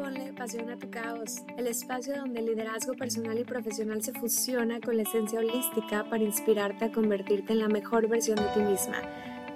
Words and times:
Ponle 0.00 0.32
Pasión 0.32 0.70
a 0.70 0.78
tu 0.78 0.88
Caos, 0.88 1.42
el 1.58 1.66
espacio 1.66 2.16
donde 2.16 2.40
el 2.40 2.46
liderazgo 2.46 2.94
personal 2.94 3.38
y 3.38 3.44
profesional 3.44 4.02
se 4.02 4.12
fusiona 4.12 4.80
con 4.80 4.96
la 4.96 5.02
esencia 5.02 5.40
holística 5.40 6.04
para 6.08 6.24
inspirarte 6.24 6.86
a 6.86 6.90
convertirte 6.92 7.52
en 7.52 7.58
la 7.58 7.68
mejor 7.68 8.08
versión 8.08 8.36
de 8.36 8.48
ti 8.54 8.60
misma. 8.60 8.96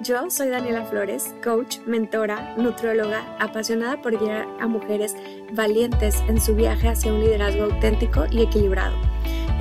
Yo 0.02 0.28
soy 0.28 0.50
Daniela 0.50 0.84
Flores, 0.84 1.34
coach, 1.42 1.78
mentora, 1.86 2.56
nutrióloga, 2.58 3.24
apasionada 3.40 4.02
por 4.02 4.18
guiar 4.18 4.46
a 4.60 4.66
mujeres 4.66 5.16
valientes 5.54 6.16
en 6.28 6.38
su 6.38 6.54
viaje 6.54 6.88
hacia 6.88 7.14
un 7.14 7.20
liderazgo 7.20 7.64
auténtico 7.64 8.26
y 8.30 8.42
equilibrado. 8.42 8.96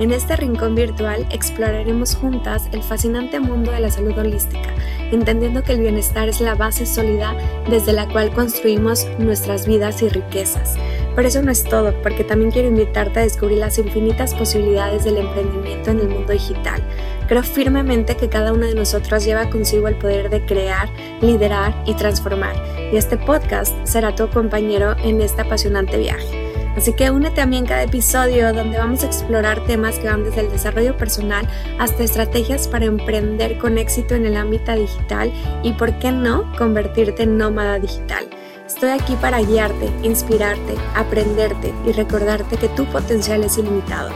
En 0.00 0.12
este 0.12 0.36
rincón 0.36 0.74
virtual 0.74 1.26
exploraremos 1.30 2.14
juntas 2.14 2.68
el 2.72 2.82
fascinante 2.82 3.40
mundo 3.40 3.72
de 3.72 3.80
la 3.80 3.90
salud 3.90 4.18
holística, 4.18 4.74
entendiendo 5.12 5.62
que 5.62 5.72
el 5.72 5.80
bienestar 5.80 6.28
es 6.28 6.40
la 6.40 6.54
base 6.54 6.86
sólida 6.86 7.36
desde 7.68 7.92
la 7.92 8.08
cual 8.08 8.32
construimos 8.32 9.06
nuestras 9.18 9.66
vidas 9.66 10.02
y 10.02 10.08
riquezas. 10.08 10.76
Pero 11.14 11.28
eso 11.28 11.42
no 11.42 11.50
es 11.50 11.62
todo, 11.64 11.94
porque 12.02 12.24
también 12.24 12.50
quiero 12.50 12.68
invitarte 12.68 13.20
a 13.20 13.22
descubrir 13.22 13.58
las 13.58 13.78
infinitas 13.78 14.34
posibilidades 14.34 15.04
del 15.04 15.18
emprendimiento 15.18 15.90
en 15.90 16.00
el 16.00 16.08
mundo 16.08 16.32
digital. 16.32 16.82
Creo 17.28 17.42
firmemente 17.42 18.16
que 18.16 18.28
cada 18.28 18.52
uno 18.52 18.66
de 18.66 18.74
nosotros 18.74 19.24
lleva 19.24 19.48
consigo 19.48 19.88
el 19.88 19.96
poder 19.96 20.28
de 20.28 20.44
crear, 20.44 20.88
liderar 21.20 21.74
y 21.86 21.94
transformar, 21.94 22.54
y 22.92 22.96
este 22.96 23.16
podcast 23.16 23.74
será 23.84 24.14
tu 24.14 24.28
compañero 24.28 24.96
en 25.04 25.20
este 25.20 25.42
apasionante 25.42 25.98
viaje. 25.98 26.33
Así 26.76 26.92
que 26.92 27.10
únete 27.10 27.40
a 27.40 27.46
mí 27.46 27.56
en 27.56 27.66
cada 27.66 27.84
episodio 27.84 28.52
donde 28.52 28.78
vamos 28.78 29.02
a 29.02 29.06
explorar 29.06 29.64
temas 29.66 29.98
que 29.98 30.08
van 30.08 30.24
desde 30.24 30.40
el 30.40 30.50
desarrollo 30.50 30.96
personal 30.96 31.48
hasta 31.78 32.02
estrategias 32.02 32.66
para 32.66 32.86
emprender 32.86 33.58
con 33.58 33.78
éxito 33.78 34.14
en 34.14 34.26
el 34.26 34.36
ámbito 34.36 34.74
digital 34.74 35.32
y, 35.62 35.72
por 35.72 35.98
qué 35.98 36.10
no, 36.10 36.52
convertirte 36.56 37.22
en 37.22 37.38
nómada 37.38 37.78
digital. 37.78 38.28
Estoy 38.66 38.90
aquí 38.90 39.14
para 39.16 39.40
guiarte, 39.40 39.90
inspirarte, 40.02 40.74
aprenderte 40.94 41.72
y 41.86 41.92
recordarte 41.92 42.56
que 42.56 42.68
tu 42.68 42.86
potencial 42.86 43.44
es 43.44 43.58
ilimitado. 43.58 44.10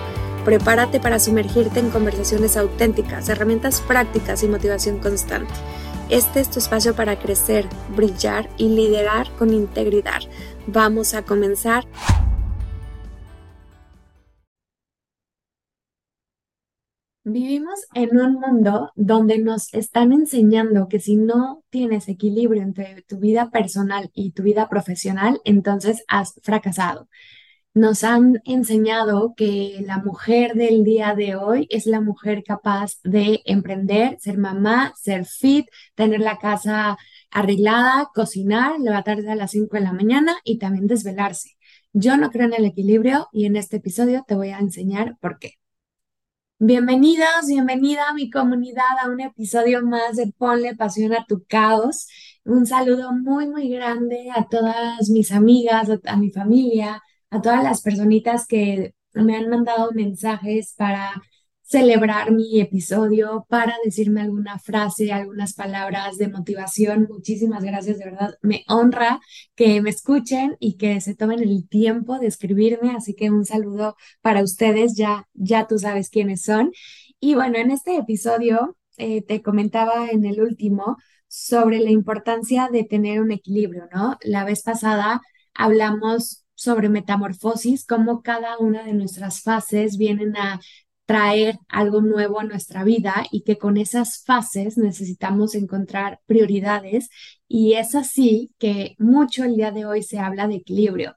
Prepárate 0.44 0.98
para 0.98 1.18
sumergirte 1.18 1.78
en 1.78 1.90
conversaciones 1.90 2.56
auténticas, 2.56 3.28
herramientas 3.28 3.83
prácticas 3.83 4.42
y 4.42 4.48
motivación 4.48 4.98
constante. 4.98 5.52
Este 6.08 6.40
es 6.40 6.50
tu 6.50 6.58
espacio 6.58 6.94
para 6.94 7.18
crecer, 7.18 7.66
brillar 7.94 8.48
y 8.56 8.70
liderar 8.70 9.30
con 9.38 9.52
integridad. 9.52 10.20
Vamos 10.66 11.12
a 11.12 11.22
comenzar. 11.22 11.84
Vivimos 17.30 17.80
en 17.92 18.16
un 18.18 18.40
mundo 18.40 18.90
donde 18.96 19.38
nos 19.38 19.74
están 19.74 20.14
enseñando 20.14 20.88
que 20.88 20.98
si 20.98 21.16
no 21.16 21.62
tienes 21.68 22.08
equilibrio 22.08 22.62
entre 22.62 23.02
tu 23.02 23.18
vida 23.18 23.50
personal 23.50 24.10
y 24.14 24.30
tu 24.32 24.42
vida 24.42 24.70
profesional, 24.70 25.38
entonces 25.44 26.02
has 26.08 26.40
fracasado. 26.42 27.06
Nos 27.74 28.02
han 28.02 28.40
enseñado 28.46 29.34
que 29.36 29.78
la 29.84 29.98
mujer 29.98 30.54
del 30.54 30.84
día 30.84 31.14
de 31.14 31.36
hoy 31.36 31.66
es 31.68 31.84
la 31.84 32.00
mujer 32.00 32.42
capaz 32.44 32.94
de 33.04 33.42
emprender, 33.44 34.16
ser 34.20 34.38
mamá, 34.38 34.94
ser 34.96 35.26
fit, 35.26 35.66
tener 35.94 36.20
la 36.20 36.38
casa 36.38 36.96
arreglada, 37.30 38.08
cocinar, 38.14 38.80
levantarse 38.80 39.30
a 39.30 39.34
las 39.36 39.50
5 39.50 39.76
de 39.76 39.82
la 39.82 39.92
mañana 39.92 40.36
y 40.44 40.58
también 40.58 40.86
desvelarse. 40.86 41.58
Yo 41.92 42.16
no 42.16 42.30
creo 42.30 42.46
en 42.46 42.54
el 42.54 42.64
equilibrio 42.64 43.28
y 43.32 43.44
en 43.44 43.56
este 43.56 43.76
episodio 43.76 44.24
te 44.26 44.34
voy 44.34 44.48
a 44.48 44.60
enseñar 44.60 45.18
por 45.20 45.38
qué. 45.38 45.58
Bienvenidos, 46.61 47.47
bienvenida 47.47 48.09
a 48.09 48.14
mi 48.14 48.31
comunidad 48.31 48.98
a 49.01 49.09
un 49.09 49.20
episodio 49.20 49.81
más 49.83 50.17
de 50.17 50.33
Ponle 50.37 50.75
Pasión 50.75 51.12
a 51.12 51.25
tu 51.25 51.45
Caos. 51.47 52.09
Un 52.45 52.67
saludo 52.67 53.12
muy, 53.12 53.47
muy 53.48 53.69
grande 53.69 54.28
a 54.34 54.48
todas 54.48 55.09
mis 55.09 55.31
amigas, 55.31 55.89
a, 56.05 56.17
mi 56.17 56.31
familia, 56.31 57.01
a 57.31 57.41
todas 57.41 57.62
las 57.62 57.81
personitas 57.81 58.47
que 58.48 58.95
me 59.14 59.36
han 59.36 59.48
mandado 59.48 59.92
mensajes 59.92 60.74
para 60.77 61.23
celebrar 61.68 62.33
mi 62.33 62.61
episodio, 62.61 63.45
para 63.48 63.74
decirme 63.84 64.23
alguna 64.23 64.58
frase, 64.58 65.12
algunas 65.12 65.52
palabras 65.52 66.17
de 66.17 66.29
motivación. 66.29 67.06
Muchísimas 67.11 67.62
gracias, 67.62 67.98
de 67.98 68.06
verdad. 68.06 68.34
Me 68.40 68.64
honra 68.68 69.20
que 69.55 69.83
me 69.83 69.90
escuchen 69.90 70.56
y 70.61 70.79
que 70.79 71.02
se 71.02 71.14
tomen 71.14 71.40
el 71.40 71.68
tiempo 71.68 72.18
de 72.18 72.27
escribirme, 72.27 72.92
así 72.96 73.14
que 73.14 73.30
un 73.30 73.45
saludo 73.45 73.96
para 74.23 74.42
ustedes, 74.42 74.95
ya, 74.96 75.29
ya 75.34 75.67
tú 75.67 75.79
sabes 75.79 76.08
quiénes 76.08 76.40
son. 76.42 76.73
Y 77.20 77.34
bueno, 77.34 77.58
en 77.58 77.70
este 77.70 77.96
episodio 77.96 78.79
eh, 78.96 79.20
te 79.20 79.42
comentaba 79.42 80.08
en 80.11 80.24
el 80.24 80.40
último 80.40 80.96
sobre 81.27 81.80
la 81.80 81.90
importancia 81.90 82.70
de 82.73 82.85
tener 82.85 83.20
un 83.20 83.30
equilibrio, 83.30 83.89
¿no? 83.92 84.17
La 84.23 84.45
vez 84.45 84.62
pasada 84.62 85.20
hablamos 85.52 86.46
sobre 86.55 86.89
metamorfosis, 86.89 87.85
cómo 87.86 88.23
cada 88.23 88.56
una 88.58 88.85
de 88.85 88.95
nuestras 88.95 89.42
fases 89.42 89.98
vienen 89.98 90.35
a 90.39 90.61
traer 91.08 91.58
algo 91.69 92.02
nuevo 92.02 92.39
a 92.39 92.45
nuestra 92.45 92.85
vida 92.85 93.24
y 93.33 93.41
que 93.42 93.57
con 93.57 93.79
esas 93.79 94.23
fases 94.27 94.77
necesitamos 94.77 95.55
encontrar 95.55 96.20
prioridades 96.27 97.08
y 97.48 97.74
es 97.74 97.95
así 97.95 98.52
que 98.58 98.95
mucho 98.98 99.45
el 99.45 99.57
día 99.57 99.73
de 99.73 99.86
hoy 99.86 100.02
se 100.02 100.18
habla 100.18 100.47
de 100.47 100.57
equilibrio. 100.57 101.17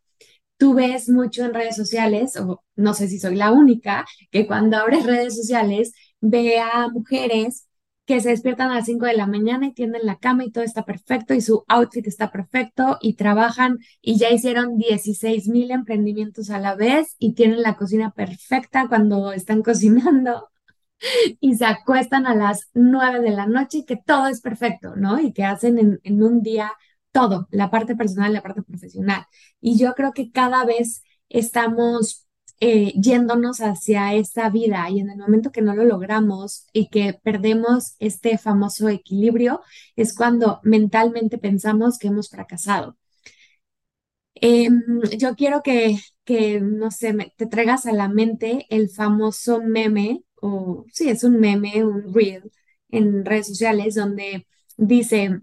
Tú 0.58 0.76
ves 0.76 1.10
mucho 1.10 1.44
en 1.44 1.54
redes 1.54 1.76
sociales, 1.76 2.38
o 2.38 2.64
no 2.78 2.94
sé 2.94 3.10
si 3.10 3.20
soy 3.20 3.36
la 3.36 3.52
única, 3.52 4.06
que 4.32 4.48
cuando 4.48 4.78
abres 4.78 5.06
redes 5.06 5.36
sociales 5.36 5.92
ve 6.22 6.60
a 6.60 6.88
mujeres 6.88 7.68
que 8.12 8.20
se 8.20 8.28
despiertan 8.28 8.72
a 8.72 8.76
las 8.76 8.86
5 8.88 9.06
de 9.06 9.14
la 9.14 9.26
mañana 9.26 9.68
y 9.68 9.74
tienden 9.74 10.06
la 10.06 10.18
cama 10.18 10.44
y 10.44 10.52
todo 10.52 10.66
está 10.66 10.84
perfecto 10.84 11.34
y 11.34 11.40
su 11.40 11.64
outfit 11.70 12.06
está 12.08 12.30
perfecto 12.30 12.98
y 13.00 13.14
trabajan 13.14 13.80
y 14.02 14.18
ya 14.18 14.30
hicieron 14.32 14.78
16 14.78 15.48
mil 15.48 15.72
emprendimientos 15.72 16.50
a 16.50 16.60
la 16.60 16.76
vez 16.76 17.16
y 17.20 17.36
tienen 17.36 17.62
la 17.62 17.78
cocina 17.78 18.12
perfecta 18.12 18.90
cuando 18.90 19.32
están 19.32 19.64
cocinando 19.64 20.50
y 21.40 21.56
se 21.56 21.66
acuestan 21.66 22.28
a 22.28 22.36
las 22.36 22.70
9 22.74 23.22
de 23.22 23.32
la 23.32 23.48
noche 23.48 23.78
y 23.80 23.86
que 23.86 23.96
todo 23.96 24.28
es 24.28 24.42
perfecto, 24.42 24.98
¿no? 24.98 25.18
Y 25.18 25.32
que 25.32 25.46
hacen 25.46 25.80
en, 25.80 26.02
en 26.04 26.22
un 26.22 26.42
día 26.42 26.74
todo, 27.14 27.48
la 27.50 27.72
parte 27.72 27.96
personal 27.96 28.34
la 28.34 28.42
parte 28.42 28.62
profesional. 28.62 29.26
Y 29.62 29.78
yo 29.78 29.94
creo 29.94 30.12
que 30.12 30.32
cada 30.32 30.66
vez 30.66 31.02
estamos 31.30 32.28
eh, 32.62 32.94
yéndonos 32.94 33.60
hacia 33.60 34.14
esa 34.16 34.50
vida 34.50 34.90
y 34.90 35.00
en 35.02 35.10
el 35.10 35.18
momento 35.18 35.52
que 35.52 35.62
no 35.62 35.76
lo 35.76 35.84
logramos 35.86 36.68
y 36.74 36.90
que 36.90 37.20
perdemos 37.24 37.96
este 38.00 38.38
famoso 38.38 38.90
equilibrio 38.90 39.62
es 39.96 40.16
cuando 40.16 40.62
mentalmente 40.64 41.38
pensamos 41.40 41.98
que 42.00 42.08
hemos 42.10 42.30
fracasado. 42.30 42.98
Em, 44.36 44.82
yo 45.20 45.36
quiero 45.36 45.62
que, 45.64 45.98
que 46.26 46.60
no 46.62 46.90
sé, 46.92 47.14
te 47.38 47.46
traigas 47.48 47.86
a 47.86 47.94
la 47.94 48.08
mente 48.10 48.66
el 48.70 48.90
famoso 48.90 49.62
meme, 49.62 50.24
o 50.42 50.86
sí, 50.92 51.10
es 51.10 51.24
un 51.24 51.40
meme, 51.40 51.84
un 51.86 52.14
reel 52.14 52.52
en 52.90 53.24
redes 53.26 53.48
sociales 53.48 53.96
donde 53.96 54.48
dice, 54.78 55.42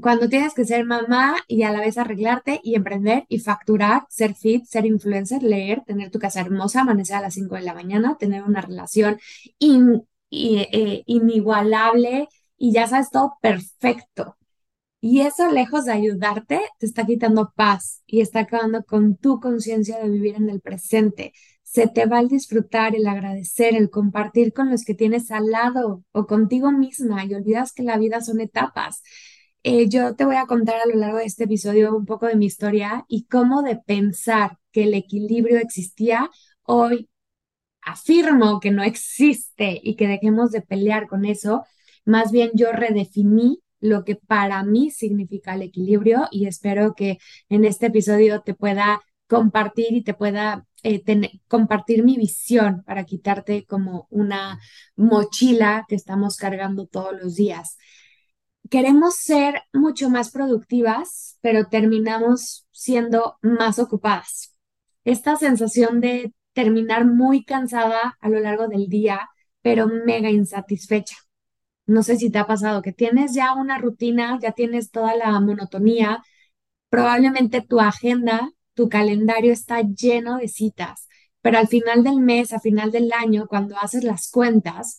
cuando 0.00 0.28
tienes 0.28 0.54
que 0.54 0.64
ser 0.64 0.84
mamá 0.84 1.36
y 1.48 1.62
a 1.64 1.72
la 1.72 1.80
vez 1.80 1.98
arreglarte 1.98 2.60
y 2.62 2.74
emprender 2.74 3.24
y 3.28 3.40
facturar, 3.40 4.04
ser 4.08 4.34
fit, 4.34 4.64
ser 4.64 4.86
influencer, 4.86 5.42
leer, 5.42 5.82
tener 5.86 6.10
tu 6.10 6.18
casa 6.18 6.40
hermosa, 6.40 6.82
amanecer 6.82 7.16
a 7.16 7.20
las 7.22 7.34
5 7.34 7.56
de 7.56 7.62
la 7.62 7.74
mañana, 7.74 8.16
tener 8.18 8.42
una 8.44 8.60
relación 8.60 9.18
eh, 10.30 11.02
inigualable 11.06 12.28
y 12.56 12.72
ya 12.72 12.86
sabes 12.86 13.10
todo 13.10 13.34
perfecto. 13.42 14.36
Y 15.00 15.22
eso, 15.22 15.50
lejos 15.50 15.86
de 15.86 15.92
ayudarte, 15.92 16.60
te 16.78 16.86
está 16.86 17.06
quitando 17.06 17.52
paz 17.56 18.02
y 18.06 18.20
está 18.20 18.40
acabando 18.40 18.84
con 18.84 19.16
tu 19.16 19.40
conciencia 19.40 19.98
de 19.98 20.10
vivir 20.10 20.36
en 20.36 20.50
el 20.50 20.60
presente. 20.60 21.32
Se 21.62 21.88
te 21.88 22.04
va 22.06 22.20
el 22.20 22.28
disfrutar, 22.28 22.94
el 22.94 23.06
agradecer, 23.06 23.74
el 23.74 23.88
compartir 23.90 24.52
con 24.52 24.70
los 24.70 24.84
que 24.84 24.94
tienes 24.94 25.30
al 25.30 25.46
lado 25.50 26.04
o 26.12 26.26
contigo 26.26 26.70
misma 26.70 27.24
y 27.24 27.34
olvidas 27.34 27.72
que 27.72 27.82
la 27.82 27.96
vida 27.96 28.20
son 28.20 28.40
etapas. 28.40 29.02
Eh, 29.62 29.88
yo 29.88 30.14
te 30.16 30.24
voy 30.24 30.36
a 30.36 30.46
contar 30.46 30.76
a 30.80 30.86
lo 30.86 30.94
largo 30.96 31.18
de 31.18 31.24
este 31.26 31.44
episodio 31.44 31.94
un 31.94 32.06
poco 32.06 32.26
de 32.26 32.36
mi 32.36 32.46
historia 32.46 33.04
y 33.08 33.26
cómo 33.26 33.62
de 33.62 33.76
pensar 33.76 34.58
que 34.72 34.84
el 34.84 34.94
equilibrio 34.94 35.58
existía, 35.58 36.30
hoy 36.62 37.10
afirmo 37.82 38.60
que 38.60 38.70
no 38.72 38.82
existe 38.84 39.80
y 39.82 39.96
que 39.96 40.08
dejemos 40.08 40.52
de 40.52 40.62
pelear 40.62 41.08
con 41.08 41.24
eso. 41.26 41.64
Más 42.06 42.32
bien 42.32 42.52
yo 42.54 42.72
redefiní 42.72 43.60
lo 43.80 44.04
que 44.04 44.16
para 44.16 44.62
mí 44.64 44.90
significa 44.90 45.54
el 45.54 45.62
equilibrio 45.62 46.28
y 46.30 46.46
espero 46.46 46.94
que 46.94 47.18
en 47.48 47.64
este 47.64 47.86
episodio 47.86 48.42
te 48.42 48.54
pueda 48.54 49.02
compartir 49.28 49.92
y 49.94 50.02
te 50.02 50.14
pueda 50.14 50.66
eh, 50.82 51.02
compartir 51.48 52.04
mi 52.04 52.16
visión 52.16 52.82
para 52.84 53.04
quitarte 53.04 53.66
como 53.66 54.06
una 54.10 54.58
mochila 54.96 55.84
que 55.88 55.94
estamos 55.96 56.36
cargando 56.36 56.86
todos 56.86 57.14
los 57.20 57.36
días 57.36 57.76
queremos 58.70 59.16
ser 59.16 59.62
mucho 59.72 60.08
más 60.10 60.30
productivas, 60.30 61.38
pero 61.42 61.66
terminamos 61.68 62.66
siendo 62.72 63.36
más 63.42 63.78
ocupadas. 63.78 64.56
Esta 65.04 65.36
sensación 65.36 66.00
de 66.00 66.32
terminar 66.54 67.06
muy 67.06 67.44
cansada 67.44 68.16
a 68.20 68.28
lo 68.30 68.40
largo 68.40 68.68
del 68.68 68.88
día, 68.88 69.28
pero 69.62 69.88
mega 69.88 70.30
insatisfecha. 70.30 71.16
No 71.86 72.02
sé 72.02 72.16
si 72.16 72.30
te 72.30 72.38
ha 72.38 72.46
pasado 72.46 72.82
que 72.82 72.92
tienes 72.92 73.34
ya 73.34 73.52
una 73.54 73.78
rutina, 73.78 74.38
ya 74.40 74.52
tienes 74.52 74.90
toda 74.90 75.16
la 75.16 75.38
monotonía, 75.40 76.22
probablemente 76.88 77.62
tu 77.62 77.80
agenda 77.80 78.50
tu 78.80 78.88
calendario 78.88 79.52
está 79.52 79.82
lleno 79.82 80.38
de 80.38 80.48
citas, 80.48 81.06
pero 81.42 81.58
al 81.58 81.68
final 81.68 82.02
del 82.02 82.16
mes, 82.20 82.54
a 82.54 82.60
final 82.60 82.90
del 82.90 83.12
año, 83.12 83.46
cuando 83.46 83.76
haces 83.76 84.04
las 84.04 84.30
cuentas, 84.30 84.98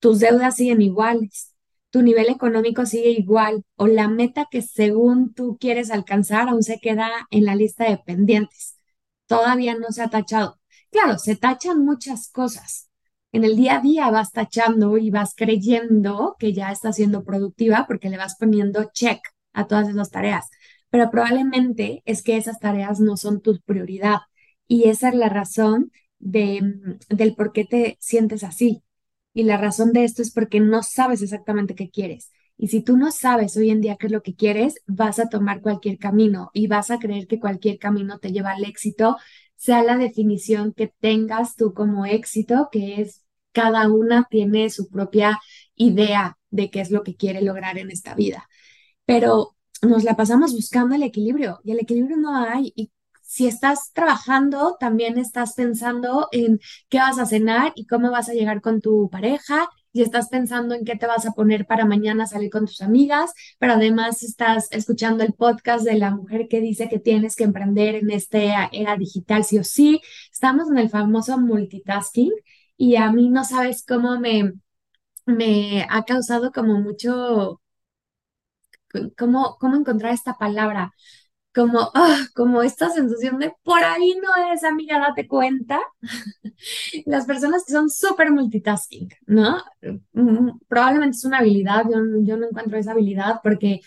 tus 0.00 0.18
deudas 0.18 0.56
siguen 0.56 0.82
iguales, 0.82 1.49
tu 1.90 2.02
nivel 2.02 2.28
económico 2.28 2.86
sigue 2.86 3.10
igual 3.10 3.64
o 3.76 3.86
la 3.86 4.08
meta 4.08 4.46
que 4.50 4.62
según 4.62 5.34
tú 5.34 5.56
quieres 5.60 5.90
alcanzar 5.90 6.48
aún 6.48 6.62
se 6.62 6.78
queda 6.80 7.10
en 7.30 7.44
la 7.44 7.56
lista 7.56 7.84
de 7.88 7.98
pendientes. 7.98 8.76
Todavía 9.26 9.74
no 9.76 9.90
se 9.92 10.02
ha 10.02 10.08
tachado. 10.08 10.60
Claro, 10.90 11.18
se 11.18 11.36
tachan 11.36 11.84
muchas 11.84 12.28
cosas. 12.30 12.88
En 13.32 13.44
el 13.44 13.56
día 13.56 13.76
a 13.78 13.80
día 13.80 14.10
vas 14.10 14.32
tachando 14.32 14.98
y 14.98 15.10
vas 15.10 15.34
creyendo 15.36 16.36
que 16.38 16.52
ya 16.52 16.72
estás 16.72 16.96
siendo 16.96 17.24
productiva 17.24 17.84
porque 17.86 18.08
le 18.10 18.16
vas 18.16 18.36
poniendo 18.38 18.90
check 18.92 19.20
a 19.52 19.66
todas 19.66 19.88
esas 19.88 20.10
tareas, 20.10 20.48
pero 20.90 21.10
probablemente 21.10 22.02
es 22.06 22.22
que 22.22 22.36
esas 22.36 22.58
tareas 22.58 23.00
no 23.00 23.16
son 23.16 23.40
tu 23.40 23.60
prioridad 23.60 24.18
y 24.66 24.88
esa 24.88 25.08
es 25.10 25.14
la 25.14 25.28
razón 25.28 25.92
de, 26.18 26.60
del 27.08 27.34
por 27.34 27.52
qué 27.52 27.64
te 27.64 27.96
sientes 28.00 28.44
así. 28.44 28.82
Y 29.32 29.44
la 29.44 29.56
razón 29.56 29.92
de 29.92 30.04
esto 30.04 30.22
es 30.22 30.32
porque 30.32 30.60
no 30.60 30.82
sabes 30.82 31.22
exactamente 31.22 31.74
qué 31.74 31.90
quieres. 31.90 32.30
Y 32.56 32.68
si 32.68 32.82
tú 32.82 32.96
no 32.96 33.10
sabes 33.10 33.56
hoy 33.56 33.70
en 33.70 33.80
día 33.80 33.96
qué 33.96 34.06
es 34.06 34.12
lo 34.12 34.22
que 34.22 34.34
quieres, 34.34 34.82
vas 34.86 35.18
a 35.18 35.28
tomar 35.28 35.62
cualquier 35.62 35.98
camino 35.98 36.50
y 36.52 36.66
vas 36.66 36.90
a 36.90 36.98
creer 36.98 37.26
que 37.26 37.40
cualquier 37.40 37.78
camino 37.78 38.18
te 38.18 38.32
lleva 38.32 38.50
al 38.50 38.64
éxito, 38.64 39.16
sea 39.56 39.82
la 39.82 39.96
definición 39.96 40.72
que 40.74 40.92
tengas 41.00 41.56
tú 41.56 41.72
como 41.72 42.04
éxito, 42.06 42.68
que 42.70 43.00
es 43.00 43.24
cada 43.52 43.88
una 43.90 44.26
tiene 44.30 44.68
su 44.70 44.88
propia 44.88 45.38
idea 45.74 46.38
de 46.50 46.70
qué 46.70 46.80
es 46.80 46.90
lo 46.90 47.02
que 47.02 47.16
quiere 47.16 47.42
lograr 47.42 47.78
en 47.78 47.90
esta 47.90 48.14
vida. 48.14 48.48
Pero 49.06 49.56
nos 49.82 50.04
la 50.04 50.16
pasamos 50.16 50.52
buscando 50.52 50.94
el 50.94 51.02
equilibrio 51.02 51.60
y 51.64 51.72
el 51.72 51.80
equilibrio 51.80 52.16
no 52.16 52.36
hay. 52.36 52.72
Si 53.30 53.46
estás 53.46 53.92
trabajando, 53.92 54.76
también 54.80 55.16
estás 55.16 55.54
pensando 55.54 56.28
en 56.32 56.58
qué 56.88 56.98
vas 56.98 57.16
a 57.20 57.26
cenar 57.26 57.72
y 57.76 57.86
cómo 57.86 58.10
vas 58.10 58.28
a 58.28 58.32
llegar 58.32 58.60
con 58.60 58.80
tu 58.80 59.08
pareja. 59.08 59.68
Y 59.92 60.02
estás 60.02 60.28
pensando 60.28 60.74
en 60.74 60.84
qué 60.84 60.96
te 60.96 61.06
vas 61.06 61.26
a 61.26 61.32
poner 61.32 61.64
para 61.64 61.84
mañana 61.84 62.26
salir 62.26 62.50
con 62.50 62.66
tus 62.66 62.80
amigas, 62.82 63.32
pero 63.60 63.74
además 63.74 64.24
estás 64.24 64.66
escuchando 64.72 65.22
el 65.22 65.32
podcast 65.34 65.84
de 65.84 65.94
la 65.96 66.10
mujer 66.10 66.48
que 66.48 66.60
dice 66.60 66.88
que 66.88 66.98
tienes 66.98 67.36
que 67.36 67.44
emprender 67.44 67.94
en 67.96 68.10
esta 68.10 68.66
era 68.72 68.96
digital 68.96 69.44
sí 69.44 69.58
o 69.58 69.64
sí. 69.64 70.00
Estamos 70.32 70.68
en 70.68 70.78
el 70.78 70.90
famoso 70.90 71.38
multitasking 71.38 72.32
y 72.76 72.96
a 72.96 73.12
mí 73.12 73.30
no 73.30 73.44
sabes 73.44 73.84
cómo 73.86 74.18
me, 74.18 74.54
ha 75.88 76.04
causado 76.04 76.50
como 76.50 76.80
mucho, 76.80 77.60
cómo, 79.16 79.56
cómo 79.60 79.76
encontrar 79.76 80.12
esta 80.12 80.36
palabra 80.36 80.92
como, 81.54 81.90
ah, 81.94 82.26
como 82.34 82.62
esta 82.62 82.90
sensación 82.90 83.38
de 83.38 83.52
por 83.62 83.82
ahí 83.82 84.16
no 84.22 84.52
es, 84.52 84.64
amiga, 84.64 84.98
date 85.00 85.26
cuenta. 85.26 85.80
Las 87.06 87.26
personas 87.26 87.64
que 87.64 87.72
son 87.72 87.90
súper 87.90 88.30
multitasking, 88.30 89.08
¿no? 89.26 89.62
Mm, 90.12 90.58
probablemente 90.68 91.16
es 91.16 91.24
una 91.24 91.38
habilidad, 91.38 91.84
yo, 91.84 91.98
yo 92.22 92.36
no 92.36 92.46
encuentro 92.48 92.78
esa 92.78 92.92
habilidad 92.92 93.40
porque 93.42 93.80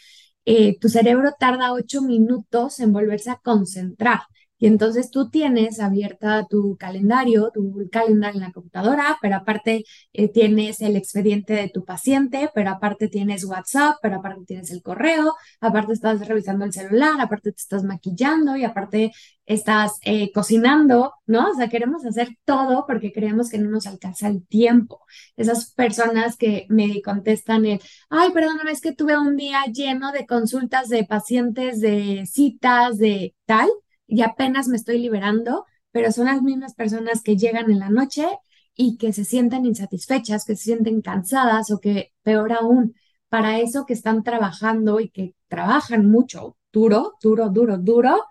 eh, 0.45 0.77
tu 0.79 0.89
cerebro 0.89 1.33
tarda 1.39 1.73
ocho 1.73 2.01
minutos 2.01 2.79
en 2.79 2.91
volverse 2.93 3.31
a 3.31 3.37
concentrar. 3.37 4.21
Y 4.63 4.67
entonces 4.67 5.11
tú 5.11 5.29
tienes 5.29 5.81
abierta 5.81 6.47
tu 6.49 6.77
calendario, 6.77 7.51
tu 7.53 7.89
calendario 7.91 8.39
en 8.39 8.47
la 8.47 8.53
computadora, 8.53 9.17
pero 9.21 9.35
aparte 9.35 9.83
eh, 10.13 10.29
tienes 10.29 10.79
el 10.79 10.95
expediente 10.95 11.51
de 11.51 11.67
tu 11.67 11.83
paciente, 11.83 12.49
pero 12.55 12.69
aparte 12.69 13.09
tienes 13.09 13.43
WhatsApp, 13.43 13.97
pero 14.01 14.15
aparte 14.15 14.45
tienes 14.47 14.71
el 14.71 14.81
correo, 14.81 15.33
aparte 15.59 15.91
estás 15.91 16.25
revisando 16.25 16.63
el 16.63 16.71
celular, 16.71 17.19
aparte 17.19 17.51
te 17.51 17.59
estás 17.59 17.83
maquillando 17.83 18.55
y 18.55 18.63
aparte 18.63 19.11
estás 19.45 19.99
eh, 20.03 20.31
cocinando, 20.31 21.11
¿no? 21.25 21.49
O 21.49 21.55
sea, 21.55 21.67
queremos 21.67 22.05
hacer 22.05 22.29
todo 22.45 22.85
porque 22.87 23.11
creemos 23.11 23.49
que 23.49 23.57
no 23.57 23.69
nos 23.69 23.85
alcanza 23.85 24.29
el 24.29 24.47
tiempo. 24.47 25.01
Esas 25.35 25.73
personas 25.73 26.37
que 26.37 26.67
me 26.69 27.01
contestan 27.01 27.65
el, 27.65 27.81
ay, 28.09 28.31
perdóname, 28.31 28.71
es 28.71 28.79
que 28.79 28.93
tuve 28.93 29.17
un 29.17 29.35
día 29.35 29.65
lleno 29.65 30.13
de 30.13 30.25
consultas 30.25 30.87
de 30.87 31.03
pacientes, 31.03 31.81
de 31.81 32.25
citas, 32.25 32.97
de 32.97 33.35
tal 33.45 33.69
y 34.07 34.21
apenas 34.21 34.67
me 34.67 34.77
estoy 34.77 34.99
liberando, 34.99 35.65
pero 35.91 36.11
son 36.11 36.25
las 36.25 36.41
mismas 36.41 36.73
personas 36.75 37.21
que 37.21 37.37
llegan 37.37 37.71
en 37.71 37.79
la 37.79 37.89
noche 37.89 38.27
y 38.75 38.97
que 38.97 39.13
se 39.13 39.25
sienten 39.25 39.65
insatisfechas, 39.65 40.45
que 40.45 40.55
se 40.55 40.63
sienten 40.63 41.01
cansadas 41.01 41.71
o 41.71 41.79
que, 41.79 42.11
peor 42.23 42.53
aún, 42.53 42.95
para 43.29 43.59
eso 43.59 43.85
que 43.85 43.93
están 43.93 44.23
trabajando 44.23 44.99
y 44.99 45.09
que 45.09 45.35
trabajan 45.47 46.09
mucho, 46.09 46.57
duro, 46.71 47.13
duro, 47.21 47.49
duro, 47.49 47.77
duro, 47.77 48.25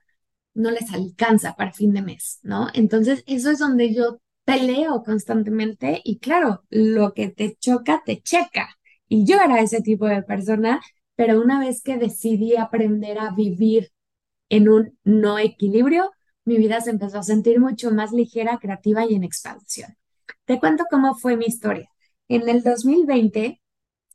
no 0.55 0.71
les 0.71 0.93
alcanza 0.93 1.55
para 1.55 1.73
fin 1.73 1.93
de 1.93 2.03
mes, 2.03 2.39
¿no? 2.43 2.69
Entonces, 2.75 3.25
eso 3.27 3.51
es 3.51 3.59
donde 3.59 3.95
yo 3.95 4.21
peleo 4.45 5.03
constantemente 5.03 6.01
y 6.05 6.19
claro, 6.19 6.65
lo 6.71 7.15
que 7.15 7.29
te 7.29 7.57
choca, 7.57 8.03
te 8.05 8.21
checa. 8.21 8.77
Y 9.09 9.25
yo 9.25 9.37
era 9.37 9.61
ese 9.61 9.81
tipo 9.83 10.07
de 10.07 10.23
persona, 10.23 10.81
pero 11.17 11.41
una 11.41 11.61
vez 11.61 11.83
que 11.83 11.97
decidí 11.99 12.57
aprender 12.57 13.19
a 13.19 13.31
vivir 13.35 13.93
en 14.53 14.69
un 14.69 14.99
no 15.03 15.39
equilibrio, 15.39 16.13
mi 16.45 16.59
vida 16.59 16.81
se 16.83 16.91
empezó 16.91 17.19
a 17.21 17.23
sentir 17.23 17.59
mucho 17.59 17.91
más 17.91 18.13
ligera, 18.13 18.59
creativa 18.59 19.07
y 19.07 19.15
en 19.15 19.25
expansión. 19.25 19.97
Te 20.45 20.61
cuento 20.61 20.85
cómo 20.91 21.15
fue 21.15 21.39
mi 21.39 21.47
historia. 21.47 21.89
En 22.29 22.47
el 22.47 22.63
2020, 22.63 23.63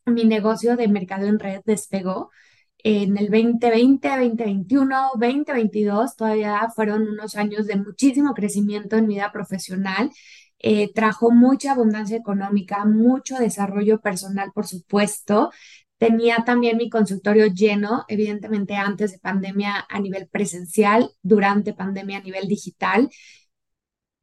mi 0.06 0.26
negocio 0.26 0.78
de 0.78 0.88
mercado 0.90 1.26
en 1.26 1.40
red 1.40 1.62
despegó. 1.66 2.30
En 2.78 3.18
el 3.18 3.32
2020, 3.32 4.08
2021, 4.10 5.12
2022 5.16 6.16
todavía 6.16 6.68
fueron 6.76 7.08
unos 7.08 7.36
años 7.36 7.66
de 7.66 7.78
muchísimo 7.78 8.36
crecimiento 8.36 8.96
en 8.96 9.08
mi 9.08 9.16
vida 9.16 9.32
profesional. 9.32 10.12
Eh, 10.60 10.94
trajo 10.94 11.32
mucha 11.32 11.72
abundancia 11.72 12.18
económica, 12.18 12.86
mucho 12.86 13.38
desarrollo 13.38 14.02
personal, 14.02 14.52
por 14.54 14.68
supuesto, 14.68 15.50
Tenía 15.98 16.44
también 16.46 16.78
mi 16.78 16.90
consultorio 16.90 17.48
lleno, 17.48 18.06
evidentemente 18.08 18.76
antes 18.76 19.12
de 19.14 19.20
pandemia 19.20 19.86
a 19.90 20.00
nivel 20.00 20.28
presencial, 20.28 21.10
durante 21.24 21.74
pandemia 21.74 22.20
a 22.20 22.22
nivel 22.22 22.48
digital. 22.48 23.10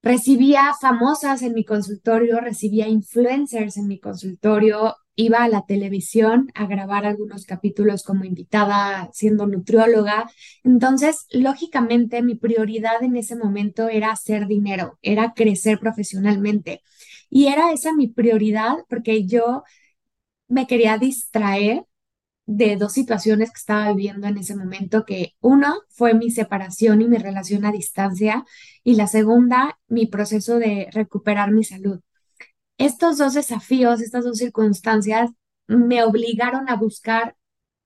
Recibía 0.02 0.72
famosas 0.80 1.42
en 1.42 1.54
mi 1.54 1.64
consultorio, 1.64 2.38
recibía 2.40 2.86
influencers 2.88 3.76
en 3.78 3.88
mi 3.88 3.98
consultorio, 3.98 4.94
iba 5.16 5.42
a 5.42 5.48
la 5.48 5.64
televisión 5.66 6.50
a 6.54 6.66
grabar 6.66 7.06
algunos 7.06 7.46
capítulos 7.46 8.02
como 8.02 8.24
invitada 8.24 9.08
siendo 9.12 9.46
nutrióloga. 9.46 10.30
Entonces, 10.62 11.26
lógicamente, 11.30 12.22
mi 12.22 12.34
prioridad 12.34 13.02
en 13.02 13.16
ese 13.16 13.34
momento 13.34 13.88
era 13.88 14.10
hacer 14.12 14.46
dinero, 14.46 14.98
era 15.02 15.32
crecer 15.34 15.78
profesionalmente. 15.78 16.82
Y 17.30 17.46
era 17.46 17.72
esa 17.72 17.94
mi 17.94 18.08
prioridad 18.08 18.76
porque 18.88 19.26
yo 19.26 19.62
me 20.48 20.66
quería 20.66 20.98
distraer 20.98 21.84
de 22.46 22.76
dos 22.76 22.92
situaciones 22.92 23.50
que 23.50 23.58
estaba 23.58 23.92
viviendo 23.92 24.26
en 24.26 24.38
ese 24.38 24.56
momento, 24.56 25.04
que 25.04 25.34
uno 25.40 25.80
fue 25.88 26.14
mi 26.14 26.30
separación 26.30 27.00
y 27.02 27.08
mi 27.08 27.16
relación 27.16 27.64
a 27.64 27.72
distancia 27.72 28.44
y 28.82 28.96
la 28.96 29.06
segunda, 29.06 29.78
mi 29.88 30.06
proceso 30.06 30.58
de 30.58 30.88
recuperar 30.92 31.52
mi 31.52 31.64
salud. 31.64 32.00
Estos 32.78 33.18
dos 33.18 33.34
desafíos, 33.34 34.00
estas 34.00 34.24
dos 34.24 34.38
circunstancias 34.38 35.30
me 35.66 36.02
obligaron 36.02 36.68
a 36.68 36.76
buscar 36.76 37.36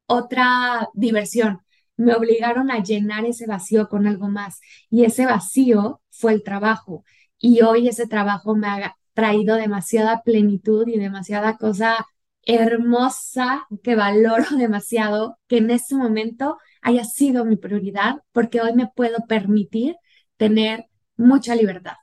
otra 0.06 0.88
diversión, 0.94 1.60
me 1.96 2.14
obligaron 2.14 2.70
a 2.70 2.82
llenar 2.82 3.26
ese 3.26 3.46
vacío 3.46 3.88
con 3.88 4.06
algo 4.06 4.28
más 4.28 4.60
y 4.90 5.04
ese 5.04 5.26
vacío 5.26 6.00
fue 6.10 6.32
el 6.32 6.42
trabajo 6.42 7.04
y 7.38 7.62
hoy 7.62 7.88
ese 7.88 8.06
trabajo 8.06 8.56
me 8.56 8.68
ha 8.68 8.96
traído 9.14 9.56
demasiada 9.56 10.22
plenitud 10.22 10.86
y 10.88 10.98
demasiada 10.98 11.56
cosa 11.56 12.06
hermosa 12.48 13.66
que 13.82 13.94
valoro 13.94 14.44
demasiado 14.58 15.38
que 15.46 15.58
en 15.58 15.70
este 15.70 15.94
momento 15.94 16.58
haya 16.82 17.04
sido 17.04 17.44
mi 17.44 17.56
prioridad 17.56 18.16
porque 18.32 18.60
hoy 18.60 18.74
me 18.74 18.88
puedo 18.88 19.18
permitir 19.28 19.96
tener 20.36 20.86
mucha 21.16 21.54
libertad. 21.54 21.94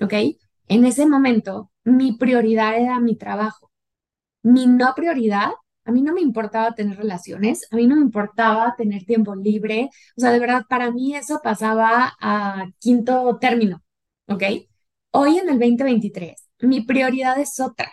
¿Ok? 0.00 0.14
En 0.68 0.84
ese 0.84 1.06
momento 1.06 1.70
mi 1.84 2.12
prioridad 2.16 2.76
era 2.78 3.00
mi 3.00 3.16
trabajo. 3.16 3.72
Mi 4.42 4.66
no 4.66 4.94
prioridad, 4.94 5.50
a 5.84 5.92
mí 5.92 6.02
no 6.02 6.14
me 6.14 6.20
importaba 6.22 6.74
tener 6.74 6.98
relaciones, 6.98 7.66
a 7.72 7.76
mí 7.76 7.86
no 7.86 7.96
me 7.96 8.02
importaba 8.02 8.74
tener 8.76 9.04
tiempo 9.04 9.34
libre. 9.34 9.90
O 10.16 10.20
sea, 10.20 10.30
de 10.32 10.40
verdad, 10.40 10.64
para 10.68 10.90
mí 10.92 11.16
eso 11.16 11.40
pasaba 11.42 12.14
a 12.20 12.66
quinto 12.78 13.38
término. 13.40 13.82
¿Ok? 14.28 14.44
Hoy 15.12 15.38
en 15.38 15.48
el 15.50 15.58
2023, 15.58 16.48
mi 16.60 16.82
prioridad 16.82 17.38
es 17.40 17.58
otra 17.60 17.90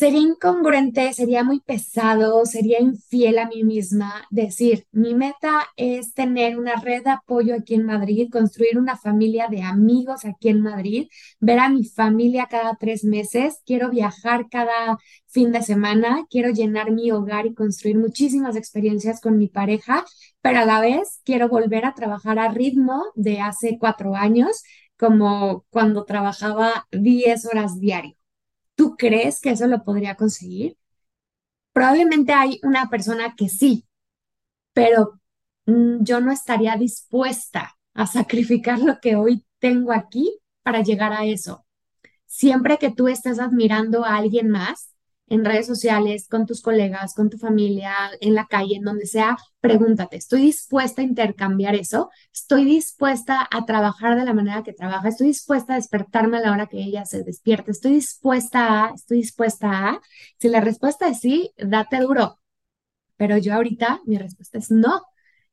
Sería 0.00 0.20
incongruente, 0.20 1.12
sería 1.12 1.44
muy 1.44 1.60
pesado, 1.60 2.46
sería 2.46 2.80
infiel 2.80 3.38
a 3.38 3.46
mí 3.46 3.64
misma 3.64 4.26
decir, 4.30 4.86
mi 4.92 5.14
meta 5.14 5.66
es 5.76 6.14
tener 6.14 6.58
una 6.58 6.76
red 6.76 7.04
de 7.04 7.10
apoyo 7.10 7.54
aquí 7.54 7.74
en 7.74 7.84
Madrid, 7.84 8.30
construir 8.32 8.78
una 8.78 8.96
familia 8.96 9.48
de 9.48 9.60
amigos 9.62 10.24
aquí 10.24 10.48
en 10.48 10.62
Madrid, 10.62 11.08
ver 11.38 11.58
a 11.58 11.68
mi 11.68 11.84
familia 11.84 12.46
cada 12.50 12.76
tres 12.76 13.04
meses, 13.04 13.60
quiero 13.66 13.90
viajar 13.90 14.48
cada 14.50 14.96
fin 15.26 15.52
de 15.52 15.60
semana, 15.60 16.24
quiero 16.30 16.48
llenar 16.48 16.92
mi 16.92 17.10
hogar 17.12 17.44
y 17.44 17.52
construir 17.52 17.98
muchísimas 17.98 18.56
experiencias 18.56 19.20
con 19.20 19.36
mi 19.36 19.48
pareja, 19.48 20.06
pero 20.40 20.60
a 20.60 20.64
la 20.64 20.80
vez 20.80 21.20
quiero 21.26 21.50
volver 21.50 21.84
a 21.84 21.92
trabajar 21.92 22.38
a 22.38 22.48
ritmo 22.48 23.04
de 23.16 23.40
hace 23.42 23.76
cuatro 23.78 24.16
años, 24.16 24.62
como 24.96 25.66
cuando 25.68 26.04
trabajaba 26.06 26.86
10 26.90 27.44
horas 27.44 27.78
diario. 27.78 28.19
¿Tú 28.80 28.96
crees 28.96 29.42
que 29.42 29.50
eso 29.50 29.66
lo 29.66 29.84
podría 29.84 30.14
conseguir? 30.14 30.78
Probablemente 31.74 32.32
hay 32.32 32.58
una 32.62 32.88
persona 32.88 33.34
que 33.36 33.50
sí, 33.50 33.86
pero 34.72 35.20
mm, 35.66 36.02
yo 36.02 36.22
no 36.22 36.32
estaría 36.32 36.76
dispuesta 36.78 37.76
a 37.94 38.06
sacrificar 38.06 38.78
lo 38.80 38.98
que 39.00 39.16
hoy 39.16 39.44
tengo 39.58 39.92
aquí 39.92 40.40
para 40.62 40.82
llegar 40.82 41.12
a 41.12 41.26
eso. 41.26 41.66
Siempre 42.26 42.78
que 42.78 42.90
tú 42.90 43.08
estés 43.08 43.38
admirando 43.40 44.04
a 44.06 44.16
alguien 44.16 44.50
más, 44.50 44.94
en 45.30 45.44
redes 45.44 45.66
sociales, 45.66 46.28
con 46.28 46.44
tus 46.44 46.60
colegas, 46.60 47.14
con 47.14 47.30
tu 47.30 47.38
familia, 47.38 47.94
en 48.20 48.34
la 48.34 48.46
calle, 48.46 48.76
en 48.76 48.82
donde 48.82 49.06
sea, 49.06 49.38
pregúntate, 49.60 50.16
¿estoy 50.16 50.42
dispuesta 50.42 51.02
a 51.02 51.04
intercambiar 51.04 51.76
eso? 51.76 52.10
¿Estoy 52.34 52.64
dispuesta 52.64 53.48
a 53.50 53.64
trabajar 53.64 54.18
de 54.18 54.24
la 54.24 54.34
manera 54.34 54.62
que 54.64 54.72
trabaja? 54.72 55.08
¿Estoy 55.08 55.28
dispuesta 55.28 55.74
a 55.74 55.76
despertarme 55.76 56.38
a 56.38 56.40
la 56.40 56.52
hora 56.52 56.66
que 56.66 56.82
ella 56.82 57.04
se 57.06 57.22
despierte? 57.22 57.70
¿Estoy 57.70 57.92
dispuesta 57.92 58.86
a? 58.86 58.94
¿Estoy 58.94 59.18
dispuesta 59.18 59.88
a? 59.88 60.00
Si 60.38 60.48
la 60.48 60.60
respuesta 60.60 61.08
es 61.08 61.20
sí, 61.20 61.52
date 61.56 62.00
duro. 62.00 62.40
Pero 63.16 63.38
yo 63.38 63.54
ahorita 63.54 64.00
mi 64.06 64.18
respuesta 64.18 64.58
es 64.58 64.70
no. 64.70 65.02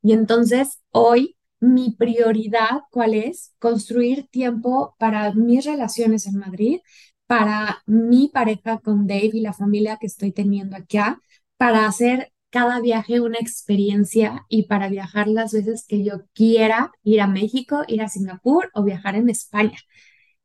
Y 0.01 0.13
entonces 0.13 0.81
hoy 0.91 1.37
mi 1.59 1.91
prioridad, 1.91 2.81
¿cuál 2.91 3.13
es? 3.13 3.53
Construir 3.59 4.27
tiempo 4.29 4.95
para 4.99 5.33
mis 5.33 5.65
relaciones 5.65 6.25
en 6.27 6.37
Madrid, 6.37 6.79
para 7.27 7.83
mi 7.85 8.29
pareja 8.29 8.79
con 8.79 9.07
Dave 9.07 9.31
y 9.33 9.41
la 9.41 9.53
familia 9.53 9.97
que 9.99 10.07
estoy 10.07 10.31
teniendo 10.31 10.77
acá, 10.77 11.21
para 11.57 11.85
hacer 11.85 12.31
cada 12.49 12.79
viaje 12.81 13.19
una 13.21 13.39
experiencia 13.39 14.45
y 14.49 14.63
para 14.67 14.87
viajar 14.89 15.27
las 15.27 15.51
veces 15.53 15.85
que 15.87 16.03
yo 16.03 16.25
quiera, 16.33 16.91
ir 17.03 17.21
a 17.21 17.27
México, 17.27 17.83
ir 17.87 18.01
a 18.01 18.07
Singapur 18.09 18.71
o 18.73 18.83
viajar 18.83 19.15
en 19.15 19.29
España. 19.29 19.77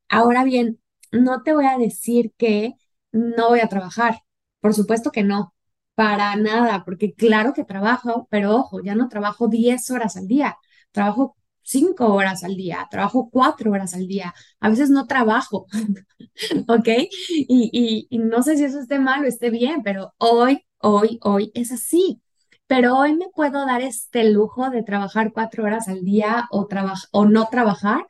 Ahora 0.09 0.45
bien, 0.45 0.81
no 1.13 1.43
te 1.43 1.55
voy 1.55 1.67
a 1.67 1.79
decir 1.79 2.33
que 2.37 2.75
no 3.13 3.49
voy 3.51 3.61
a 3.61 3.69
trabajar. 3.69 4.21
Por 4.61 4.75
supuesto 4.75 5.11
que 5.11 5.23
no, 5.25 5.55
para 5.95 6.35
nada, 6.37 6.85
porque 6.85 7.15
claro 7.15 7.53
que 7.55 7.65
trabajo, 7.65 8.27
pero 8.31 8.57
ojo, 8.57 8.81
ya 8.83 8.95
no 8.95 9.09
trabajo 9.09 9.49
10 9.49 9.91
horas 9.91 10.17
al 10.17 10.27
día, 10.29 10.57
trabajo 10.93 11.37
cinco 11.63 12.13
horas 12.15 12.45
al 12.45 12.57
día, 12.57 12.87
trabajo 12.91 13.29
cuatro 13.31 13.71
horas 13.73 13.95
al 13.95 14.07
día, 14.07 14.35
a 14.61 14.69
veces 14.69 14.91
no 14.91 15.07
trabajo, 15.07 15.67
¿ok? 16.69 16.89
Y, 17.29 18.07
y, 18.11 18.19
no 18.19 18.43
sé 18.43 18.57
si 18.57 18.65
eso 18.65 18.81
esté 18.81 18.99
mal 18.99 19.25
o 19.25 19.27
esté 19.29 19.51
bien, 19.51 19.83
pero 19.83 20.15
hoy, 20.19 20.65
hoy, 20.79 21.19
hoy 21.23 21.51
es 21.55 21.73
así. 21.73 22.21
Pero 22.67 22.97
hoy 22.97 23.15
me 23.15 23.27
puedo 23.35 23.67
dar 23.67 23.83
este 23.83 24.25
lujo 24.31 24.71
de 24.71 24.83
trabajar 24.83 25.33
cuatro 25.33 25.65
horas 25.65 25.89
al 25.89 26.05
día 26.05 26.47
o, 26.51 26.67
o 27.13 27.25
no 27.27 27.49
trabajar 27.49 28.07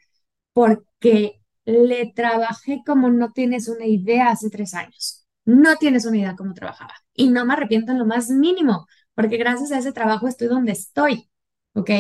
porque 0.53 1.41
le 1.65 2.13
trabajé 2.15 2.83
como 2.87 3.11
no 3.11 3.33
tienes 3.33 3.69
una 3.69 3.87
idea 3.87 4.31
hace 4.31 4.51
tres 4.51 4.75
años. 4.75 5.27
No 5.45 5.77
tienes 5.77 6.07
una 6.07 6.19
idea 6.19 6.37
cómo 6.37 6.55
trabajaba. 6.55 6.95
Y 7.15 7.31
no 7.31 7.45
me 7.45 7.55
arrepiento 7.55 7.93
en 7.93 7.99
lo 7.99 8.07
más 8.07 8.31
mínimo, 8.31 8.87
porque 9.15 9.37
gracias 9.37 9.73
a 9.73 9.79
ese 9.79 9.93
trabajo 9.93 10.29
estoy 10.29 10.49
donde 10.49 10.73
estoy, 10.73 11.29
¿ok? 11.75 11.91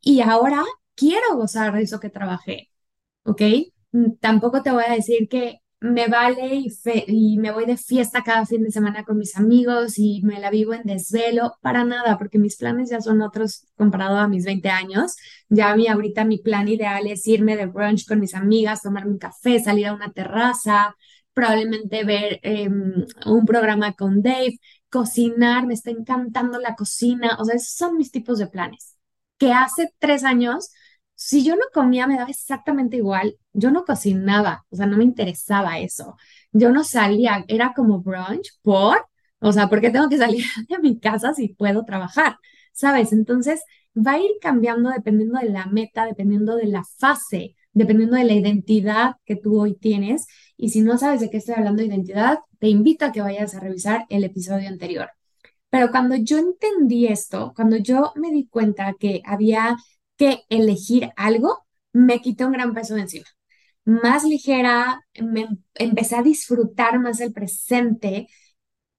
Y 0.00 0.20
ahora 0.20 0.62
quiero 0.94 1.36
gozar 1.36 1.74
de 1.74 1.82
eso 1.82 2.00
que 2.00 2.10
trabajé, 2.10 2.70
¿ok? 3.24 3.42
Mm, 3.92 4.12
tampoco 4.20 4.62
te 4.62 4.72
voy 4.72 4.84
a 4.86 4.94
decir 4.94 5.28
que 5.28 5.60
me 5.80 6.08
vale 6.08 6.54
y, 6.54 6.72
y, 7.08 7.38
me 7.38 7.50
voy 7.52 7.66
de 7.66 7.76
fiesta 7.76 8.22
cada 8.22 8.46
fin 8.46 8.62
de 8.64 8.70
semana 8.70 9.04
con 9.04 9.18
mis 9.18 9.36
amigos 9.36 9.98
y 9.98 10.22
me 10.22 10.40
la 10.40 10.50
vivo 10.50 10.72
en 10.72 10.82
desvelo, 10.84 11.56
para 11.60 11.84
nada, 11.84 12.16
porque 12.18 12.38
mis 12.38 12.56
planes 12.56 12.90
ya 12.90 13.00
son 13.00 13.20
otros 13.20 13.66
comparado 13.76 14.16
a 14.18 14.28
mis 14.28 14.44
20 14.46 14.70
años. 14.70 15.16
Ya 15.48 15.70
a 15.70 15.76
mí 15.76 15.86
ahorita 15.86 16.24
mi 16.24 16.38
plan 16.38 16.68
ideal 16.68 17.06
es 17.06 17.26
irme 17.26 17.56
de 17.56 17.66
brunch 17.66 18.06
con 18.06 18.20
mis 18.20 18.34
amigas, 18.34 18.82
tomarme 18.82 19.12
un 19.12 19.18
café, 19.18 19.60
salir 19.60 19.86
a 19.88 19.94
una 19.94 20.12
terraza, 20.12 20.96
probablemente 21.34 22.04
ver 22.04 22.40
em, 22.42 23.04
un 23.26 23.44
programa 23.46 23.92
con 23.94 24.22
Dave, 24.22 24.58
cocinar, 24.88 25.66
me 25.66 25.74
está 25.74 25.90
encantando 25.90 26.58
la 26.60 26.76
cocina, 26.76 27.36
o 27.40 27.44
sea, 27.44 27.56
esos 27.56 27.74
son 27.76 27.96
mis 27.98 28.10
tipos 28.10 28.38
de 28.38 28.46
planes. 28.46 28.96
Que 29.38 29.52
hace 29.52 29.92
tres 29.98 30.24
años 30.24 30.70
si 31.14 31.44
yo 31.44 31.56
no 31.56 31.62
comía, 31.72 32.06
me 32.06 32.16
daba 32.16 32.30
exactamente 32.30 32.96
igual. 32.96 33.36
Yo 33.52 33.70
no 33.70 33.84
cocinaba, 33.84 34.64
o 34.70 34.76
sea, 34.76 34.86
no 34.86 34.96
me 34.96 35.04
interesaba 35.04 35.78
eso. 35.78 36.16
Yo 36.52 36.70
no 36.70 36.84
salía, 36.84 37.44
era 37.48 37.72
como 37.74 38.00
brunch 38.00 38.58
por, 38.62 39.06
o 39.40 39.52
sea, 39.52 39.68
¿por 39.68 39.80
qué 39.80 39.90
tengo 39.90 40.08
que 40.08 40.18
salir 40.18 40.44
de 40.68 40.78
mi 40.78 40.98
casa 40.98 41.34
si 41.34 41.48
puedo 41.48 41.84
trabajar? 41.84 42.36
¿Sabes? 42.72 43.12
Entonces, 43.12 43.62
va 43.96 44.12
a 44.12 44.18
ir 44.18 44.30
cambiando 44.40 44.90
dependiendo 44.90 45.38
de 45.38 45.50
la 45.50 45.66
meta, 45.66 46.06
dependiendo 46.06 46.56
de 46.56 46.66
la 46.66 46.84
fase, 46.84 47.56
dependiendo 47.72 48.16
de 48.16 48.24
la 48.24 48.34
identidad 48.34 49.16
que 49.24 49.36
tú 49.36 49.60
hoy 49.60 49.74
tienes. 49.74 50.26
Y 50.56 50.70
si 50.70 50.80
no 50.82 50.98
sabes 50.98 51.20
de 51.20 51.30
qué 51.30 51.38
estoy 51.38 51.54
hablando 51.56 51.82
de 51.82 51.88
identidad, 51.88 52.38
te 52.58 52.68
invito 52.68 53.04
a 53.04 53.12
que 53.12 53.20
vayas 53.20 53.54
a 53.54 53.60
revisar 53.60 54.06
el 54.08 54.24
episodio 54.24 54.68
anterior. 54.68 55.10
Pero 55.70 55.90
cuando 55.90 56.16
yo 56.16 56.38
entendí 56.38 57.06
esto, 57.06 57.52
cuando 57.54 57.76
yo 57.76 58.12
me 58.16 58.30
di 58.30 58.46
cuenta 58.46 58.94
que 58.98 59.22
había 59.24 59.76
que 60.16 60.44
elegir 60.48 61.10
algo, 61.16 61.66
me 61.92 62.20
quité 62.20 62.44
un 62.44 62.52
gran 62.52 62.74
peso 62.74 62.94
de 62.94 63.02
encima. 63.02 63.26
Más 63.86 64.24
ligera, 64.24 65.02
me 65.22 65.48
empecé 65.74 66.16
a 66.16 66.22
disfrutar 66.22 66.98
más 67.00 67.20
el 67.20 67.32
presente, 67.32 68.28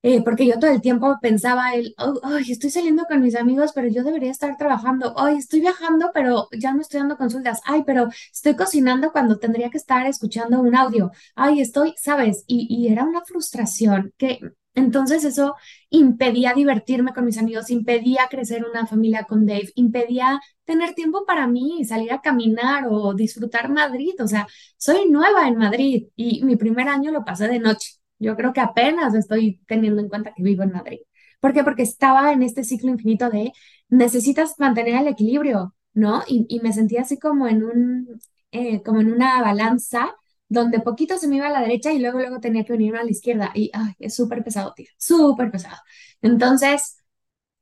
eh, 0.03 0.21
porque 0.23 0.45
yo 0.45 0.59
todo 0.59 0.69
el 0.71 0.81
tiempo 0.81 1.17
pensaba, 1.21 1.73
el, 1.73 1.95
oh, 1.97 2.19
estoy 2.47 2.69
saliendo 2.69 3.05
con 3.05 3.21
mis 3.21 3.35
amigos, 3.35 3.71
pero 3.73 3.87
yo 3.87 4.03
debería 4.03 4.29
estar 4.31 4.55
trabajando. 4.57 5.13
Hoy 5.15 5.37
estoy 5.37 5.61
viajando, 5.61 6.11
pero 6.13 6.47
ya 6.57 6.73
no 6.73 6.81
estoy 6.81 6.99
dando 6.99 7.17
consultas. 7.17 7.59
Ay, 7.65 7.83
pero 7.85 8.07
estoy 8.31 8.55
cocinando 8.55 9.11
cuando 9.11 9.39
tendría 9.39 9.71
que 9.71 9.77
estar 9.79 10.05
escuchando 10.05 10.61
un 10.61 10.75
audio. 10.75 11.11
Ay, 11.35 11.59
estoy, 11.61 11.95
¿sabes? 11.97 12.43
Y, 12.47 12.67
y 12.69 12.91
era 12.93 13.03
una 13.03 13.23
frustración 13.25 14.13
que 14.17 14.39
entonces 14.75 15.23
eso 15.23 15.55
impedía 15.89 16.53
divertirme 16.53 17.13
con 17.13 17.25
mis 17.25 17.37
amigos, 17.37 17.69
impedía 17.69 18.27
crecer 18.29 18.65
una 18.69 18.85
familia 18.85 19.23
con 19.23 19.45
Dave, 19.45 19.71
impedía 19.75 20.41
tener 20.65 20.93
tiempo 20.93 21.25
para 21.25 21.47
mí, 21.47 21.83
salir 21.85 22.11
a 22.11 22.21
caminar 22.21 22.85
o 22.89 23.13
disfrutar 23.13 23.69
Madrid. 23.71 24.13
O 24.21 24.27
sea, 24.27 24.47
soy 24.77 25.09
nueva 25.09 25.47
en 25.47 25.57
Madrid 25.57 26.07
y 26.15 26.43
mi 26.43 26.57
primer 26.57 26.89
año 26.89 27.11
lo 27.11 27.23
pasé 27.23 27.47
de 27.47 27.59
noche. 27.59 27.93
Yo 28.19 28.35
creo 28.35 28.53
que 28.53 28.61
apenas 28.61 29.13
estoy 29.15 29.61
teniendo 29.67 30.01
en 30.01 30.09
cuenta 30.09 30.33
que 30.35 30.43
vivo 30.43 30.63
en 30.63 30.71
Madrid. 30.71 30.99
¿Por 31.39 31.53
qué? 31.53 31.63
Porque 31.63 31.83
estaba 31.83 32.33
en 32.33 32.43
este 32.43 32.63
ciclo 32.63 32.89
infinito 32.91 33.29
de 33.29 33.53
necesitas 33.89 34.55
mantener 34.59 34.95
el 35.01 35.07
equilibrio, 35.07 35.75
¿no? 35.93 36.23
Y, 36.27 36.59
me 36.61 36.73
sentía 36.73 37.01
así 37.01 37.19
como 37.19 37.47
en 37.47 37.63
un, 37.63 38.19
eh, 38.51 38.81
como 38.83 39.01
en 39.01 39.11
una 39.13 39.41
balanza 39.41 40.15
donde 40.47 40.79
poquito 40.79 41.17
se 41.17 41.27
me 41.27 41.37
iba 41.37 41.47
a 41.47 41.49
la 41.51 41.61
derecha 41.61 41.91
y 41.93 41.99
luego, 41.99 42.19
luego 42.19 42.39
tenía 42.39 42.63
que 42.65 42.73
venirme 42.73 42.99
a 42.99 43.03
la 43.03 43.11
izquierda. 43.11 43.51
Y 43.55 43.71
ay, 43.73 43.93
es 43.99 44.15
súper 44.15 44.43
pesado, 44.43 44.73
tía, 44.75 44.89
súper 44.97 45.51
pesado. 45.51 45.77
Entonces, 46.21 46.97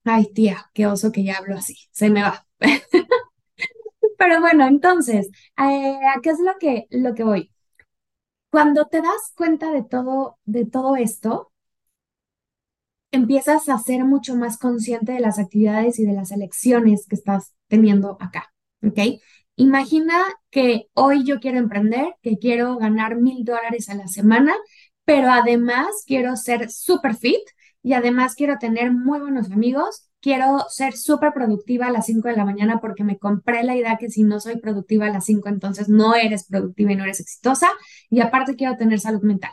ay, 0.06 0.28
tía, 0.34 0.72
qué 0.74 0.88
oso 0.88 1.12
que 1.12 1.24
ya 1.24 1.38
hablo 1.38 1.56
así, 1.58 1.76
se 1.92 2.10
me 2.10 2.24
va. 2.24 2.48
Pero 4.18 4.40
bueno, 4.42 4.68
entonces, 4.68 5.28
eh, 5.58 6.00
¿a 6.16 6.22
qué 6.22 6.30
es 6.32 6.40
lo 6.40 6.54
que, 6.60 6.88
lo 6.92 7.14
que 7.16 7.24
voy? 7.24 7.52
Cuando 8.52 8.88
te 8.88 9.02
das 9.02 9.34
cuenta 9.36 9.72
de 9.72 9.84
todo, 9.84 10.38
de 10.46 10.66
todo 10.66 10.96
esto, 10.96 11.52
empiezas 13.12 13.70
a 13.70 13.78
ser 13.78 14.04
mucho 14.06 14.36
más 14.36 14.58
consciente 14.58 15.14
de 15.14 15.20
las 15.20 15.40
actividades 15.40 16.00
y 16.00 16.06
de 16.06 16.14
las 16.14 16.32
elecciones 16.32 17.06
que 17.08 17.16
estás 17.16 17.54
teniendo 17.68 18.18
acá, 18.20 18.54
¿ok? 18.86 19.00
Imagina 19.56 20.24
que 20.50 20.88
hoy 20.94 21.24
yo 21.26 21.40
quiero 21.40 21.60
emprender, 21.60 22.16
que 22.22 22.38
quiero 22.40 22.78
ganar 22.78 23.18
mil 23.18 23.44
dólares 23.46 23.90
a 23.90 23.96
la 23.96 24.08
semana, 24.08 24.54
pero 25.06 25.30
además 25.32 25.88
quiero 26.08 26.36
ser 26.36 26.72
super 26.72 27.16
fit 27.16 27.42
y 27.84 27.94
además 27.94 28.36
quiero 28.36 28.58
tener 28.58 28.92
muy 28.92 29.20
buenos 29.20 29.52
amigos. 29.52 30.10
Quiero 30.22 30.66
ser 30.70 30.94
súper 30.96 31.34
productiva 31.34 31.88
a 31.88 31.92
las 31.92 32.06
5 32.06 32.30
de 32.30 32.38
la 32.38 32.46
mañana 32.46 32.80
porque 32.80 33.04
me 33.04 33.20
compré 33.20 33.64
la 33.64 33.76
idea 33.76 33.98
que 33.98 34.10
si 34.10 34.24
no 34.24 34.40
soy 34.40 34.58
productiva 34.58 35.06
a 35.08 35.10
las 35.10 35.26
5, 35.26 35.50
entonces 35.50 35.90
no 35.90 36.16
eres 36.16 36.46
productiva 36.48 36.94
y 36.94 36.96
no 36.96 37.04
eres 37.04 37.20
exitosa. 37.20 37.68
Y 38.10 38.22
aparte 38.22 38.56
quiero 38.56 38.78
tener 38.78 39.00
salud 39.00 39.22
mental. 39.22 39.52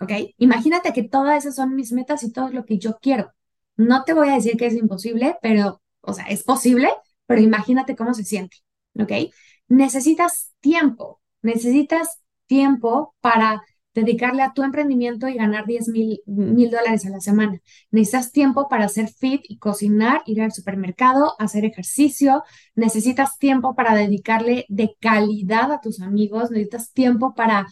¿Ok? 0.00 0.12
Imagínate 0.38 0.92
que 0.92 1.04
todas 1.04 1.38
esas 1.44 1.56
son 1.56 1.74
mis 1.74 1.92
metas 1.92 2.22
y 2.22 2.32
todo 2.32 2.50
lo 2.50 2.64
que 2.64 2.78
yo 2.78 2.98
quiero. 3.00 3.32
No 3.76 4.04
te 4.04 4.12
voy 4.14 4.28
a 4.28 4.34
decir 4.34 4.56
que 4.56 4.66
es 4.66 4.74
imposible, 4.74 5.36
pero, 5.42 5.82
o 6.02 6.12
sea, 6.14 6.26
es 6.26 6.44
posible, 6.44 6.90
pero 7.26 7.40
imagínate 7.40 7.96
cómo 7.96 8.14
se 8.14 8.24
siente. 8.24 8.58
¿Ok? 8.94 9.12
Necesitas 9.68 10.52
tiempo, 10.60 11.20
necesitas 11.42 12.20
tiempo 12.46 13.14
para 13.20 13.62
dedicarle 13.94 14.42
a 14.42 14.52
tu 14.52 14.62
emprendimiento 14.62 15.28
y 15.28 15.34
ganar 15.34 15.66
10 15.66 15.88
mil, 15.88 16.70
dólares 16.70 17.06
a 17.06 17.10
la 17.10 17.20
semana. 17.20 17.60
Necesitas 17.90 18.32
tiempo 18.32 18.68
para 18.68 18.84
hacer 18.84 19.08
fit 19.08 19.42
y 19.48 19.58
cocinar, 19.58 20.22
ir 20.26 20.40
al 20.42 20.52
supermercado, 20.52 21.34
hacer 21.38 21.64
ejercicio. 21.64 22.44
Necesitas 22.74 23.38
tiempo 23.38 23.74
para 23.74 23.94
dedicarle 23.94 24.66
de 24.68 24.96
calidad 25.00 25.72
a 25.72 25.80
tus 25.80 26.00
amigos. 26.00 26.50
Necesitas 26.50 26.92
tiempo 26.92 27.34
para, 27.34 27.66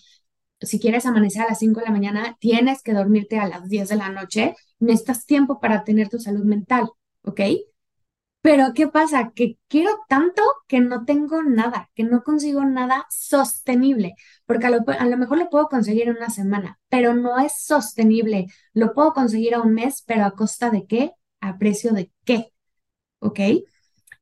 si 0.60 0.80
quieres 0.80 1.06
amanecer 1.06 1.42
a 1.42 1.48
las 1.48 1.58
5 1.58 1.80
de 1.80 1.86
la 1.86 1.92
mañana, 1.92 2.36
tienes 2.40 2.82
que 2.82 2.92
dormirte 2.92 3.38
a 3.38 3.48
las 3.48 3.68
10 3.68 3.88
de 3.88 3.96
la 3.96 4.08
noche. 4.10 4.54
Necesitas 4.80 5.26
tiempo 5.26 5.60
para 5.60 5.84
tener 5.84 6.08
tu 6.08 6.18
salud 6.18 6.44
mental, 6.44 6.90
¿ok? 7.22 7.40
Pero 8.46 8.74
¿qué 8.74 8.86
pasa? 8.86 9.32
Que 9.34 9.58
quiero 9.66 9.90
tanto 10.08 10.40
que 10.68 10.78
no 10.78 11.04
tengo 11.04 11.42
nada, 11.42 11.90
que 11.96 12.04
no 12.04 12.22
consigo 12.22 12.64
nada 12.64 13.04
sostenible, 13.10 14.14
porque 14.46 14.66
a 14.66 14.70
lo, 14.70 15.16
mejor 15.16 15.38
lo 15.38 15.50
puedo 15.50 15.66
conseguir 15.68 16.04
en 16.04 16.16
una 16.16 16.30
semana, 16.30 16.78
pero 16.88 17.12
no 17.12 17.40
es 17.40 17.54
sostenible. 17.64 18.46
Lo 18.72 18.94
puedo 18.94 19.14
conseguir 19.14 19.56
a 19.56 19.62
un 19.62 19.74
mes, 19.74 20.04
pero 20.06 20.24
a 20.24 20.30
costa 20.36 20.70
de 20.70 20.86
qué? 20.86 21.12
A 21.40 21.58
precio 21.58 21.92
de 21.92 22.12
qué. 22.24 22.52
¿Ok? 23.20 23.40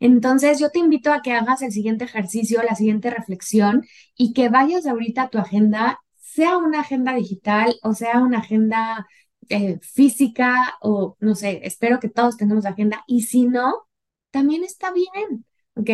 Entonces 0.00 0.58
yo 0.58 0.70
te 0.70 0.78
invito 0.78 1.12
a 1.12 1.20
que 1.22 1.32
hagas 1.32 1.60
el 1.62 1.72
siguiente 1.72 2.04
ejercicio, 2.04 2.62
la 2.62 2.76
siguiente 2.76 3.10
reflexión 3.10 3.84
y 4.16 4.32
que 4.32 4.48
vayas 4.48 4.86
ahorita 4.86 5.24
a 5.24 5.30
tu 5.30 5.38
agenda, 5.38 6.00
sea 6.16 6.56
una 6.58 6.80
agenda 6.80 7.14
digital 7.14 7.76
o 7.82 7.92
sea 7.94 8.20
una 8.20 8.38
agenda 8.38 9.06
eh, 9.50 9.78
física 9.82 10.76
o 10.80 11.16
no 11.20 11.34
sé, 11.34 11.60
espero 11.64 12.00
que 12.00 12.08
todos 12.08 12.38
tengamos 12.38 12.64
agenda 12.66 13.04
y 13.06 13.22
si 13.22 13.46
no, 13.46 13.84
también 14.34 14.64
está 14.64 14.92
bien, 14.92 15.46
¿ok? 15.76 15.90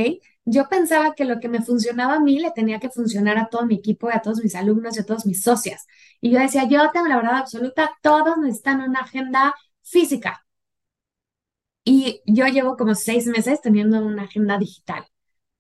Yo 0.47 0.68
pensaba 0.68 1.14
que 1.14 1.26
lo 1.26 1.40
que 1.40 1.49
me 1.50 1.62
funcionaba 1.62 2.14
a 2.14 2.20
mí 2.20 2.40
le 2.40 2.50
tenía 2.52 2.80
que 2.80 2.88
funcionar 2.90 3.37
a 3.38 3.49
todo 3.50 3.66
mi 3.66 3.76
equipo, 3.76 4.09
a 4.11 4.23
todos 4.23 4.42
mis 4.42 4.54
alumnos 4.54 4.97
y 4.97 5.00
a 5.00 5.06
todos 5.06 5.26
mis 5.26 5.42
socias. 5.42 5.87
Y 6.23 6.30
yo 6.32 6.40
decía, 6.40 6.66
yo 6.68 6.90
tengo 6.92 7.06
la 7.09 7.16
verdad 7.16 7.37
absoluta, 7.37 7.92
todos 8.02 8.38
necesitan 8.38 8.80
una 8.82 9.00
agenda 9.00 9.54
física. 9.82 10.44
Y 11.85 12.23
yo 12.26 12.47
llevo 12.47 12.76
como 12.76 12.94
seis 12.94 13.26
meses 13.26 13.61
teniendo 13.61 14.04
una 14.04 14.25
agenda 14.25 14.59
digital. 14.59 15.04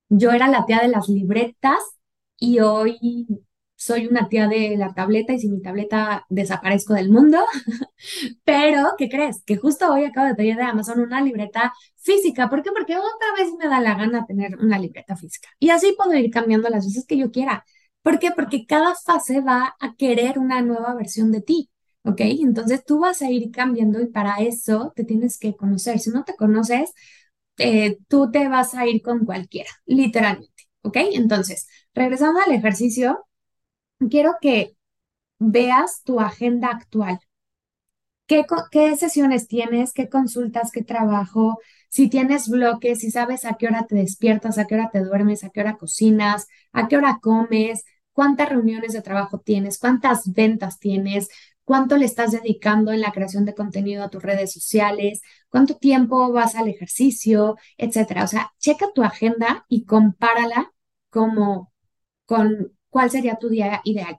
Yo 0.08 0.32
era 0.32 0.48
la 0.48 0.66
tía 0.66 0.80
de 0.80 0.88
las 0.88 1.08
libretas 1.08 1.80
y 2.38 2.60
hoy 2.60 2.98
soy 3.80 4.06
una 4.06 4.28
tía 4.28 4.46
de 4.46 4.76
la 4.76 4.92
tableta 4.92 5.32
y 5.32 5.40
sin 5.40 5.52
mi 5.52 5.62
tableta 5.62 6.26
desaparezco 6.28 6.92
del 6.92 7.10
mundo. 7.10 7.38
Pero, 8.44 8.90
¿qué 8.98 9.08
crees? 9.08 9.42
Que 9.44 9.56
justo 9.56 9.90
hoy 9.90 10.04
acabo 10.04 10.26
de 10.26 10.34
pedir 10.34 10.56
de 10.56 10.64
Amazon 10.64 11.00
una 11.00 11.22
libreta 11.22 11.72
física. 11.96 12.50
¿Por 12.50 12.62
qué? 12.62 12.70
Porque 12.72 12.96
otra 12.98 13.28
vez 13.38 13.54
me 13.58 13.68
da 13.68 13.80
la 13.80 13.94
gana 13.94 14.26
tener 14.26 14.56
una 14.58 14.78
libreta 14.78 15.16
física. 15.16 15.48
Y 15.58 15.70
así 15.70 15.94
puedo 15.96 16.14
ir 16.14 16.30
cambiando 16.30 16.68
las 16.68 16.84
veces 16.84 17.06
que 17.06 17.16
yo 17.16 17.30
quiera. 17.30 17.64
¿Por 18.02 18.18
qué? 18.18 18.32
Porque 18.32 18.66
cada 18.66 18.94
fase 18.94 19.40
va 19.40 19.74
a 19.80 19.94
querer 19.94 20.38
una 20.38 20.60
nueva 20.60 20.94
versión 20.94 21.32
de 21.32 21.40
ti. 21.40 21.70
¿Ok? 22.04 22.20
Entonces 22.20 22.84
tú 22.84 23.00
vas 23.00 23.22
a 23.22 23.30
ir 23.30 23.50
cambiando 23.50 24.00
y 24.00 24.06
para 24.08 24.36
eso 24.40 24.92
te 24.94 25.04
tienes 25.04 25.38
que 25.38 25.56
conocer. 25.56 25.98
Si 26.00 26.10
no 26.10 26.24
te 26.24 26.34
conoces, 26.36 26.92
eh, 27.58 27.98
tú 28.08 28.30
te 28.30 28.48
vas 28.48 28.74
a 28.74 28.86
ir 28.86 29.02
con 29.02 29.24
cualquiera, 29.24 29.70
literalmente. 29.86 30.64
¿Ok? 30.82 30.96
Entonces, 31.14 31.66
regresando 31.94 32.40
al 32.40 32.52
ejercicio, 32.52 33.26
quiero 34.08 34.36
que 34.40 34.76
veas 35.38 36.02
tu 36.04 36.20
agenda 36.20 36.68
actual. 36.70 37.20
¿Qué, 38.26 38.44
¿Qué, 38.70 38.96
sesiones 38.96 39.48
tienes? 39.48 39.92
¿Qué 39.92 40.08
consultas? 40.08 40.70
¿Qué 40.70 40.84
trabajo? 40.84 41.58
Si 41.88 42.08
tienes 42.08 42.48
bloques, 42.48 43.00
si 43.00 43.10
sabes 43.10 43.44
a 43.44 43.54
qué 43.54 43.66
hora 43.66 43.86
te 43.88 43.96
despiertas, 43.96 44.58
a 44.58 44.66
qué 44.66 44.76
hora 44.76 44.90
te 44.92 45.00
duermes, 45.02 45.42
a 45.42 45.50
qué 45.50 45.60
hora 45.60 45.76
cocinas, 45.76 46.46
a 46.72 46.86
qué 46.86 46.96
hora 46.96 47.18
comes, 47.20 47.84
cuántas 48.12 48.48
reuniones 48.48 48.92
de 48.92 49.02
trabajo 49.02 49.40
tienes, 49.40 49.78
cuántas 49.78 50.32
ventas 50.32 50.78
tienes, 50.78 51.28
cuánto 51.64 51.96
le 51.96 52.04
estás 52.04 52.30
dedicando 52.30 52.92
en 52.92 53.00
la 53.00 53.12
creación 53.12 53.44
de 53.44 53.54
contenido 53.54 54.04
a 54.04 54.10
tus 54.10 54.22
redes 54.22 54.52
sociales, 54.52 55.22
cuánto 55.48 55.76
tiempo 55.76 56.32
vas 56.32 56.54
al 56.54 56.68
ejercicio, 56.68 57.56
etcétera. 57.76 58.24
O 58.24 58.26
sea, 58.28 58.52
checa 58.58 58.86
tu 58.94 59.02
agenda 59.02 59.64
y 59.68 59.84
compárala 59.84 60.72
como 61.10 61.72
con 62.26 62.72
¿cuál 62.90 63.10
sería 63.10 63.36
tu 63.36 63.48
día 63.48 63.80
ideal? 63.84 64.18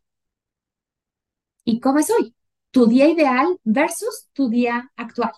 ¿Y 1.65 1.79
cómo 1.79 1.99
es 1.99 2.09
hoy? 2.11 2.35
Tu 2.71 2.85
día 2.87 3.07
ideal 3.09 3.59
versus 3.63 4.29
tu 4.33 4.49
día 4.49 4.91
actual. 4.95 5.31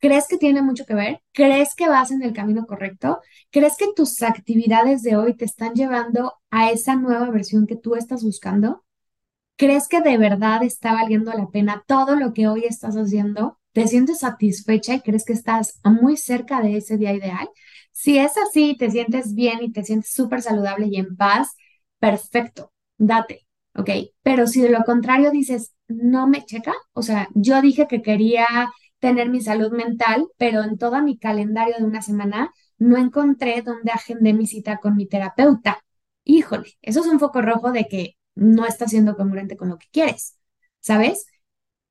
¿Crees 0.00 0.28
que 0.28 0.38
tiene 0.38 0.62
mucho 0.62 0.86
que 0.86 0.94
ver? 0.94 1.22
¿Crees 1.32 1.74
que 1.74 1.88
vas 1.88 2.10
en 2.12 2.22
el 2.22 2.32
camino 2.32 2.66
correcto? 2.66 3.20
¿Crees 3.50 3.76
que 3.76 3.86
tus 3.96 4.22
actividades 4.22 5.02
de 5.02 5.16
hoy 5.16 5.34
te 5.34 5.44
están 5.44 5.74
llevando 5.74 6.34
a 6.50 6.70
esa 6.70 6.94
nueva 6.94 7.30
versión 7.30 7.66
que 7.66 7.74
tú 7.76 7.94
estás 7.96 8.22
buscando? 8.22 8.84
¿Crees 9.56 9.88
que 9.88 10.02
de 10.02 10.18
verdad 10.18 10.62
está 10.64 10.94
valiendo 10.94 11.32
la 11.32 11.48
pena 11.48 11.84
todo 11.86 12.16
lo 12.16 12.32
que 12.34 12.48
hoy 12.48 12.64
estás 12.64 12.96
haciendo? 12.96 13.58
¿Te 13.72 13.88
sientes 13.88 14.20
satisfecha 14.20 14.94
y 14.94 15.00
crees 15.02 15.24
que 15.24 15.34
estás 15.34 15.80
muy 15.84 16.16
cerca 16.16 16.62
de 16.62 16.76
ese 16.78 16.98
día 16.98 17.14
ideal? 17.14 17.48
Si 17.92 18.18
es 18.18 18.32
así, 18.38 18.76
te 18.78 18.90
sientes 18.90 19.34
bien 19.34 19.60
y 19.62 19.72
te 19.72 19.84
sientes 19.84 20.12
súper 20.12 20.42
saludable 20.42 20.88
y 20.88 20.96
en 20.96 21.16
paz, 21.16 21.56
perfecto, 21.98 22.72
date, 22.96 23.46
¿ok? 23.74 23.90
Pero 24.22 24.46
si 24.46 24.60
de 24.62 24.70
lo 24.70 24.84
contrario 24.84 25.30
dices, 25.30 25.74
no 25.88 26.26
me 26.28 26.44
checa, 26.44 26.72
o 26.92 27.02
sea, 27.02 27.28
yo 27.34 27.60
dije 27.62 27.86
que 27.88 28.02
quería 28.02 28.46
tener 28.98 29.28
mi 29.30 29.40
salud 29.40 29.70
mental, 29.72 30.28
pero 30.38 30.62
en 30.62 30.78
todo 30.78 31.02
mi 31.02 31.18
calendario 31.18 31.76
de 31.78 31.84
una 31.84 32.02
semana 32.02 32.52
no 32.78 32.96
encontré 32.96 33.62
dónde 33.62 33.92
agendé 33.92 34.32
mi 34.32 34.46
cita 34.46 34.78
con 34.78 34.96
mi 34.96 35.06
terapeuta. 35.06 35.80
Híjole, 36.24 36.68
eso 36.82 37.00
es 37.00 37.06
un 37.06 37.18
foco 37.20 37.40
rojo 37.42 37.72
de 37.72 37.86
que 37.88 38.16
no 38.34 38.66
está 38.66 38.86
siendo 38.88 39.16
congruente 39.16 39.56
con 39.56 39.68
lo 39.68 39.78
que 39.78 39.86
quieres, 39.90 40.36
¿sabes? 40.80 41.26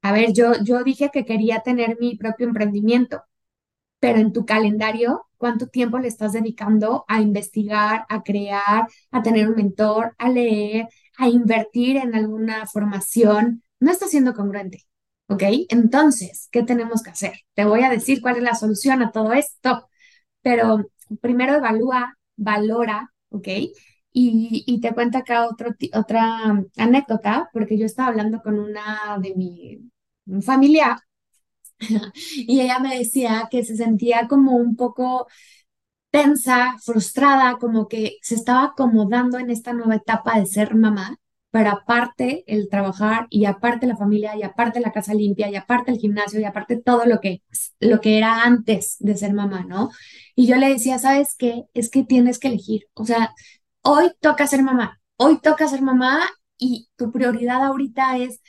A 0.01 0.11
ver, 0.13 0.33
yo, 0.33 0.53
yo 0.63 0.83
dije 0.83 1.09
que 1.11 1.25
quería 1.25 1.61
tener 1.61 1.97
mi 1.99 2.15
propio 2.17 2.47
emprendimiento, 2.47 3.23
pero 3.99 4.19
en 4.19 4.33
tu 4.33 4.45
calendario, 4.45 5.27
¿cuánto 5.38 5.67
tiempo 5.67 5.97
le 5.99 6.07
estás 6.07 6.33
dedicando 6.33 7.05
a 7.07 7.21
investigar, 7.21 8.05
a 8.10 8.23
crear, 8.23 8.88
a 9.12 9.21
tener 9.23 9.49
un 9.49 9.55
mentor, 9.55 10.13
a 10.17 10.29
leer, 10.29 10.88
a 11.17 11.29
invertir 11.29 11.97
en 11.97 12.15
alguna 12.15 12.65
formación? 12.67 13.63
No 13.79 13.91
está 13.91 14.07
siendo 14.07 14.33
congruente, 14.33 14.83
¿ok? 15.27 15.43
Entonces, 15.69 16.49
¿qué 16.51 16.63
tenemos 16.63 17.01
que 17.03 17.12
hacer? 17.12 17.33
Te 17.53 17.65
voy 17.65 17.81
a 17.83 17.89
decir 17.89 18.21
cuál 18.21 18.38
es 18.38 18.43
la 18.43 18.55
solución 18.55 19.01
a 19.01 19.12
todo 19.12 19.33
esto, 19.33 19.89
pero 20.41 20.89
primero 21.21 21.55
evalúa, 21.55 22.17
valora, 22.36 23.13
¿ok? 23.29 23.47
Y, 24.19 24.79
te 24.81 24.93
cuento 24.93 25.19
acá 25.19 25.47
otra 25.47 26.65
anécdota, 26.77 27.49
porque 27.53 27.77
yo 27.77 27.86
estaba 27.86 28.10
hablando 28.10 28.41
con 28.41 28.60
una 28.60 29.19
de 29.21 29.36
mi 29.36 30.41
familia 30.41 31.06
y 32.35 32.61
ella 32.61 32.79
me 32.79 32.97
decía 32.97 33.47
que 33.51 33.63
se 33.63 33.75
sentía 33.77 34.27
como 34.27 34.55
un 34.55 34.75
poco 34.75 35.27
tensa, 36.11 36.75
frustrada, 36.83 37.57
como 37.59 37.87
que 37.87 38.17
se 38.21 38.35
estaba 38.35 38.63
acomodando 38.65 39.37
en 39.39 39.49
esta 39.51 39.73
nueva 39.73 39.95
etapa 39.95 40.39
de 40.39 40.45
ser 40.45 40.75
mamá, 40.75 41.17
pero 41.51 41.71
aparte 41.71 42.43
el 42.47 42.69
trabajar 42.69 43.27
y 43.29 43.45
aparte 43.45 43.87
la 43.87 43.97
familia 43.97 44.35
y 44.35 44.43
aparte 44.43 44.79
la 44.79 44.91
casa 44.91 45.13
limpia 45.13 45.49
y 45.49 45.55
aparte 45.55 45.91
el 45.91 45.97
gimnasio 45.99 46.39
y 46.39 46.45
aparte 46.45 46.77
todo 46.81 47.05
lo 47.05 47.19
que, 47.19 47.41
lo 47.79 48.01
que 48.01 48.17
era 48.17 48.43
antes 48.43 48.97
de 48.99 49.15
ser 49.17 49.33
mamá, 49.33 49.65
¿no? 49.67 49.91
Y 50.35 50.47
yo 50.47 50.55
le 50.57 50.69
decía, 50.69 50.99
¿sabes 50.99 51.35
qué? 51.37 51.65
Es 51.73 51.89
que 51.89 52.03
tienes 52.03 52.39
que 52.39 52.49
elegir, 52.49 52.87
o 52.93 53.05
sea, 53.05 53.33
hoy 53.81 54.11
toca 54.19 54.47
ser 54.47 54.63
mamá, 54.63 54.99
hoy 55.17 55.39
toca 55.41 55.67
ser 55.67 55.81
mamá 55.81 56.21
y 56.57 56.89
tu 56.95 57.11
prioridad 57.11 57.63
ahorita 57.63 58.17
es 58.17 58.41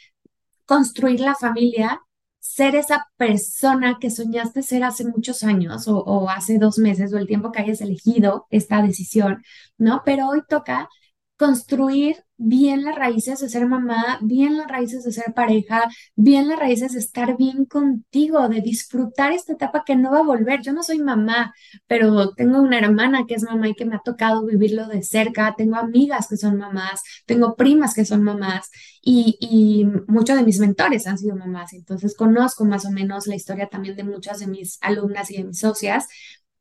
construir 0.66 1.20
la 1.20 1.34
familia 1.34 2.00
ser 2.38 2.76
esa 2.76 3.06
persona 3.16 3.98
que 4.00 4.10
soñaste 4.10 4.62
ser 4.62 4.84
hace 4.84 5.04
muchos 5.04 5.42
años 5.42 5.84
o, 5.88 6.28
hace 6.30 6.58
dos 6.58 6.78
meses 6.78 7.12
o 7.12 7.18
el 7.18 7.26
tiempo 7.26 7.52
que 7.52 7.60
hayas 7.62 7.80
elegido 7.80 8.46
esta 8.50 8.82
decisión, 8.82 9.42
¿no? 9.78 10.02
Pero 10.04 10.28
hoy 10.28 10.42
toca 10.48 10.88
construir 11.36 12.24
bien 12.38 12.84
las 12.84 12.94
raíces 12.94 13.40
de 13.40 13.48
ser 13.48 13.66
mamá, 13.66 14.18
bien 14.22 14.56
las 14.56 14.68
raíces 14.68 15.04
de 15.04 15.12
ser 15.12 15.34
pareja, 15.34 15.84
bien 16.14 16.48
las 16.48 16.58
raíces 16.58 16.92
de 16.92 17.00
estar 17.00 17.36
bien 17.36 17.64
contigo, 17.66 18.48
de 18.48 18.60
disfrutar 18.62 19.32
esta 19.32 19.52
etapa 19.52 19.82
que 19.84 19.96
no 19.96 20.12
va 20.12 20.20
a 20.20 20.22
volver. 20.22 20.62
Yo 20.62 20.72
no 20.72 20.82
soy 20.82 21.00
mamá, 21.00 21.52
pero 21.86 22.32
tengo 22.34 22.60
una 22.60 22.78
hermana 22.78 23.24
que 23.26 23.34
es 23.34 23.42
mamá 23.42 23.68
y 23.68 23.74
que 23.74 23.84
me 23.84 23.96
ha 23.96 24.00
tocado 24.04 24.46
vivirlo 24.46 24.86
de 24.86 25.02
cerca, 25.02 25.54
tengo 25.56 25.76
amigas 25.76 26.28
que 26.28 26.36
son 26.36 26.56
mamás, 26.56 27.02
tengo 27.26 27.56
primas 27.56 27.94
que 27.94 28.04
son 28.04 28.22
mamás 28.22 28.70
y, 29.02 29.86
muchos 30.06 30.36
de 30.36 30.42
mis 30.44 30.58
mentores 30.60 31.06
han 31.06 31.18
sido 31.18 31.36
mamás, 31.36 31.72
entonces 31.72 32.16
conozco 32.16 32.64
más 32.64 32.84
o 32.86 32.90
menos 32.90 33.26
la 33.26 33.34
historia 33.34 33.68
también 33.68 33.96
de 33.96 34.04
muchas 34.04 34.38
de 34.38 34.46
mis 34.46 34.78
alumnas 34.80 35.30
y 35.30 35.38
de 35.38 35.44
mis 35.44 35.58
socias 35.58 36.06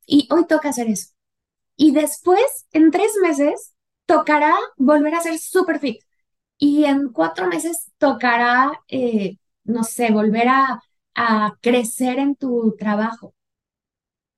y 0.05 0.27
hoy 0.31 0.45
toca 0.47 0.69
hacer 0.69 0.87
eso. 0.87 1.09
Y 1.75 1.91
después, 1.91 2.65
en 2.71 2.91
tres 2.91 3.11
meses, 3.21 3.75
tocará 4.07 4.55
volver 4.77 5.15
a 5.15 5.21
ser 5.21 5.39
super 5.39 5.79
fit. 5.79 6.01
Y 6.59 6.85
en 6.85 7.09
cuatro 7.13 7.47
meses 7.47 7.91
tocará, 7.99 8.73
eh, 8.89 9.37
no 9.65 9.83
sé, 9.85 10.11
volver 10.11 10.49
a, 10.49 10.81
a 11.15 11.57
crecer 11.61 12.19
en 12.19 12.35
tu 12.37 12.75
trabajo. 12.79 13.35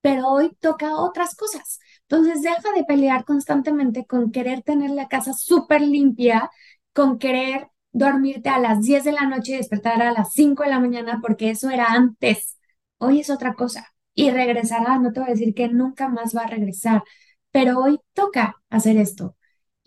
Pero 0.01 0.27
hoy 0.29 0.55
toca 0.61 0.95
otras 0.97 1.35
cosas. 1.35 1.79
Entonces 2.03 2.41
deja 2.41 2.71
de 2.75 2.85
pelear 2.85 3.25
constantemente 3.25 4.05
con 4.05 4.31
querer 4.31 4.61
tener 4.63 4.91
la 4.91 5.07
casa 5.07 5.33
súper 5.33 5.81
limpia, 5.81 6.49
con 6.93 7.19
querer 7.19 7.67
dormirte 7.91 8.49
a 8.49 8.59
las 8.59 8.81
10 8.81 9.03
de 9.03 9.11
la 9.11 9.23
noche 9.25 9.53
y 9.53 9.57
despertar 9.57 10.01
a 10.01 10.11
las 10.13 10.31
5 10.33 10.63
de 10.63 10.69
la 10.69 10.79
mañana 10.79 11.19
porque 11.21 11.49
eso 11.49 11.69
era 11.69 11.87
antes. 11.93 12.57
Hoy 12.97 13.19
es 13.21 13.29
otra 13.29 13.53
cosa 13.55 13.87
y 14.13 14.31
regresará, 14.31 14.99
no 14.99 15.11
te 15.13 15.19
voy 15.19 15.29
a 15.29 15.31
decir 15.33 15.53
que 15.53 15.67
nunca 15.69 16.07
más 16.09 16.35
va 16.35 16.41
a 16.43 16.47
regresar, 16.47 17.03
pero 17.51 17.79
hoy 17.79 17.99
toca 18.13 18.55
hacer 18.69 18.97
esto. 18.97 19.35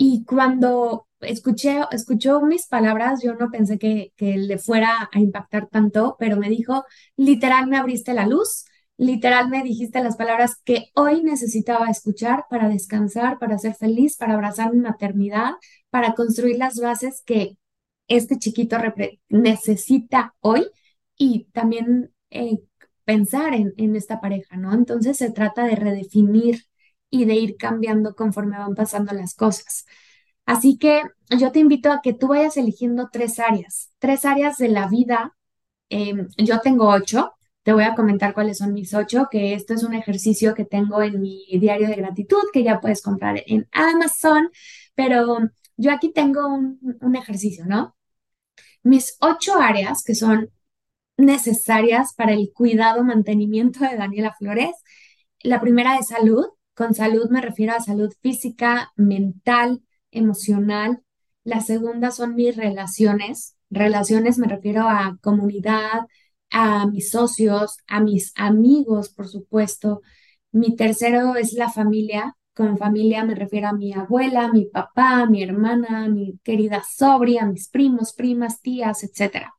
Y 0.05 0.25
cuando 0.25 1.07
escuché, 1.21 1.81
escuchó 1.93 2.41
mis 2.41 2.67
palabras, 2.67 3.23
yo 3.23 3.35
no 3.35 3.53
pensé 3.53 3.79
que, 3.79 4.12
que 4.17 4.37
le 4.37 4.59
fuera 4.59 5.09
a 5.12 5.21
impactar 5.21 5.69
tanto, 5.69 6.17
pero 6.19 6.37
me 6.37 6.49
dijo, 6.49 6.85
literal 7.17 7.69
me 7.69 7.77
abriste 7.77 8.12
la 8.12 8.27
luz, 8.27 8.65
literal 8.97 9.49
me 9.49 9.62
dijiste 9.62 10.03
las 10.03 10.17
palabras 10.17 10.57
que 10.65 10.87
hoy 10.97 11.23
necesitaba 11.23 11.88
escuchar 11.88 12.47
para 12.51 12.69
descansar, 12.69 13.38
para 13.38 13.59
ser 13.59 13.77
feliz, 13.77 14.17
para 14.17 14.35
abrazar 14.35 14.73
mi 14.73 14.81
maternidad, 14.81 15.53
para 15.88 16.15
construir 16.15 16.59
las 16.59 16.81
bases 16.81 17.23
que 17.25 17.57
este 18.09 18.41
chiquito 18.41 18.79
necesita 19.29 20.35
hoy 20.41 20.67
y 21.17 21.45
también 21.53 22.12
eh, 22.31 22.59
pensar 23.05 23.55
en, 23.55 23.73
en 23.77 23.95
esta 23.95 24.21
pareja, 24.21 24.57
¿no? 24.57 24.75
Entonces 24.75 25.17
se 25.17 25.31
trata 25.31 25.65
de 25.65 25.77
redefinir 25.77 26.65
y 27.12 27.27
de 27.27 27.35
ir 27.35 27.57
cambiando 27.59 28.16
conforme 28.16 28.59
van 28.59 28.75
pasando 28.75 29.12
las 29.14 29.35
cosas. 29.35 29.87
Así 30.46 30.79
que 30.79 31.03
yo 31.38 31.53
te 31.53 31.61
invito 31.61 31.92
a 31.92 32.01
que 32.03 32.14
tú 32.14 32.29
vayas 32.29 32.57
eligiendo 32.57 33.11
tres 33.12 33.38
áreas, 33.38 33.92
tres 33.98 34.25
áreas 34.25 34.57
de 34.59 34.68
la 34.70 34.88
vida. 34.88 35.37
Em, 35.90 36.29
yo 36.38 36.61
tengo 36.61 36.88
ocho, 36.88 37.35
te 37.62 37.72
voy 37.72 37.85
a 37.85 37.94
comentar 37.94 38.35
cuáles 38.35 38.59
son 38.59 38.72
mis 38.72 38.94
ocho, 38.94 39.29
que 39.31 39.55
esto 39.55 39.75
es 39.75 39.85
un 39.85 39.94
ejercicio 39.94 40.55
que 40.55 40.64
tengo 40.64 41.03
en 41.03 41.20
mi 41.20 41.46
diario 41.61 41.88
de 41.88 41.96
gratitud 41.96 42.42
que 42.53 42.64
ya 42.64 42.81
puedes 42.81 43.03
comprar 43.03 43.42
en 43.46 43.68
Amazon, 43.72 44.51
pero 44.94 45.38
yo 45.77 45.92
aquí 45.92 46.12
tengo 46.12 46.46
un, 46.48 47.16
ejercicio, 47.16 47.66
¿no? 47.66 47.96
Mis 48.83 49.16
ocho 49.20 49.61
áreas 49.61 50.03
que 50.05 50.14
son 50.14 50.51
necesarias 51.16 52.14
para 52.14 52.33
el 52.33 52.53
cuidado, 52.55 53.05
mantenimiento 53.05 53.81
de 53.81 53.96
Daniela 53.96 54.35
Flores. 54.38 54.72
La 55.42 55.61
primera 55.61 55.98
es 55.98 56.09
salud. 56.09 56.46
Con 56.74 56.94
salud 56.94 57.28
me 57.30 57.40
refiero 57.40 57.74
a 57.74 57.80
salud 57.80 58.12
física, 58.22 58.92
mental, 58.96 59.82
emocional. 60.11 61.02
La 61.44 61.61
segunda 61.61 62.11
son 62.11 62.35
mis 62.35 62.56
relaciones. 62.56 63.56
Relaciones 63.70 64.38
me 64.38 64.46
refiero 64.48 64.88
a 64.88 65.18
comunidad, 65.20 66.02
a 66.50 66.87
mis 66.87 67.11
socios, 67.11 67.76
a 67.87 68.00
mis 68.00 68.32
amigos, 68.37 69.11
por 69.11 69.28
supuesto. 69.28 70.02
Mi 70.50 70.76
tercero 70.76 71.37
es 71.37 71.52
la 71.54 71.70
familia. 71.70 72.37
Con 72.54 72.76
familia 72.78 73.24
me 73.24 73.35
refiero 73.35 73.68
a 73.68 73.72
mi 73.72 73.92
abuela, 73.94 74.48
mi 74.52 74.66
papá, 74.66 75.26
mi 75.26 75.42
hermana, 75.42 76.08
mi 76.08 76.38
querida 76.42 76.82
sobria, 76.85 77.46
mis 77.46 77.68
primos, 77.68 78.12
primas, 78.12 78.61
tías, 78.61 79.02
etcétera. 79.04 79.54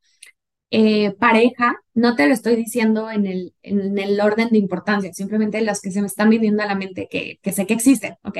Eh, 0.75 1.11
pareja, 1.19 1.75
no 1.93 2.15
te 2.15 2.27
lo 2.27 2.33
estoy 2.33 2.55
diciendo 2.55 3.11
en 3.11 3.27
el, 3.27 3.53
en 3.61 3.95
el 3.99 4.19
orden 4.19 4.49
de 4.49 4.57
importancia, 4.57 5.13
simplemente 5.13 5.61
los 5.61 5.79
que 5.81 5.91
se 5.91 6.01
me 6.01 6.07
están 6.07 6.31
viniendo 6.31 6.63
a 6.63 6.65
la 6.65 6.73
mente 6.73 7.07
que, 7.11 7.37
que 7.43 7.51
sé 7.51 7.67
que 7.67 7.75
existen, 7.75 8.15
¿ok? 8.23 8.39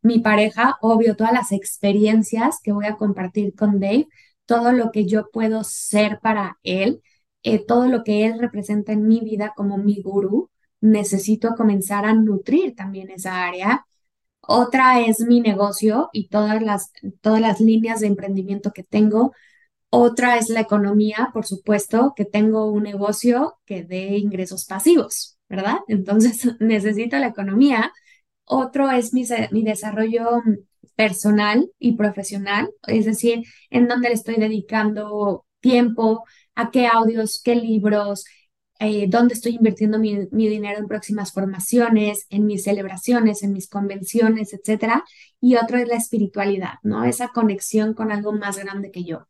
Mi 0.00 0.18
pareja, 0.20 0.78
obvio, 0.80 1.14
todas 1.14 1.34
las 1.34 1.52
experiencias 1.52 2.60
que 2.62 2.72
voy 2.72 2.86
a 2.86 2.96
compartir 2.96 3.54
con 3.54 3.80
Dave, 3.80 4.08
todo 4.46 4.72
lo 4.72 4.92
que 4.92 5.04
yo 5.04 5.28
puedo 5.30 5.62
ser 5.62 6.20
para 6.22 6.58
él, 6.62 7.02
eh, 7.42 7.58
todo 7.62 7.86
lo 7.88 8.02
que 8.02 8.24
él 8.24 8.38
representa 8.38 8.92
en 8.92 9.06
mi 9.06 9.20
vida 9.20 9.52
como 9.54 9.76
mi 9.76 10.00
gurú, 10.00 10.50
necesito 10.80 11.50
comenzar 11.54 12.06
a 12.06 12.14
nutrir 12.14 12.74
también 12.74 13.10
esa 13.10 13.44
área. 13.46 13.84
Otra 14.40 15.00
es 15.02 15.20
mi 15.20 15.40
negocio 15.40 16.08
y 16.14 16.28
todas 16.28 16.62
las, 16.62 16.92
todas 17.20 17.40
las 17.42 17.60
líneas 17.60 18.00
de 18.00 18.06
emprendimiento 18.08 18.72
que 18.72 18.84
tengo 18.84 19.32
otra 19.96 20.38
es 20.38 20.48
la 20.48 20.60
economía, 20.60 21.30
por 21.32 21.46
supuesto, 21.46 22.14
que 22.16 22.24
tengo 22.24 22.70
un 22.70 22.82
negocio 22.82 23.58
que 23.64 23.84
dé 23.84 24.18
ingresos 24.18 24.66
pasivos, 24.66 25.38
¿verdad? 25.48 25.78
Entonces 25.88 26.48
necesito 26.60 27.16
la 27.18 27.28
economía. 27.28 27.92
Otro 28.44 28.90
es 28.90 29.12
mi, 29.14 29.24
desarrollo 29.62 30.42
personal 30.96 31.70
y 31.78 31.96
profesional, 31.96 32.70
es 32.86 33.04
decir, 33.06 33.42
en 33.70 33.88
dónde 33.88 34.08
le 34.08 34.14
estoy 34.14 34.36
dedicando 34.36 35.46
tiempo, 35.60 36.24
a 36.54 36.70
qué 36.70 36.86
audios, 36.86 37.40
qué 37.42 37.54
libros, 37.56 38.24
eh, 38.80 39.06
dónde 39.08 39.34
estoy 39.34 39.54
invirtiendo 39.56 39.98
mi, 39.98 40.26
mi, 40.30 40.48
dinero 40.48 40.78
en 40.78 40.88
próximas 40.88 41.32
formaciones, 41.32 42.26
en 42.30 42.46
mis 42.46 42.64
celebraciones, 42.64 43.42
en 43.42 43.52
mis 43.52 43.68
convenciones, 43.68 44.52
etcétera. 44.52 45.04
Y 45.40 45.56
otro 45.56 45.78
es 45.78 45.88
la 45.88 45.96
espiritualidad, 45.96 46.74
¿no? 46.82 47.04
Esa 47.04 47.28
conexión 47.28 47.94
con 47.94 48.12
algo 48.12 48.32
más 48.32 48.58
grande 48.58 48.90
que 48.90 49.04
yo. 49.04 49.26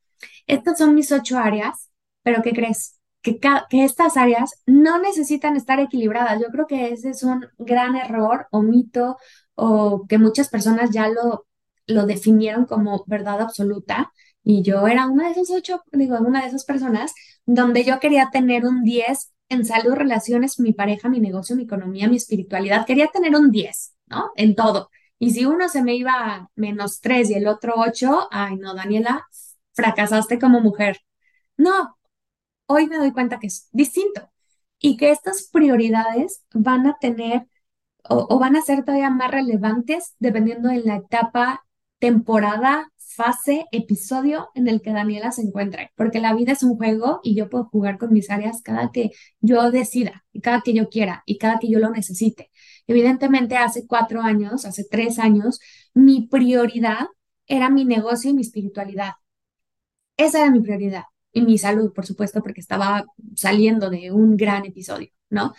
Estas 0.47 0.79
son 0.79 0.95
mis 0.95 1.13
ocho 1.13 1.39
áreas, 1.39 1.91
pero 2.23 2.43
¿qué 2.43 2.53
crees? 2.53 2.99
Que, 3.23 3.39
estas 3.71 4.17
áreas 4.17 4.63
no 4.67 4.99
necesitan 5.01 5.57
estar 5.57 5.81
equilibradas. 5.81 6.41
Yo 6.41 6.49
creo 6.49 6.67
que 6.67 6.93
ese 6.93 7.11
es 7.11 7.23
un 7.23 7.47
gran 7.59 7.97
error 7.97 8.47
o 8.51 8.63
mito 8.63 9.17
o 9.55 10.07
que 10.09 10.19
muchas 10.19 10.49
personas 10.49 10.91
ya 10.91 11.09
lo, 11.09 11.47
lo 11.87 12.07
definieron 12.07 12.67
como 12.67 13.05
verdad 13.07 13.41
absoluta. 13.41 14.13
Y 14.43 14.63
yo 14.63 14.87
era 14.87 15.07
una 15.07 15.25
de 15.25 15.31
esas 15.33 15.51
ocho, 15.51 15.83
digo, 15.93 16.19
una 16.19 16.43
de 16.43 16.49
esas 16.49 16.65
personas 16.65 17.15
donde 17.47 17.85
yo 17.85 17.99
quería 18.01 18.31
tener 18.31 18.67
un 18.67 18.83
10 18.83 19.33
en 19.49 19.65
salud, 19.65 19.95
relaciones, 19.95 20.59
mi 20.61 20.73
pareja, 20.73 21.09
mi 21.09 21.21
negocio, 21.21 21.57
mi 21.57 21.65
economía, 21.65 22.09
mi 22.09 22.17
espiritualidad. 22.17 22.87
Quería 22.87 23.09
tener 23.09 23.37
un 23.37 23.51
10, 23.51 23.95
¿no? 24.07 24.31
En 24.37 24.55
todo. 24.55 24.91
Y 25.19 25.31
si 25.31 25.45
uno 25.45 25.69
se 25.69 25.83
me 25.83 25.95
iba 25.95 26.51
menos 26.57 27.01
3 27.01 27.31
y 27.31 27.35
el 27.35 27.47
otro 27.47 27.75
8, 27.77 28.29
ay 28.31 28.57
no, 28.57 28.75
Daniela, 28.75 29.27
fracasaste 29.75 30.39
como 30.39 30.61
mujer. 30.61 30.99
No, 31.57 31.97
hoy 32.67 32.87
me 32.89 32.99
doy 32.99 33.13
cuenta 33.13 33.39
que 33.39 33.49
es 33.49 33.69
distinto 33.73 34.31
y 34.79 34.97
que 34.97 35.11
estas 35.11 35.49
prioridades 35.53 36.45
van 36.53 36.87
a 36.87 36.97
tener 37.01 37.47
o, 38.09 38.39
van 38.39 38.57
a 38.57 38.63
ser 38.63 38.85
todavía 38.85 39.11
más 39.11 39.31
relevantes 39.31 40.15
dependiendo 40.19 40.69
de 40.69 40.81
la 40.81 40.97
etapa, 40.97 41.65
temporada, 41.99 42.93
fase, 42.99 43.67
episodio 43.73 44.51
en 44.55 44.69
el 44.69 44.83
que 44.83 44.93
Daniela 44.93 45.33
se 45.33 45.43
encuentre, 45.43 45.93
porque 45.97 46.21
la 46.21 46.35
vida 46.35 46.53
es 46.53 46.63
un 46.63 46.77
juego 46.77 47.21
y 47.23 47.35
yo 47.35 47.49
puedo 47.49 47.65
jugar 47.67 47.97
con 47.99 48.13
mis 48.13 48.31
áreas 48.31 48.61
cada 48.63 48.91
que 48.93 49.11
yo 49.41 49.71
decida 49.71 50.25
y 50.33 50.41
cada 50.41 50.61
que 50.63 50.75
yo 50.75 50.89
quiera 50.91 51.23
y 51.27 51.39
cada 51.39 51.59
que 51.59 51.71
yo 51.71 51.79
lo 51.79 51.91
necesite. 51.91 52.51
Evidentemente, 52.87 53.57
hace 53.57 53.87
cuatro 53.87 54.21
años, 54.21 54.67
hace 54.67 54.85
tres 54.85 55.19
años, 55.19 55.61
mi 55.95 56.27
prioridad 56.29 57.07
era 57.47 57.71
mi 57.71 57.85
negocio 57.85 58.31
y 58.31 58.35
mi 58.35 58.43
espiritualidad. 58.43 59.13
Esa 60.17 60.41
era 60.41 60.51
mi 60.51 60.61
prioridad. 60.61 61.05
Y 61.33 61.43
mi 61.43 61.59
salud, 61.59 61.93
por 61.93 62.07
supuesto, 62.07 62.43
porque 62.43 62.61
estaba 62.61 63.05
saliendo 63.37 63.91
de 63.91 64.13
un 64.13 64.37
gran 64.37 64.65
episodio, 64.65 65.09
¿no? 65.31 65.53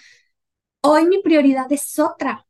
Hoy 0.81 1.05
mi 1.07 1.21
prioridad 1.21 1.71
es 1.71 1.99
otra, 1.99 2.47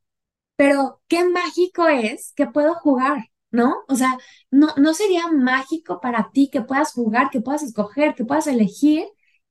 pero 0.57 1.01
qué 1.07 1.25
mágico 1.29 1.87
es 1.87 2.33
que 2.35 2.47
puedo 2.47 2.75
jugar, 2.75 3.25
¿no? 3.51 3.75
O 3.89 3.95
sea, 3.95 4.17
no, 4.51 4.69
no 4.77 4.93
sería 4.93 5.27
mágico 5.29 6.01
para 6.01 6.31
ti 6.33 6.49
que 6.51 6.61
puedas 6.61 6.93
jugar, 6.93 7.29
que 7.31 7.41
puedas 7.41 7.63
escoger, 7.63 8.15
que 8.15 8.25
puedas 8.25 8.47
elegir. 8.47 9.05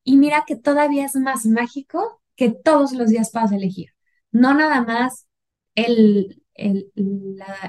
Y 0.04 0.16
mira 0.18 0.44
que 0.46 0.56
todavía 0.56 1.06
es 1.06 1.16
más 1.16 1.46
mágico 1.46 2.22
que 2.36 2.50
todos 2.50 2.92
los 2.92 3.10
días 3.10 3.30
puedas 3.32 3.52
elegir. 3.52 3.90
No 4.32 4.54
nada 4.54 4.82
más 4.82 5.26
el, 5.76 6.42
el, 6.54 6.92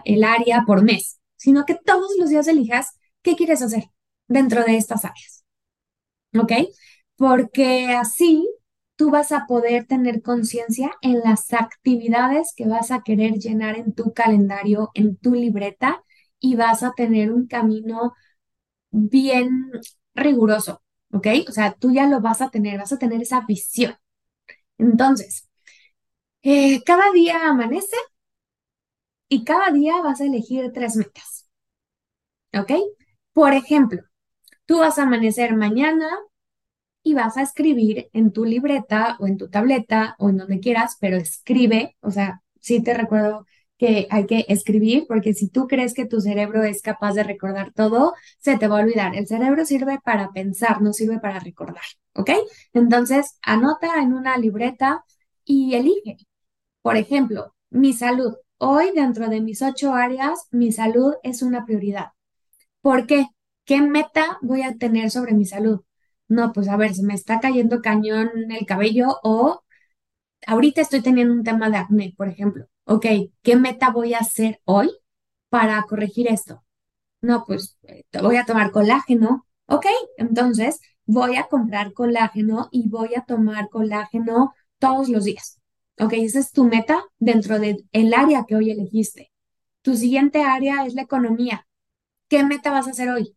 el 0.05 0.23
área 0.23 0.63
por 0.67 0.83
mes, 0.83 1.19
sino 1.37 1.65
que 1.65 1.75
todos 1.75 2.11
los 2.19 2.29
días 2.29 2.47
elijas 2.47 2.99
qué 3.21 3.35
quieres 3.35 3.61
hacer 3.61 3.85
dentro 4.27 4.63
de 4.63 4.77
estas 4.77 5.05
áreas. 5.05 5.45
¿Ok? 6.37 6.51
Porque 7.15 7.89
así 7.93 8.47
tú 8.95 9.09
vas 9.11 9.31
a 9.31 9.45
poder 9.47 9.85
tener 9.85 10.21
conciencia 10.21 10.91
en 11.01 11.19
las 11.21 11.53
actividades 11.53 12.53
que 12.55 12.67
vas 12.67 12.91
a 12.91 13.01
querer 13.03 13.33
llenar 13.39 13.77
en 13.77 13.93
tu 13.93 14.13
calendario, 14.13 14.91
en 14.93 15.17
tu 15.17 15.33
libreta, 15.33 16.03
y 16.39 16.55
vas 16.55 16.83
a 16.83 16.93
tener 16.93 17.31
un 17.31 17.47
camino 17.47 18.13
bien 18.91 19.71
riguroso, 20.15 20.83
¿ok? 21.11 21.27
O 21.49 21.51
sea, 21.51 21.73
tú 21.73 21.93
ya 21.93 22.07
lo 22.07 22.21
vas 22.21 22.41
a 22.41 22.49
tener, 22.49 22.79
vas 22.79 22.93
a 22.93 22.99
tener 22.99 23.21
esa 23.21 23.41
visión. 23.41 23.95
Entonces, 24.77 25.49
eh, 26.43 26.83
cada 26.85 27.11
día 27.13 27.49
amanece 27.49 27.97
y 29.29 29.43
cada 29.43 29.69
día 29.71 30.01
vas 30.01 30.19
a 30.21 30.25
elegir 30.25 30.71
tres 30.73 30.95
metas, 30.95 31.47
¿ok? 32.53 32.71
Por 33.33 33.53
ejemplo, 33.53 34.01
Tú 34.65 34.79
vas 34.79 34.97
a 34.99 35.03
amanecer 35.03 35.55
mañana 35.55 36.07
y 37.03 37.13
vas 37.13 37.37
a 37.37 37.41
escribir 37.43 38.09
en 38.13 38.31
tu 38.31 38.45
libreta 38.45 39.17
o 39.19 39.27
en 39.27 39.37
tu 39.37 39.49
tableta 39.49 40.15
o 40.19 40.29
en 40.29 40.37
donde 40.37 40.59
quieras, 40.59 40.97
pero 40.99 41.17
escribe, 41.17 41.95
o 42.01 42.11
sea, 42.11 42.41
sí 42.59 42.81
te 42.81 42.93
recuerdo 42.93 43.45
que 43.77 44.07
hay 44.09 44.25
que 44.25 44.45
escribir, 44.47 45.05
porque 45.07 45.33
si 45.33 45.49
tú 45.49 45.67
crees 45.67 45.93
que 45.93 46.05
tu 46.05 46.21
cerebro 46.21 46.63
es 46.63 46.81
capaz 46.81 47.13
de 47.13 47.23
recordar 47.23 47.73
todo, 47.73 48.13
se 48.39 48.57
te 48.57 48.67
va 48.67 48.79
a 48.79 48.83
olvidar. 48.83 49.15
El 49.15 49.27
cerebro 49.27 49.65
sirve 49.65 49.99
para 50.03 50.31
pensar, 50.31 50.81
no 50.81 50.93
sirve 50.93 51.19
para 51.19 51.39
recordar, 51.39 51.83
¿ok? 52.13 52.31
Entonces, 52.73 53.37
anota 53.41 54.01
en 54.01 54.13
una 54.13 54.37
libreta 54.37 55.03
y 55.43 55.75
elige. 55.75 56.17
Por 56.81 56.97
ejemplo, 56.97 57.55
mi 57.69 57.93
salud. 57.93 58.35
Hoy, 58.57 58.91
dentro 58.95 59.29
de 59.29 59.41
mis 59.41 59.61
ocho 59.61 59.93
áreas, 59.93 60.47
mi 60.51 60.71
salud 60.71 61.15
es 61.23 61.41
una 61.41 61.65
prioridad. 61.65 62.11
¿Por 62.81 63.07
qué? 63.07 63.27
¿Qué 63.65 63.81
meta 63.81 64.37
voy 64.41 64.61
a 64.63 64.75
tener 64.77 65.11
sobre 65.11 65.33
mi 65.33 65.45
salud? 65.45 65.81
No, 66.27 66.53
pues 66.53 66.67
a 66.69 66.77
ver, 66.77 66.93
se 66.95 67.03
me 67.03 67.13
está 67.13 67.39
cayendo 67.39 67.81
cañón 67.81 68.29
el 68.51 68.65
cabello 68.65 69.19
o 69.23 69.63
ahorita 70.47 70.81
estoy 70.81 71.01
teniendo 71.01 71.33
un 71.33 71.43
tema 71.43 71.69
de 71.69 71.77
acné, 71.77 72.13
por 72.17 72.27
ejemplo. 72.29 72.67
Ok, 72.85 73.05
¿qué 73.43 73.55
meta 73.55 73.91
voy 73.91 74.13
a 74.13 74.19
hacer 74.19 74.61
hoy 74.65 74.89
para 75.49 75.81
corregir 75.83 76.27
esto? 76.27 76.63
No, 77.21 77.45
pues 77.47 77.77
eh, 77.83 78.03
voy 78.21 78.37
a 78.37 78.45
tomar 78.45 78.71
colágeno. 78.71 79.47
Ok, 79.67 79.85
entonces 80.17 80.79
voy 81.05 81.35
a 81.37 81.45
comprar 81.47 81.93
colágeno 81.93 82.69
y 82.71 82.89
voy 82.89 83.15
a 83.15 83.23
tomar 83.25 83.69
colágeno 83.69 84.53
todos 84.79 85.09
los 85.09 85.25
días. 85.25 85.59
Ok, 85.99 86.13
esa 86.15 86.39
es 86.39 86.51
tu 86.51 86.65
meta 86.65 87.03
dentro 87.19 87.59
del 87.59 87.85
área 88.15 88.45
que 88.47 88.55
hoy 88.55 88.71
elegiste. 88.71 89.31
Tu 89.81 89.95
siguiente 89.95 90.43
área 90.43 90.85
es 90.85 90.93
la 90.95 91.03
economía. 91.03 91.67
¿Qué 92.29 92.43
meta 92.43 92.71
vas 92.71 92.87
a 92.87 92.91
hacer 92.91 93.09
hoy? 93.09 93.35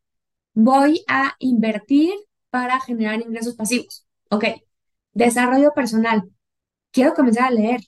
Voy 0.61 1.05
a 1.07 1.37
invertir 1.39 2.13
para 2.51 2.81
generar 2.81 3.21
ingresos 3.21 3.55
pasivos. 3.55 4.05
Ok, 4.29 4.45
desarrollo 5.13 5.73
personal. 5.73 6.29
Quiero 6.91 7.15
comenzar 7.15 7.45
a 7.45 7.51
leer. 7.53 7.81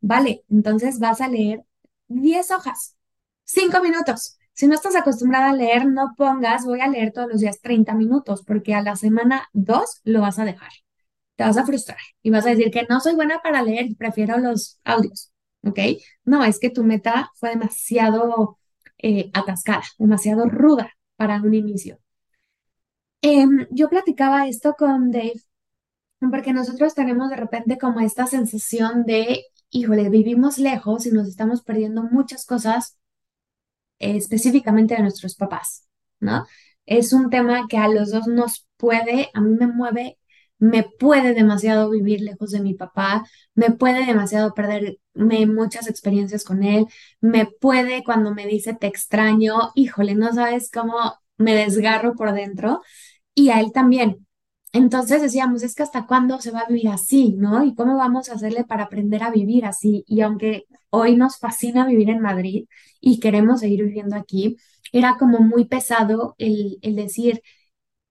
Vale, 0.00 0.44
entonces 0.50 0.98
vas 0.98 1.20
a 1.20 1.28
leer 1.28 1.62
10 2.08 2.50
hojas, 2.50 2.96
5 3.44 3.80
minutos. 3.80 4.38
Si 4.54 4.66
no 4.66 4.74
estás 4.74 4.96
acostumbrada 4.96 5.50
a 5.50 5.52
leer, 5.52 5.86
no 5.86 6.14
pongas, 6.16 6.64
voy 6.64 6.80
a 6.80 6.88
leer 6.88 7.12
todos 7.12 7.28
los 7.30 7.40
días 7.42 7.60
30 7.60 7.94
minutos, 7.94 8.42
porque 8.44 8.74
a 8.74 8.82
la 8.82 8.96
semana 8.96 9.48
2 9.52 10.00
lo 10.02 10.20
vas 10.22 10.40
a 10.40 10.44
dejar. 10.44 10.72
Te 11.36 11.44
vas 11.44 11.56
a 11.58 11.64
frustrar 11.64 12.00
y 12.22 12.30
vas 12.30 12.44
a 12.46 12.50
decir 12.50 12.72
que 12.72 12.86
no 12.90 12.98
soy 13.00 13.14
buena 13.14 13.40
para 13.40 13.62
leer, 13.62 13.90
prefiero 13.96 14.38
los 14.38 14.80
audios. 14.82 15.30
¿Ok? 15.62 15.78
No, 16.24 16.42
es 16.42 16.58
que 16.58 16.70
tu 16.70 16.82
meta 16.82 17.30
fue 17.36 17.50
demasiado 17.50 18.58
eh, 18.98 19.30
atascada, 19.32 19.84
demasiado 20.00 20.46
ruda 20.46 20.92
para 21.16 21.36
un 21.40 21.54
inicio. 21.54 22.00
Em, 23.28 23.66
yo 23.70 23.88
platicaba 23.88 24.46
esto 24.46 24.74
con 24.78 25.10
Dave 25.10 25.42
porque 26.30 26.52
nosotros 26.52 26.94
tenemos 26.94 27.28
de 27.30 27.36
repente 27.36 27.78
como 27.78 27.98
esta 28.00 28.26
sensación 28.26 29.04
de, 29.04 29.44
híjole, 29.70 30.08
vivimos 30.10 30.58
lejos 30.58 31.06
y 31.06 31.10
nos 31.10 31.26
estamos 31.26 31.62
perdiendo 31.62 32.04
muchas 32.04 32.46
cosas 32.46 32.96
eh, 33.98 34.16
específicamente 34.16 34.94
de 34.94 35.02
nuestros 35.02 35.34
papás, 35.34 35.88
¿no? 36.20 36.46
Es 36.86 37.12
un 37.12 37.30
tema 37.30 37.66
que 37.68 37.78
a 37.78 37.88
los 37.88 38.12
dos 38.12 38.28
nos 38.28 38.68
puede, 38.76 39.30
a 39.34 39.40
mí 39.40 39.56
me 39.56 39.66
mueve, 39.66 40.18
me 40.58 40.84
puede 40.84 41.34
demasiado 41.34 41.90
vivir 41.90 42.20
lejos 42.20 42.52
de 42.52 42.60
mi 42.60 42.74
papá, 42.74 43.26
me 43.54 43.72
puede 43.72 44.06
demasiado 44.06 44.54
perderme 44.54 45.46
muchas 45.46 45.88
experiencias 45.88 46.44
con 46.44 46.62
él, 46.62 46.86
me 47.20 47.46
puede 47.46 48.04
cuando 48.04 48.32
me 48.34 48.46
dice 48.46 48.74
te 48.74 48.86
extraño, 48.86 49.72
híjole, 49.74 50.14
no 50.14 50.32
sabes 50.32 50.70
cómo 50.70 50.94
me 51.38 51.54
desgarro 51.54 52.14
por 52.14 52.32
dentro 52.32 52.82
y 53.36 53.50
a 53.50 53.60
él 53.60 53.72
también. 53.72 54.26
Entonces 54.72 55.22
decíamos, 55.22 55.62
es 55.64 55.74
que 55.76 55.84
hasta 55.84 56.06
cuándo 56.06 56.40
se 56.40 56.50
va 56.52 56.60
a 56.62 56.68
vivir 56.68 56.88
así, 56.90 57.34
¿no? 57.38 57.64
¿Y 57.64 57.74
cómo 57.76 57.96
vamos 57.98 58.30
a 58.30 58.34
hacerle 58.34 58.64
para 58.64 58.84
aprender 58.84 59.22
a 59.24 59.30
vivir 59.32 59.66
así? 59.66 60.04
Y 60.08 60.22
aunque 60.22 60.66
hoy 60.90 61.16
nos 61.16 61.38
fascina 61.38 61.86
vivir 61.86 62.10
en 62.10 62.20
Madrid 62.20 62.66
y 63.00 63.20
queremos 63.20 63.60
seguir 63.60 63.84
viviendo 63.84 64.16
aquí, 64.16 64.56
era 64.92 65.16
como 65.18 65.40
muy 65.40 65.66
pesado 65.66 66.34
el, 66.38 66.78
el 66.82 66.96
decir, 66.96 67.42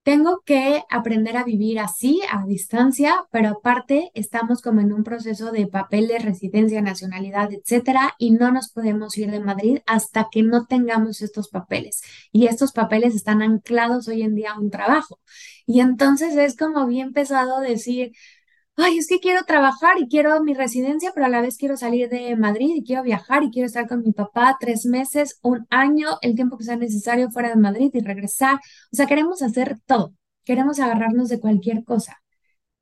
tengo 0.06 0.44
que 0.46 0.84
aprender 0.92 1.36
a 1.36 1.44
vivir 1.44 1.80
así, 1.80 2.22
a 2.32 2.46
distancia, 2.46 3.26
pero 3.32 3.50
aparte 3.50 4.12
estamos 4.14 4.62
como 4.62 4.80
en 4.80 4.94
un 4.94 5.04
proceso 5.04 5.52
de 5.52 5.66
papel 5.66 6.08
de 6.08 6.20
residencia, 6.20 6.80
nacionalidad, 6.84 7.52
etcétera, 7.52 8.14
y 8.20 8.30
no 8.30 8.52
nos 8.52 8.70
podemos 8.72 9.18
ir 9.18 9.32
de 9.32 9.40
Madrid 9.40 9.80
hasta 9.88 10.28
que 10.32 10.44
no 10.44 10.68
tengamos 10.68 11.24
estos 11.24 11.50
papeles. 11.50 12.04
Y 12.32 12.46
estos 12.46 12.72
papeles 12.72 13.16
están 13.16 13.42
anclados 13.42 14.08
hoy 14.08 14.22
en 14.22 14.36
día 14.36 14.52
a 14.52 14.60
un 14.60 14.70
trabajo. 14.70 15.20
Y 15.66 15.80
entonces 15.80 16.36
es 16.38 16.56
como 16.56 16.86
bien 16.86 17.12
pesado 17.12 17.60
decir, 17.60 18.12
ay, 18.78 18.98
es 18.98 19.08
que 19.08 19.20
quiero 19.20 19.44
trabajar 19.46 19.98
y 20.00 20.08
quiero 20.08 20.42
mi 20.44 20.54
residencia, 20.54 21.12
pero 21.14 21.26
a 21.26 21.30
la 21.30 21.42
vez 21.42 21.58
quiero 21.58 21.78
salir 21.78 22.10
de 22.10 22.36
Madrid 22.36 22.76
y 22.76 22.84
quiero 22.84 23.04
viajar 23.04 23.44
y 23.44 23.52
quiero 23.52 23.68
estar 23.68 23.88
con 23.88 24.02
mi 24.04 24.12
papá 24.12 24.58
tres 24.60 24.86
meses, 24.86 25.40
un 25.42 25.66
año, 25.70 26.18
el 26.22 26.36
tiempo 26.36 26.58
que 26.58 26.66
sea 26.66 26.76
necesario 26.76 27.32
fuera 27.32 27.50
de 27.50 27.56
Madrid 27.56 27.92
y 27.94 28.00
regresar. 28.02 28.56
O 28.92 28.96
sea, 28.96 29.08
queremos 29.08 29.42
hacer 29.42 29.80
todo, 29.86 30.14
queremos 30.44 30.80
agarrarnos 30.80 31.30
de 31.30 31.40
cualquier 31.40 31.84
cosa. 31.84 32.22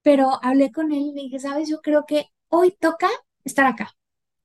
Pero 0.02 0.40
hablé 0.44 0.72
con 0.72 0.92
él 0.94 1.00
y 1.02 1.14
le 1.14 1.22
dije, 1.24 1.40
sabes, 1.40 1.70
yo 1.70 1.82
creo 1.82 2.06
que 2.08 2.28
hoy 2.50 2.76
toca 2.80 3.10
estar 3.44 3.66
acá. 3.66 3.94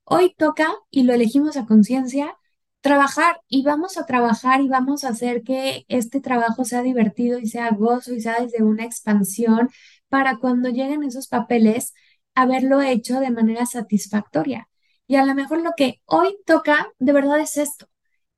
Hoy 0.05 0.35
toca, 0.37 0.75
y 0.91 1.05
lo 1.05 1.15
elegimos 1.15 1.57
a 1.57 1.67
conciencia, 1.67 2.37
trabajar 2.81 3.41
y 3.49 3.63
vamos 3.63 3.99
a 3.99 4.07
trabajar 4.07 4.61
y 4.61 4.69
vamos 4.69 5.05
a 5.05 5.11
hacer 5.11 5.43
que 5.43 5.85
este 5.89 6.21
trabajo 6.21 6.65
sea 6.65 6.83
divertido 6.83 7.39
y 7.39 7.47
sea 7.47 7.71
gozo 7.73 8.15
y 8.15 8.21
sea 8.21 8.41
desde 8.41 8.63
una 8.63 8.85
expansión 8.85 9.69
para 10.09 10.39
cuando 10.39 10.69
lleguen 10.71 11.05
esos 11.05 11.29
papeles, 11.29 11.95
haberlo 12.35 12.81
hecho 12.83 13.21
de 13.21 13.31
manera 13.31 13.67
satisfactoria. 13.67 14.69
Y 15.07 15.17
a 15.17 15.25
lo 15.25 15.35
mejor 15.35 15.63
lo 15.63 15.73
que 15.77 16.01
hoy 16.07 16.37
toca 16.47 16.89
de 16.99 17.13
verdad 17.13 17.41
es 17.41 17.57
esto. 17.57 17.89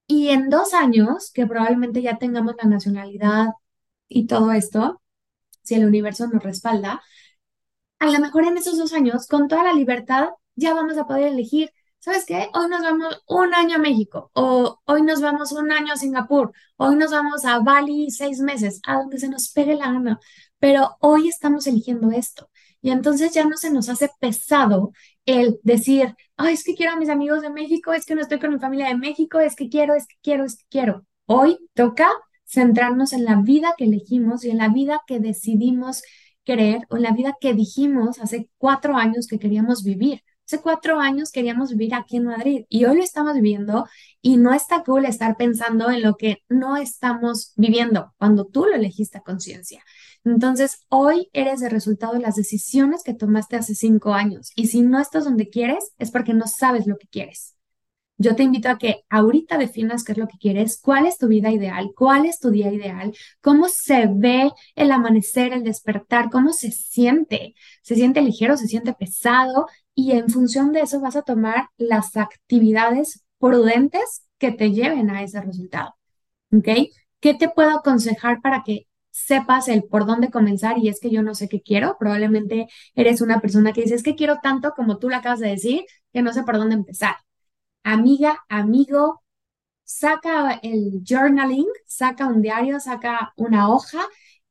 Y 0.06 0.30
en 0.30 0.50
dos 0.50 0.74
años, 0.74 1.30
que 1.32 1.46
probablemente 1.46 2.02
ya 2.02 2.18
tengamos 2.18 2.54
la 2.62 2.68
nacionalidad 2.68 3.48
y 4.08 4.26
todo 4.26 4.52
esto, 4.52 5.00
si 5.62 5.74
el 5.76 5.86
universo 5.86 6.26
nos 6.28 6.42
respalda, 6.42 7.02
a 7.98 8.06
lo 8.10 8.18
mejor 8.20 8.44
en 8.44 8.56
esos 8.56 8.78
dos 8.78 8.92
años, 8.92 9.26
con 9.26 9.48
toda 9.48 9.64
la 9.64 9.72
libertad, 9.72 10.30
ya 10.56 10.74
vamos 10.74 10.96
a 10.98 11.06
poder 11.06 11.28
elegir 11.28 11.70
¿sabes 12.00 12.24
qué? 12.26 12.48
Hoy 12.54 12.68
nos 12.68 12.82
vamos 12.82 13.22
un 13.28 13.54
año 13.54 13.76
a 13.76 13.78
México, 13.78 14.30
o 14.34 14.80
hoy 14.86 15.02
nos 15.02 15.20
vamos 15.20 15.52
un 15.52 15.70
año 15.70 15.92
a 15.92 15.96
Singapur, 15.96 16.52
hoy 16.76 16.96
nos 16.96 17.10
vamos 17.10 17.44
a 17.44 17.58
Bali 17.60 18.10
seis 18.10 18.40
meses, 18.40 18.80
a 18.86 18.96
donde 18.98 19.18
se 19.18 19.28
nos 19.28 19.50
pegue 19.52 19.74
la 19.74 19.92
gana, 19.92 20.18
pero 20.60 20.96
hoy 21.00 21.28
estamos 21.28 21.66
eligiendo 21.66 22.12
esto. 22.12 22.50
Y 22.82 22.90
entonces 22.90 23.32
ya 23.32 23.44
no 23.44 23.56
se 23.56 23.70
nos 23.70 23.88
hace 23.88 24.10
pesado 24.20 24.92
el 25.26 25.60
decir, 25.62 26.14
ay, 26.36 26.54
es 26.54 26.64
que 26.64 26.74
quiero 26.74 26.92
a 26.92 26.96
mis 26.96 27.08
amigos 27.10 27.42
de 27.42 27.50
México, 27.50 27.92
es 27.92 28.06
que 28.06 28.14
no 28.14 28.22
estoy 28.22 28.38
con 28.38 28.52
mi 28.52 28.58
familia 28.58 28.88
de 28.88 28.96
México, 28.96 29.40
es 29.40 29.56
que 29.56 29.68
quiero, 29.68 29.94
es 29.94 30.06
que 30.06 30.16
quiero, 30.22 30.44
es 30.44 30.56
que 30.56 30.64
quiero. 30.70 31.06
Hoy 31.26 31.58
toca 31.74 32.08
centrarnos 32.46 33.12
en 33.12 33.24
la 33.24 33.36
vida 33.42 33.74
que 33.76 33.84
elegimos 33.84 34.44
y 34.44 34.50
en 34.50 34.58
la 34.58 34.68
vida 34.68 35.02
que 35.06 35.20
decidimos 35.20 36.02
querer 36.44 36.86
o 36.90 36.96
en 36.96 37.02
la 37.02 37.12
vida 37.12 37.36
que 37.40 37.54
dijimos 37.54 38.18
hace 38.18 38.50
cuatro 38.58 38.96
años 38.96 39.26
que 39.26 39.38
queríamos 39.38 39.84
vivir. 39.84 40.22
Hace 40.50 40.62
cuatro 40.62 40.98
años 40.98 41.30
queríamos 41.30 41.70
vivir 41.70 41.94
aquí 41.94 42.16
en 42.16 42.24
Madrid 42.24 42.64
y 42.68 42.84
hoy 42.84 42.96
lo 42.96 43.04
estamos 43.04 43.34
viviendo 43.34 43.86
y 44.20 44.36
no 44.36 44.52
está 44.52 44.82
cool 44.82 45.04
estar 45.04 45.36
pensando 45.36 45.88
en 45.90 46.02
lo 46.02 46.16
que 46.16 46.38
no 46.48 46.76
estamos 46.76 47.52
viviendo 47.54 48.12
cuando 48.18 48.46
tú 48.46 48.64
lo 48.64 48.74
elegiste 48.74 49.18
a 49.18 49.20
conciencia. 49.20 49.84
Entonces, 50.24 50.84
hoy 50.88 51.30
eres 51.32 51.62
el 51.62 51.70
resultado 51.70 52.14
de 52.14 52.18
las 52.18 52.34
decisiones 52.34 53.04
que 53.04 53.14
tomaste 53.14 53.54
hace 53.54 53.76
cinco 53.76 54.12
años 54.12 54.50
y 54.56 54.66
si 54.66 54.80
no 54.80 54.98
estás 54.98 55.22
donde 55.22 55.48
quieres 55.50 55.92
es 55.98 56.10
porque 56.10 56.34
no 56.34 56.48
sabes 56.48 56.88
lo 56.88 56.98
que 56.98 57.06
quieres. 57.06 57.54
Yo 58.22 58.36
te 58.36 58.42
invito 58.42 58.68
a 58.68 58.76
que 58.76 59.04
ahorita 59.08 59.56
definas 59.56 60.04
qué 60.04 60.12
es 60.12 60.18
lo 60.18 60.28
que 60.28 60.36
quieres, 60.36 60.78
cuál 60.78 61.06
es 61.06 61.16
tu 61.16 61.26
vida 61.26 61.50
ideal, 61.50 61.92
cuál 61.96 62.26
es 62.26 62.38
tu 62.38 62.50
día 62.50 62.70
ideal, 62.70 63.14
cómo 63.40 63.68
se 63.68 64.08
ve 64.12 64.50
el 64.74 64.90
amanecer, 64.90 65.54
el 65.54 65.64
despertar, 65.64 66.28
cómo 66.28 66.52
se 66.52 66.70
siente. 66.70 67.54
¿Se 67.82 67.94
siente 67.94 68.20
ligero, 68.20 68.58
se 68.58 68.66
siente 68.66 68.92
pesado? 68.92 69.68
Y 70.00 70.12
en 70.12 70.28
función 70.30 70.72
de 70.72 70.80
eso 70.80 71.00
vas 71.00 71.16
a 71.16 71.22
tomar 71.22 71.68
las 71.76 72.16
actividades 72.16 73.24
prudentes 73.38 74.26
que 74.38 74.52
te 74.52 74.72
lleven 74.72 75.10
a 75.10 75.22
ese 75.22 75.40
resultado. 75.40 75.94
¿Ok? 76.52 76.68
¿Qué 77.20 77.34
te 77.34 77.48
puedo 77.48 77.70
aconsejar 77.70 78.40
para 78.40 78.62
que 78.62 78.86
sepas 79.10 79.68
el 79.68 79.84
por 79.84 80.06
dónde 80.06 80.30
comenzar 80.30 80.78
y 80.78 80.88
es 80.88 81.00
que 81.00 81.10
yo 81.10 81.22
no 81.22 81.34
sé 81.34 81.48
qué 81.48 81.60
quiero. 81.60 81.96
Probablemente 81.98 82.68
eres 82.94 83.20
una 83.20 83.40
persona 83.40 83.72
que 83.72 83.82
dice, 83.82 83.96
es 83.96 84.02
que 84.02 84.14
quiero 84.14 84.38
tanto 84.42 84.72
como 84.72 84.98
tú 84.98 85.10
lo 85.10 85.16
acabas 85.16 85.40
de 85.40 85.48
decir, 85.48 85.84
que 86.12 86.22
no 86.22 86.32
sé 86.32 86.44
por 86.44 86.56
dónde 86.56 86.76
empezar 86.76 87.16
amiga, 87.82 88.44
amigo, 88.48 89.22
saca 89.84 90.60
el 90.62 91.02
journaling, 91.04 91.66
saca 91.86 92.26
un 92.26 92.42
diario, 92.42 92.80
saca 92.80 93.32
una 93.36 93.70
hoja 93.70 94.00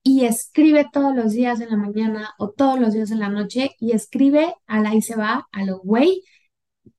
y 0.04 0.26
escribe 0.26 0.88
todos 0.92 1.16
los 1.16 1.34
días 1.34 1.62
en 1.62 1.70
la 1.70 1.78
mañana 1.78 2.34
o 2.40 2.52
todos 2.52 2.80
los 2.80 2.94
días 2.94 3.12
en 3.12 3.20
la 3.20 3.30
noche 3.30 3.72
y 3.80 3.92
escribe 3.92 4.56
a 4.68 4.80
la 4.82 5.00
se 5.02 5.16
va, 5.16 5.48
a 5.52 5.66
lo 5.66 5.82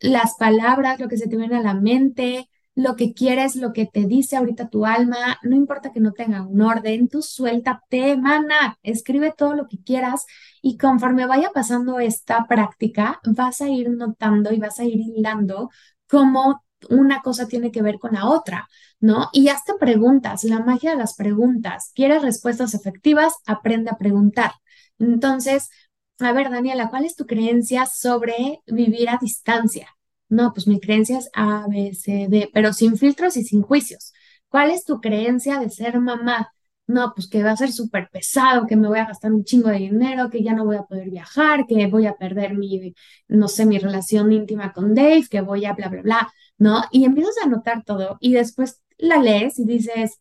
las 0.00 0.36
palabras, 0.36 1.00
lo 1.00 1.08
que 1.08 1.16
se 1.16 1.28
te 1.28 1.36
viene 1.36 1.56
a 1.56 1.62
la 1.62 1.74
mente, 1.74 2.48
lo 2.74 2.96
que 2.96 3.12
quieres, 3.12 3.56
lo 3.56 3.72
que 3.72 3.86
te 3.86 4.06
dice 4.06 4.36
ahorita 4.36 4.68
tu 4.70 4.86
alma, 4.86 5.38
no 5.42 5.56
importa 5.56 5.92
que 5.92 6.00
no 6.00 6.12
tenga 6.12 6.42
un 6.46 6.62
orden, 6.62 7.08
tú 7.08 7.22
suéltate, 7.22 8.16
mana, 8.16 8.78
escribe 8.82 9.34
todo 9.36 9.54
lo 9.54 9.66
que 9.68 9.82
quieras 9.82 10.24
y 10.62 10.78
conforme 10.78 11.26
vaya 11.26 11.50
pasando 11.52 12.00
esta 12.00 12.46
práctica, 12.46 13.20
vas 13.24 13.60
a 13.60 13.68
ir 13.68 13.90
notando 13.90 14.52
y 14.52 14.58
vas 14.58 14.78
a 14.78 14.84
ir 14.84 15.00
hilando 15.00 15.70
cómo 16.08 16.64
una 16.88 17.22
cosa 17.22 17.46
tiene 17.46 17.70
que 17.70 17.82
ver 17.82 17.98
con 17.98 18.12
la 18.14 18.28
otra, 18.28 18.68
¿no? 19.00 19.28
Y 19.32 19.48
hazte 19.48 19.74
preguntas, 19.74 20.44
la 20.44 20.60
magia 20.60 20.90
de 20.92 20.96
las 20.96 21.14
preguntas. 21.14 21.92
¿Quieres 21.94 22.22
respuestas 22.22 22.74
efectivas? 22.74 23.34
Aprende 23.46 23.90
a 23.90 23.98
preguntar. 23.98 24.52
Entonces, 24.98 25.70
a 26.18 26.32
ver, 26.32 26.50
Daniela, 26.50 26.90
¿cuál 26.90 27.04
es 27.04 27.16
tu 27.16 27.26
creencia 27.26 27.86
sobre 27.86 28.60
vivir 28.66 29.08
a 29.08 29.18
distancia? 29.20 29.88
No, 30.28 30.52
pues 30.52 30.66
mi 30.66 30.80
creencia 30.80 31.18
es 31.18 31.30
A, 31.34 31.66
B, 31.68 31.92
C, 31.94 32.26
D, 32.28 32.50
pero 32.52 32.72
sin 32.72 32.96
filtros 32.96 33.36
y 33.36 33.44
sin 33.44 33.62
juicios. 33.62 34.12
¿Cuál 34.48 34.70
es 34.70 34.84
tu 34.84 35.00
creencia 35.00 35.58
de 35.58 35.70
ser 35.70 35.98
mamá? 36.00 36.52
No, 36.90 37.12
pues 37.14 37.28
que 37.28 37.42
va 37.42 37.52
a 37.52 37.56
ser 37.56 37.72
súper 37.72 38.08
pesado, 38.10 38.66
que 38.66 38.76
me 38.76 38.88
voy 38.88 38.98
a 38.98 39.06
gastar 39.06 39.32
un 39.32 39.44
chingo 39.44 39.68
de 39.70 39.78
dinero, 39.78 40.30
que 40.30 40.42
ya 40.42 40.52
no 40.54 40.64
voy 40.64 40.76
a 40.76 40.82
poder 40.82 41.10
viajar, 41.10 41.66
que 41.66 41.86
voy 41.86 42.06
a 42.06 42.16
perder 42.16 42.54
mi, 42.54 42.94
no 43.28 43.48
sé, 43.48 43.66
mi 43.66 43.78
relación 43.78 44.32
íntima 44.32 44.72
con 44.72 44.94
Dave, 44.94 45.26
que 45.30 45.40
voy 45.40 45.64
a 45.64 45.72
bla, 45.74 45.88
bla, 45.88 46.02
bla, 46.02 46.32
¿no? 46.58 46.82
Y 46.90 47.04
empiezas 47.04 47.36
a 47.42 47.46
anotar 47.46 47.84
todo 47.84 48.18
y 48.20 48.32
después 48.34 48.82
la 48.98 49.18
lees 49.18 49.58
y 49.58 49.64
dices, 49.64 50.20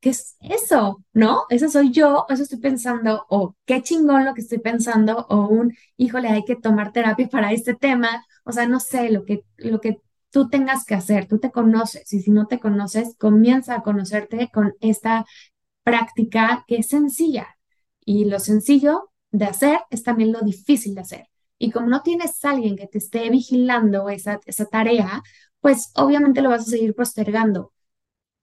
¿qué 0.00 0.10
es 0.10 0.36
eso? 0.40 1.04
¿No? 1.12 1.44
Eso 1.48 1.68
soy 1.68 1.92
yo, 1.92 2.26
eso 2.28 2.42
estoy 2.42 2.58
pensando, 2.58 3.24
o 3.28 3.56
qué 3.66 3.82
chingón 3.82 4.24
lo 4.24 4.34
que 4.34 4.40
estoy 4.40 4.58
pensando, 4.58 5.26
o 5.28 5.46
un, 5.46 5.74
híjole, 5.96 6.28
hay 6.28 6.44
que 6.44 6.56
tomar 6.56 6.92
terapia 6.92 7.28
para 7.28 7.52
este 7.52 7.74
tema, 7.74 8.24
o 8.44 8.52
sea, 8.52 8.66
no 8.66 8.80
sé, 8.80 9.10
lo 9.10 9.24
que, 9.24 9.44
lo 9.58 9.80
que 9.80 10.00
tú 10.30 10.48
tengas 10.48 10.84
que 10.84 10.94
hacer, 10.94 11.28
tú 11.28 11.38
te 11.38 11.52
conoces 11.52 12.12
y 12.12 12.20
si 12.20 12.30
no 12.30 12.46
te 12.46 12.58
conoces, 12.58 13.14
comienza 13.18 13.76
a 13.76 13.82
conocerte 13.82 14.50
con 14.52 14.74
esta 14.80 15.24
práctica 15.84 16.64
que 16.66 16.76
es 16.76 16.88
sencilla 16.88 17.56
y 18.04 18.24
lo 18.26 18.38
sencillo 18.40 19.10
de 19.30 19.46
hacer 19.46 19.80
es 19.90 20.02
también 20.02 20.32
lo 20.32 20.40
difícil 20.40 20.94
de 20.94 21.02
hacer. 21.02 21.28
Y 21.58 21.70
como 21.70 21.88
no 21.88 22.02
tienes 22.02 22.44
alguien 22.44 22.76
que 22.76 22.88
te 22.88 22.98
esté 22.98 23.30
vigilando 23.30 24.08
esa, 24.08 24.40
esa 24.46 24.66
tarea, 24.66 25.22
pues 25.60 25.92
obviamente 25.94 26.42
lo 26.42 26.50
vas 26.50 26.62
a 26.62 26.70
seguir 26.70 26.94
postergando. 26.94 27.72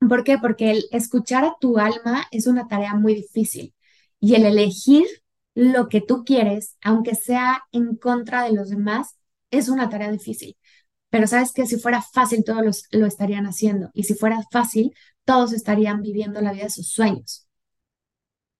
¿Por 0.07 0.23
qué? 0.23 0.37
Porque 0.37 0.71
el 0.71 0.85
escuchar 0.91 1.43
a 1.43 1.55
tu 1.59 1.77
alma 1.77 2.25
es 2.31 2.47
una 2.47 2.67
tarea 2.67 2.95
muy 2.95 3.15
difícil 3.15 3.73
y 4.19 4.35
el 4.35 4.45
elegir 4.45 5.05
lo 5.55 5.89
que 5.89 6.01
tú 6.01 6.23
quieres, 6.25 6.77
aunque 6.81 7.15
sea 7.15 7.63
en 7.71 7.95
contra 7.97 8.43
de 8.43 8.53
los 8.53 8.69
demás, 8.69 9.17
es 9.51 9.67
una 9.67 9.89
tarea 9.89 10.11
difícil. 10.11 10.57
Pero 11.09 11.27
sabes 11.27 11.51
que 11.53 11.65
si 11.65 11.77
fuera 11.77 12.01
fácil, 12.01 12.43
todos 12.43 12.87
lo 12.91 13.05
estarían 13.05 13.45
haciendo. 13.45 13.89
Y 13.93 14.03
si 14.03 14.13
fuera 14.13 14.43
fácil, 14.51 14.93
todos 15.29 15.53
estarían 15.53 16.01
viviendo 16.01 16.41
la 16.41 16.53
vida 16.53 16.63
de 16.63 16.69
sus 16.71 16.89
sueños. 16.89 17.47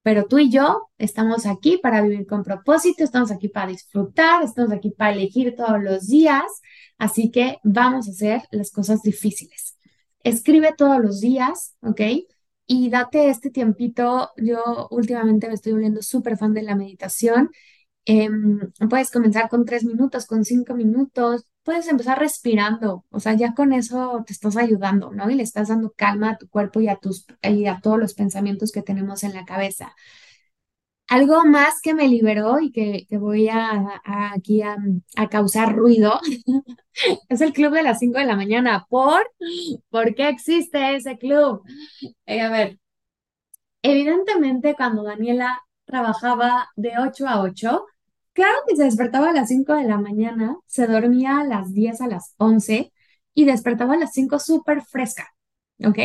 Pero 0.04 0.26
tú 0.26 0.38
y 0.38 0.52
yo 0.52 0.92
estamos 1.00 1.48
aquí 1.48 1.80
para 1.82 2.04
vivir 2.04 2.28
con 2.28 2.44
propósito, 2.44 3.04
estamos 3.04 3.32
aquí 3.32 3.48
para 3.50 3.72
disfrutar, 3.72 4.44
estamos 4.44 4.72
aquí 4.72 4.92
para 4.92 5.14
elegir 5.14 5.56
todos 5.56 5.82
los 5.82 6.06
días. 6.06 6.44
Así 7.00 7.32
que 7.32 7.58
vamos 7.64 8.08
a 8.08 8.12
hacer 8.12 8.44
las 8.52 8.70
cosas 8.70 9.02
difíciles. 9.02 9.80
Escribe 10.24 10.76
todos 10.78 11.00
los 11.02 11.20
días, 11.22 11.76
¿ok? 11.82 12.02
Y 12.68 12.90
date 12.92 13.30
este 13.30 13.50
tiempito. 13.50 14.30
Yo 14.38 14.88
últimamente 14.92 15.48
me 15.48 15.56
estoy 15.56 15.72
volviendo 15.72 16.04
súper 16.04 16.38
fan 16.38 16.54
de 16.54 16.62
la 16.62 16.76
meditación. 16.76 17.50
Em, 18.06 18.60
puedes 18.92 19.10
comenzar 19.10 19.50
con 19.50 19.66
tres 19.66 19.84
minutos, 19.84 20.28
con 20.28 20.46
cinco 20.46 20.76
minutos, 20.76 21.48
puedes 21.70 21.88
empezar 21.88 22.18
respirando, 22.18 23.06
o 23.12 23.20
sea, 23.20 23.36
ya 23.36 23.54
con 23.54 23.74
eso 23.74 24.24
te 24.26 24.34
estás 24.34 24.58
ayudando, 24.58 25.12
¿no? 25.12 25.30
Y 25.30 25.36
le 25.36 25.44
estás 25.44 25.68
dando 25.68 25.92
calma 25.92 26.32
a 26.32 26.38
tu 26.40 26.50
cuerpo 26.50 26.82
y 26.82 26.88
a, 26.88 26.96
tus, 26.96 27.28
y 27.44 27.68
a 27.68 27.80
todos 27.80 28.00
los 28.00 28.16
pensamientos 28.16 28.72
que 28.72 28.82
tenemos 28.82 29.22
en 29.24 29.36
la 29.36 29.46
cabeza. 29.46 29.94
Algo 31.08 31.46
más 31.46 31.80
que 31.84 31.94
me 31.94 32.08
liberó 32.08 32.60
y 32.60 32.72
que, 32.72 33.06
voy 33.20 33.50
a, 33.50 34.02
aquí 34.34 34.64
a, 34.64 34.78
causar 35.30 35.76
ruido 35.76 36.20
es 37.30 37.42
el 37.42 37.54
club 37.54 37.74
de 37.74 37.84
las 37.84 38.00
5 38.00 38.18
de 38.18 38.26
la 38.26 38.36
mañana. 38.36 38.88
¿Por? 38.90 39.32
¿Por 39.92 40.16
qué 40.16 40.28
existe 40.30 40.96
ese 40.96 41.20
club? 41.20 41.62
Eh, 42.26 42.42
a 42.42 42.50
ver, 42.50 42.80
evidentemente 43.84 44.74
cuando 44.74 45.04
Daniela 45.04 45.62
trabajaba 45.86 46.70
de 46.76 46.94
8 46.98 47.28
a 47.28 47.44
8, 47.44 47.86
Claro 48.34 48.58
que 48.68 48.76
se 48.76 48.84
despertaba 48.86 49.30
a 49.30 49.34
las 49.34 49.50
5 49.50 49.74
de 49.76 49.84
la 49.86 49.98
mañana, 50.00 50.58
se 50.66 50.88
dormía 50.88 51.40
a 51.40 51.44
las 51.44 51.74
10, 51.74 52.00
a 52.02 52.08
las 52.08 52.34
11 52.38 52.94
y 53.34 53.46
despertaba 53.46 53.96
a 53.96 53.98
las 53.98 54.14
5 54.14 54.40
súper 54.40 54.82
fresca, 54.84 55.28
¿ok? 55.86 55.98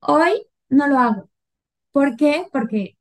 Hoy 0.00 0.46
no 0.68 0.88
lo 0.88 0.98
hago. 0.98 1.30
¿Por 1.92 2.16
qué? 2.16 2.46
Porque 2.52 2.98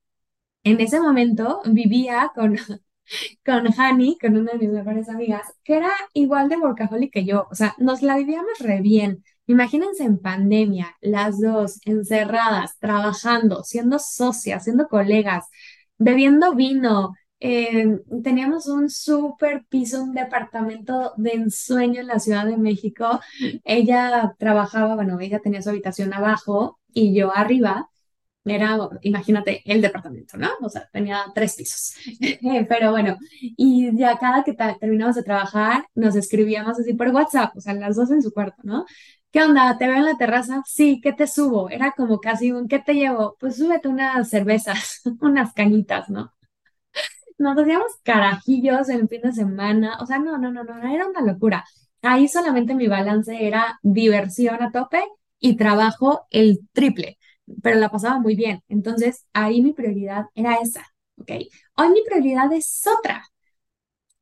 en 0.64 0.82
ese 0.82 1.00
momento 1.02 1.62
vivía 1.66 2.32
con, 2.36 2.58
con 3.46 3.68
Hani, 3.80 4.18
con 4.20 4.38
una 4.38 4.54
de 4.54 4.60
mis 4.60 4.70
mejores 4.72 5.10
amigas, 5.10 5.44
que 5.64 5.78
era 5.78 5.92
igual 6.14 6.50
de 6.50 6.58
workaholic 6.58 7.14
que 7.14 7.26
yo, 7.26 7.48
o 7.52 7.56
sea, 7.56 7.76
nos 7.80 8.02
la 8.04 8.18
vivíamos 8.18 8.60
re 8.60 8.82
bien. 8.82 9.24
Imagínense 9.48 10.04
en 10.06 10.20
pandemia, 10.20 10.96
las 11.02 11.40
dos 11.42 11.80
encerradas, 11.86 12.78
trabajando, 12.80 13.64
siendo 13.64 14.00
socias, 14.00 14.64
siendo 14.66 14.88
colegas, 14.88 15.46
bebiendo 15.98 16.56
vino, 16.56 17.14
eh, 17.46 18.00
teníamos 18.24 18.68
un 18.68 18.90
súper 18.90 19.66
piso, 19.70 20.04
un 20.04 20.14
departamento 20.16 21.14
de 21.18 21.34
ensueño 21.34 22.02
en 22.02 22.08
la 22.08 22.20
Ciudad 22.20 22.46
de 22.46 22.58
México. 22.58 23.20
Ella 23.64 24.36
trabajaba, 24.40 24.96
bueno, 24.96 25.20
ella 25.20 25.40
tenía 25.40 25.62
su 25.62 25.70
habitación 25.70 26.14
abajo 26.14 26.80
y 26.94 27.14
yo 27.16 27.36
arriba. 27.36 27.90
Era, 28.46 28.78
imagínate, 29.02 29.62
el 29.66 29.82
departamento, 29.82 30.38
¿no? 30.38 30.50
O 30.62 30.70
sea, 30.70 30.88
tenía 30.92 31.24
tres 31.36 31.56
pisos. 31.56 31.96
Pero 32.70 32.92
bueno, 32.92 33.18
y 33.42 33.96
ya 33.98 34.18
cada 34.20 34.44
que 34.44 34.54
terminamos 34.54 35.16
de 35.16 35.24
trabajar, 35.24 35.86
nos 35.96 36.16
escribíamos 36.16 36.80
así 36.80 36.94
por 36.94 37.10
WhatsApp, 37.10 37.56
o 37.58 37.62
sea, 37.62 37.74
las 37.74 37.96
dos 37.96 38.12
en 38.12 38.22
su 38.24 38.32
cuarto, 38.34 38.62
¿no? 38.64 38.86
¿Qué 39.32 39.44
onda? 39.44 39.78
¿Te 39.78 39.88
veo 39.88 39.98
en 39.98 40.06
la 40.06 40.18
terraza? 40.18 40.62
Sí, 40.66 41.02
¿qué 41.02 41.14
te 41.14 41.28
subo? 41.28 41.70
Era 41.70 41.92
como 41.92 42.20
casi 42.20 42.52
un 42.52 42.68
¿qué 42.68 42.80
te 42.80 42.94
llevo? 42.94 43.36
Pues 43.40 43.58
súbete 43.58 43.88
unas 43.90 44.30
cervezas, 44.30 45.02
unas 45.22 45.54
cañitas, 45.54 46.10
¿no? 46.10 46.35
Nos 47.38 47.58
hacíamos 47.58 47.92
carajillos 48.04 48.90
el 48.90 49.08
fin 49.08 49.22
de 49.22 49.34
semana, 49.34 49.98
o 50.02 50.06
sea, 50.06 50.20
no, 50.20 50.38
no, 50.38 50.52
no, 50.52 50.64
no, 50.64 50.78
era 50.94 51.08
una 51.08 51.22
locura. 51.22 51.66
Ahí 52.02 52.28
solamente 52.28 52.76
mi 52.76 52.88
balance 52.88 53.46
era 53.46 53.80
diversión 53.84 54.62
a 54.62 54.72
tope 54.72 55.04
y 55.40 55.56
trabajo 55.58 56.28
el 56.32 56.60
triple, 56.74 57.18
pero 57.64 57.80
la 57.80 57.90
pasaba 57.90 58.20
muy 58.20 58.36
bien. 58.36 58.62
Entonces, 58.70 59.26
ahí 59.34 59.62
mi 59.62 59.74
prioridad 59.74 60.26
era 60.36 60.56
esa, 60.56 60.86
¿ok? 61.18 61.32
Hoy 61.78 61.90
mi 61.90 62.04
prioridad 62.06 62.52
es 62.54 62.84
otra. 63.00 63.24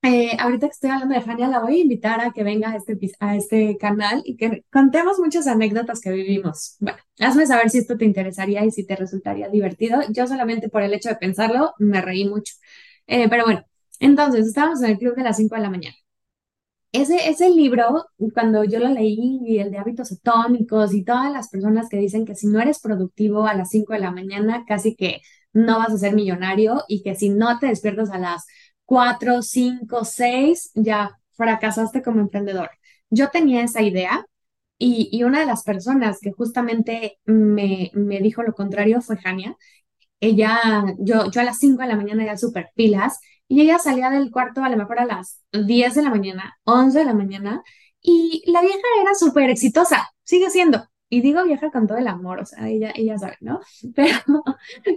Eh, 0.06 0.36
ahorita 0.38 0.68
que 0.68 0.74
estoy 0.74 0.90
hablando 0.90 1.16
de 1.16 1.22
Jania, 1.22 1.48
la 1.48 1.60
voy 1.60 1.78
a 1.78 1.82
invitar 1.82 2.20
a 2.20 2.32
que 2.32 2.44
venga 2.44 2.72
a 2.72 2.76
este, 2.76 2.98
a 3.22 3.38
este 3.38 3.78
canal 3.78 4.22
y 4.26 4.36
que 4.36 4.66
contemos 4.70 5.18
muchas 5.18 5.48
anécdotas 5.48 6.02
que 6.02 6.12
vivimos. 6.12 6.76
Bueno, 6.82 6.98
hazme 7.20 7.46
saber 7.46 7.70
si 7.70 7.78
esto 7.78 7.96
te 7.98 8.04
interesaría 8.04 8.66
y 8.66 8.72
si 8.72 8.86
te 8.86 8.98
resultaría 8.98 9.48
divertido. 9.48 10.02
Yo 10.10 10.28
solamente 10.28 10.68
por 10.68 10.82
el 10.84 10.94
hecho 10.94 11.08
de 11.10 11.16
pensarlo 11.16 11.74
me 11.80 12.02
reí 12.02 12.28
mucho. 12.28 12.54
Eh, 13.08 13.28
pero 13.30 13.46
bueno, 13.46 13.64
entonces 14.00 14.48
estábamos 14.48 14.82
en 14.82 14.92
el 14.92 14.98
club 14.98 15.16
de 15.16 15.24
las 15.24 15.38
5 15.38 15.56
de 15.56 15.62
la 15.62 15.70
mañana. 15.70 15.96
Ese, 16.92 17.28
ese 17.30 17.50
libro, 17.50 18.06
cuando 18.36 18.64
yo 18.64 18.80
lo 18.80 18.88
leí, 18.90 19.40
y 19.48 19.58
el 19.60 19.72
de 19.72 19.80
hábitos 19.80 20.12
atómicos 20.12 20.94
y 20.94 21.04
todas 21.04 21.32
las 21.32 21.50
personas 21.50 21.90
que 21.90 21.98
dicen 21.98 22.24
que 22.26 22.36
si 22.36 22.46
no 22.48 22.62
eres 22.62 22.80
productivo 22.80 23.48
a 23.48 23.56
las 23.56 23.70
5 23.72 23.94
de 23.94 24.00
la 24.00 24.12
mañana, 24.12 24.64
casi 24.68 24.96
que 24.96 25.22
no 25.54 25.80
vas 25.80 25.92
a 25.94 25.98
ser 25.98 26.14
millonario 26.14 26.84
y 26.88 27.02
que 27.02 27.16
si 27.16 27.30
no 27.30 27.58
te 27.60 27.68
despiertas 27.68 28.12
a 28.12 28.20
las 28.20 28.46
4, 28.86 29.42
5, 29.42 30.06
6, 30.06 30.72
ya 30.76 31.20
fracasaste 31.34 32.04
como 32.04 32.20
emprendedor. 32.22 32.70
Yo 33.10 33.30
tenía 33.32 33.64
esa 33.64 33.82
idea 33.82 34.26
y, 34.78 35.10
y 35.12 35.24
una 35.24 35.40
de 35.42 35.46
las 35.48 35.64
personas 35.64 36.20
que 36.22 36.32
justamente 36.32 37.20
me, 37.26 37.92
me 37.94 38.20
dijo 38.20 38.44
lo 38.44 38.54
contrario 38.54 39.02
fue 39.02 39.18
Jania 39.18 39.56
ella, 40.28 40.60
yo, 41.00 41.30
yo 41.32 41.42
a 41.42 41.44
las 41.44 41.60
5 41.60 41.82
de 41.82 41.88
la 41.90 41.96
mañana 41.96 42.26
ya 42.26 42.38
súper 42.38 42.70
pilas, 42.76 43.20
y 43.48 43.62
ella 43.62 43.80
salía 43.80 44.10
del 44.10 44.32
cuarto 44.32 44.64
a 44.64 44.70
lo 44.70 44.78
mejor 44.78 45.00
a 45.00 45.06
las 45.06 45.42
10 45.52 45.96
de 45.96 46.02
la 46.04 46.10
mañana, 46.10 46.58
11 46.64 47.00
de 47.00 47.06
la 47.06 47.14
mañana, 47.14 47.64
y 48.02 48.44
la 48.52 48.62
vieja 48.62 48.78
era 49.02 49.14
súper 49.16 49.50
exitosa, 49.50 50.10
sigue 50.24 50.50
siendo. 50.50 50.86
Y 51.10 51.22
digo 51.22 51.44
vieja 51.44 51.70
con 51.70 51.86
todo 51.86 52.00
el 52.00 52.08
amor, 52.08 52.40
o 52.40 52.46
sea, 52.46 52.68
ella, 52.70 52.92
ella 52.96 53.18
sabe, 53.20 53.38
¿no? 53.40 53.60
Pero, 53.96 54.18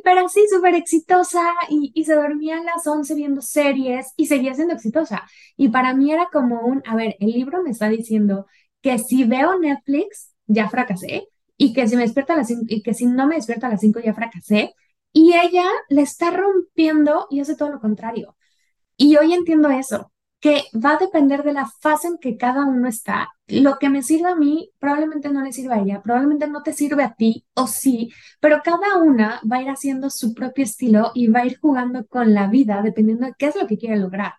pero 0.04 0.28
sí, 0.28 0.40
súper 0.50 0.74
exitosa 0.74 1.42
y, 1.68 1.92
y 1.94 2.04
se 2.04 2.14
dormía 2.14 2.58
a 2.58 2.64
las 2.64 2.86
11 2.86 3.14
viendo 3.14 3.42
series 3.42 4.12
y 4.16 4.26
seguía 4.26 4.54
siendo 4.54 4.74
exitosa. 4.74 5.24
Y 5.56 5.68
para 5.68 5.94
mí 5.94 6.12
era 6.12 6.28
como 6.32 6.60
un, 6.60 6.82
a 6.86 6.94
ver, 6.96 7.16
el 7.20 7.30
libro 7.32 7.62
me 7.62 7.70
está 7.70 7.88
diciendo 7.88 8.46
que 8.82 8.98
si 8.98 9.24
veo 9.24 9.58
Netflix, 9.58 10.32
ya 10.46 10.68
fracasé, 10.68 11.28
y 11.56 11.72
que 11.72 11.88
si 11.88 11.96
me 11.96 12.02
despierta 12.02 12.34
a 12.34 12.36
las 12.36 12.48
5, 12.48 12.64
y 12.68 12.82
que 12.82 12.94
si 12.94 13.06
no 13.06 13.26
me 13.26 13.36
despierta 13.36 13.66
a 13.66 13.70
las 13.70 13.80
5 13.80 14.00
ya 14.00 14.14
fracasé, 14.14 14.74
y 15.12 15.34
ella 15.34 15.66
le 15.88 16.02
está 16.02 16.30
rompiendo 16.30 17.26
y 17.30 17.40
hace 17.40 17.56
todo 17.56 17.70
lo 17.70 17.80
contrario. 17.80 18.36
Y 18.96 19.16
hoy 19.16 19.34
entiendo 19.34 19.68
eso, 19.70 20.12
que 20.40 20.64
va 20.74 20.94
a 20.94 20.98
depender 20.98 21.42
de 21.42 21.52
la 21.52 21.66
fase 21.80 22.08
en 22.08 22.18
que 22.18 22.36
cada 22.36 22.64
uno 22.64 22.88
está. 22.88 23.30
Lo 23.48 23.78
que 23.78 23.88
me 23.88 24.02
sirve 24.02 24.30
a 24.30 24.34
mí 24.36 24.70
probablemente 24.78 25.28
no 25.30 25.42
le 25.42 25.52
sirva 25.52 25.76
a 25.76 25.80
ella, 25.80 26.02
probablemente 26.02 26.46
no 26.48 26.62
te 26.62 26.72
sirve 26.72 27.02
a 27.02 27.14
ti 27.14 27.44
o 27.54 27.66
sí, 27.66 28.12
pero 28.40 28.60
cada 28.62 28.98
una 28.98 29.40
va 29.50 29.56
a 29.56 29.62
ir 29.62 29.68
haciendo 29.70 30.10
su 30.10 30.34
propio 30.34 30.64
estilo 30.64 31.12
y 31.14 31.28
va 31.28 31.40
a 31.40 31.46
ir 31.46 31.58
jugando 31.58 32.06
con 32.06 32.34
la 32.34 32.48
vida 32.48 32.82
dependiendo 32.82 33.26
de 33.26 33.34
qué 33.38 33.46
es 33.46 33.56
lo 33.56 33.66
que 33.66 33.78
quiere 33.78 33.96
lograr. 33.96 34.34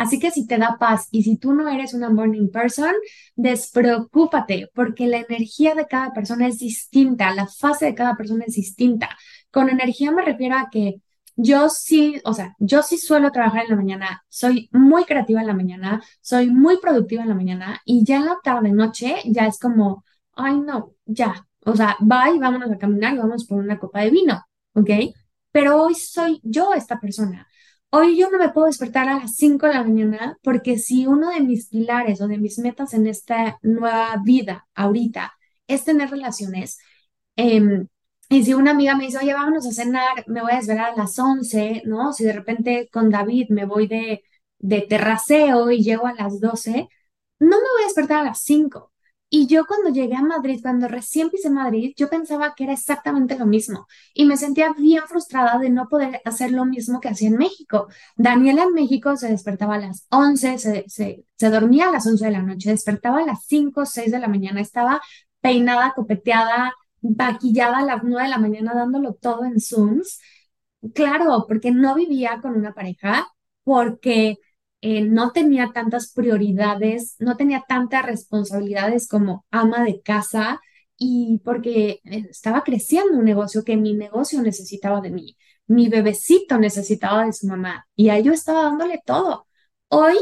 Así 0.00 0.18
que 0.18 0.30
si 0.30 0.46
te 0.46 0.56
da 0.56 0.78
paz 0.78 1.08
y 1.10 1.24
si 1.24 1.36
tú 1.36 1.52
no 1.52 1.68
eres 1.68 1.92
una 1.92 2.08
morning 2.08 2.48
person, 2.50 2.94
despreocúpate 3.36 4.70
porque 4.74 5.06
la 5.06 5.18
energía 5.18 5.74
de 5.74 5.86
cada 5.86 6.14
persona 6.14 6.46
es 6.48 6.58
distinta, 6.58 7.34
la 7.34 7.46
fase 7.46 7.84
de 7.84 7.94
cada 7.94 8.16
persona 8.16 8.44
es 8.46 8.54
distinta. 8.54 9.10
Con 9.50 9.68
energía 9.68 10.10
me 10.12 10.22
refiero 10.24 10.56
a 10.56 10.68
que 10.70 10.96
yo 11.36 11.68
sí, 11.70 12.20
o 12.24 12.34
sea, 12.34 12.54
yo 12.58 12.82
sí 12.82 12.98
suelo 12.98 13.30
trabajar 13.32 13.64
en 13.64 13.70
la 13.70 13.76
mañana, 13.76 14.24
soy 14.28 14.68
muy 14.72 15.04
creativa 15.04 15.40
en 15.40 15.46
la 15.46 15.54
mañana, 15.54 16.02
soy 16.20 16.50
muy 16.50 16.78
productiva 16.78 17.22
en 17.22 17.28
la 17.30 17.34
mañana 17.34 17.80
y 17.84 18.04
ya 18.04 18.16
en 18.16 18.26
la 18.26 18.38
tarde, 18.42 18.72
noche, 18.72 19.16
ya 19.24 19.46
es 19.46 19.58
como, 19.58 20.04
ay 20.34 20.60
no, 20.60 20.94
ya, 21.06 21.46
o 21.64 21.74
sea, 21.76 21.96
bye, 22.00 22.38
vámonos 22.38 22.70
a 22.70 22.78
caminar 22.78 23.14
y 23.14 23.18
vamos 23.18 23.46
por 23.46 23.58
una 23.58 23.78
copa 23.78 24.00
de 24.00 24.10
vino, 24.10 24.42
¿ok? 24.74 24.90
pero 25.52 25.82
hoy 25.82 25.94
soy 25.94 26.40
yo 26.42 26.72
esta 26.74 27.00
persona. 27.00 27.46
Hoy 27.90 28.16
yo 28.18 28.30
no 28.30 28.38
me 28.38 28.50
puedo 28.50 28.66
despertar 28.68 29.08
a 29.08 29.18
las 29.18 29.34
5 29.36 29.66
de 29.66 29.74
la 29.74 29.82
mañana 29.82 30.38
porque 30.42 30.78
si 30.78 31.06
uno 31.06 31.30
de 31.30 31.40
mis 31.40 31.68
pilares 31.68 32.20
o 32.20 32.28
de 32.28 32.38
mis 32.38 32.58
metas 32.58 32.94
en 32.94 33.06
esta 33.06 33.58
nueva 33.62 34.16
vida 34.24 34.68
ahorita 34.74 35.32
es 35.66 35.84
tener 35.84 36.10
relaciones, 36.10 36.78
em, 37.36 37.88
y 38.30 38.44
si 38.44 38.54
una 38.54 38.72
amiga 38.72 38.96
me 38.96 39.06
dice, 39.06 39.18
oye, 39.18 39.34
vámonos 39.34 39.66
a 39.66 39.72
cenar, 39.72 40.24
me 40.28 40.42
voy 40.42 40.52
a 40.52 40.56
desvelar 40.56 40.92
a 40.92 40.96
las 40.96 41.18
11, 41.18 41.82
¿no? 41.86 42.12
Si 42.14 42.24
de 42.24 42.32
repente 42.32 42.88
con 42.92 43.10
David 43.10 43.48
me 43.50 43.66
voy 43.66 43.88
de, 43.88 44.22
de 44.60 44.82
terraceo 44.82 45.70
y 45.72 45.82
llego 45.82 46.06
a 46.06 46.14
las 46.14 46.40
12, 46.40 46.88
no 47.40 47.48
me 47.48 47.54
voy 47.56 47.82
a 47.82 47.86
despertar 47.86 48.20
a 48.20 48.24
las 48.24 48.40
5. 48.42 48.92
Y 49.32 49.46
yo 49.46 49.64
cuando 49.66 49.90
llegué 49.90 50.16
a 50.16 50.22
Madrid, 50.22 50.60
cuando 50.62 50.88
recién 50.88 51.30
pisé 51.30 51.50
Madrid, 51.50 51.92
yo 51.96 52.08
pensaba 52.10 52.54
que 52.56 52.64
era 52.64 52.72
exactamente 52.72 53.38
lo 53.38 53.46
mismo 53.46 53.86
y 54.14 54.26
me 54.26 54.36
sentía 54.36 54.72
bien 54.76 55.04
frustrada 55.08 55.58
de 55.58 55.70
no 55.70 55.88
poder 55.88 56.20
hacer 56.24 56.50
lo 56.52 56.64
mismo 56.64 57.00
que 57.00 57.08
hacía 57.10 57.28
en 57.28 57.36
México. 57.36 57.86
Daniela 58.16 58.64
en 58.64 58.74
México 58.74 59.16
se 59.16 59.28
despertaba 59.28 59.76
a 59.76 59.78
las 59.78 60.06
11, 60.10 60.58
se, 60.58 60.84
se, 60.88 61.24
se 61.36 61.50
dormía 61.50 61.88
a 61.88 61.92
las 61.92 62.06
11 62.06 62.24
de 62.26 62.32
la 62.32 62.42
noche, 62.42 62.70
despertaba 62.70 63.20
a 63.20 63.26
las 63.26 63.44
5, 63.46 63.86
6 63.86 64.10
de 64.12 64.18
la 64.18 64.28
mañana, 64.28 64.60
estaba 64.60 65.00
peinada, 65.40 65.92
copeteada, 65.94 66.72
maquillada 67.02 67.78
a 67.78 67.84
las 67.84 68.02
9 68.04 68.24
de 68.24 68.30
la 68.30 68.38
mañana 68.38 68.74
dándolo 68.74 69.14
todo 69.14 69.44
en 69.44 69.60
Zooms. 69.60 70.20
Claro, 70.94 71.44
porque 71.46 71.70
no 71.72 71.94
vivía 71.94 72.40
con 72.40 72.54
una 72.56 72.72
pareja, 72.72 73.28
porque 73.64 74.38
eh, 74.80 75.02
no 75.02 75.32
tenía 75.32 75.72
tantas 75.74 76.12
prioridades, 76.12 77.16
no 77.18 77.36
tenía 77.36 77.64
tantas 77.68 78.04
responsabilidades 78.06 79.06
como 79.08 79.44
ama 79.50 79.84
de 79.84 80.00
casa 80.00 80.60
y 80.96 81.40
porque 81.44 82.00
eh, 82.04 82.26
estaba 82.30 82.62
creciendo 82.64 83.18
un 83.18 83.24
negocio 83.24 83.62
que 83.64 83.76
mi 83.76 83.94
negocio 83.94 84.40
necesitaba 84.42 85.00
de 85.02 85.10
mí, 85.10 85.36
mi 85.66 85.88
bebecito 85.88 86.58
necesitaba 86.58 87.26
de 87.26 87.32
su 87.34 87.46
mamá 87.46 87.86
y 87.94 88.08
a 88.10 88.18
yo 88.20 88.32
estaba 88.32 88.62
dándole 88.64 89.00
todo. 89.04 89.46
Hoy 89.88 90.16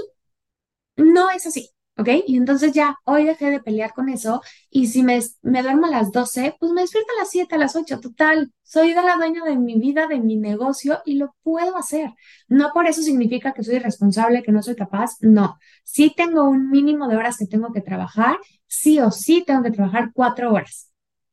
no 0.97 1.31
es 1.31 1.47
así. 1.47 1.71
¿Ok? 1.99 2.09
Y 2.27 2.37
entonces 2.37 2.73
ya, 2.73 2.97
hoy 3.05 3.25
dejé 3.25 3.51
de 3.51 3.61
pelear 3.61 3.93
con 3.93 4.09
eso 4.09 4.41
y 4.71 4.87
si 4.87 5.03
me, 5.03 5.21
me 5.43 5.63
duermo 5.63 5.87
a 5.87 5.91
las 5.91 6.13
12, 6.13 6.57
pues 6.59 6.73
me 6.73 6.83
despierto 6.83 7.13
a 7.17 7.21
las 7.21 7.31
7, 7.31 7.55
a 7.57 7.59
las 7.59 7.77
8, 7.77 8.01
total, 8.01 8.53
soy 8.63 8.91
de 8.95 9.03
la 9.03 9.17
dueña 9.17 9.45
de 9.45 9.57
mi 9.57 9.79
vida, 9.79 10.07
de 10.07 10.21
mi 10.21 10.37
negocio 10.37 11.01
y 11.05 11.15
lo 11.17 11.35
puedo 11.43 11.77
hacer. 11.77 12.13
No 12.49 12.71
por 12.73 12.87
eso 12.87 13.03
significa 13.03 13.53
que 13.53 13.65
soy 13.65 13.77
irresponsable, 13.77 14.43
que 14.43 14.53
no 14.53 14.63
soy 14.63 14.77
capaz, 14.77 15.17
no. 15.21 15.59
Sí 15.85 16.13
tengo 16.17 16.45
un 16.49 16.71
mínimo 16.71 17.09
de 17.09 17.17
horas 17.17 17.37
que 17.39 17.47
tengo 17.47 17.73
que 17.73 17.81
trabajar, 17.81 18.39
sí 18.67 19.01
o 19.01 19.11
sí 19.11 19.45
tengo 19.47 19.63
que 19.63 19.71
trabajar 19.73 20.11
cuatro 20.15 20.53
horas. 20.53 20.91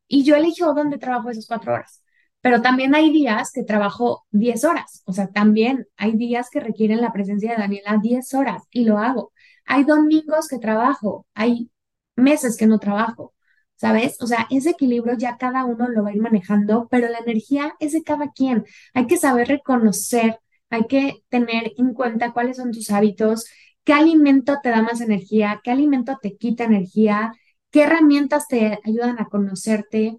Y 0.08 0.24
yo 0.24 0.36
elijo 0.36 0.74
dónde 0.74 0.98
trabajo 0.98 1.30
esas 1.30 1.48
cuatro 1.48 1.74
horas. 1.74 2.02
Pero 2.42 2.62
también 2.62 2.94
hay 2.94 3.12
días 3.12 3.52
que 3.52 3.64
trabajo 3.64 4.26
10 4.30 4.66
horas, 4.66 5.02
o 5.06 5.14
sea, 5.14 5.30
también 5.32 5.88
hay 5.98 6.12
días 6.16 6.50
que 6.52 6.60
requieren 6.60 7.02
la 7.02 7.12
presencia 7.12 7.52
de 7.52 7.58
Daniela 7.58 7.98
10 8.02 8.34
horas 8.36 8.64
y 8.70 8.84
lo 8.86 9.00
hago. 9.00 9.32
Hay 9.66 9.84
domingos 9.84 10.48
que 10.48 10.60
trabajo, 10.60 11.26
hay 11.34 11.70
meses 12.16 12.58
que 12.58 12.68
no 12.68 12.80
trabajo, 12.80 13.34
¿sabes? 13.76 14.18
O 14.22 14.28
sea, 14.28 14.48
ese 14.50 14.72
equilibrio 14.72 15.16
ya 15.18 15.38
cada 15.38 15.66
uno 15.66 15.88
lo 15.90 16.04
va 16.04 16.10
a 16.10 16.14
ir 16.14 16.22
manejando, 16.22 16.88
pero 16.90 17.08
la 17.10 17.20
energía 17.20 17.76
es 17.80 17.94
de 17.94 18.04
cada 18.04 18.32
quien. 18.32 18.66
Hay 18.94 19.08
que 19.08 19.18
saber 19.18 19.48
reconocer, 19.48 20.40
hay 20.70 20.86
que 20.88 21.24
tener 21.30 21.74
en 21.78 21.94
cuenta 21.94 22.34
cuáles 22.34 22.58
son 22.58 22.72
tus 22.72 22.90
hábitos, 22.92 23.46
qué 23.84 23.94
alimento 23.94 24.58
te 24.64 24.70
da 24.70 24.82
más 24.82 25.02
energía, 25.02 25.62
qué 25.64 25.72
alimento 25.72 26.18
te 26.22 26.38
quita 26.38 26.64
energía, 26.66 27.34
qué 27.72 27.84
herramientas 27.84 28.48
te 28.48 28.80
ayudan 28.86 29.20
a 29.20 29.26
conocerte, 29.26 30.18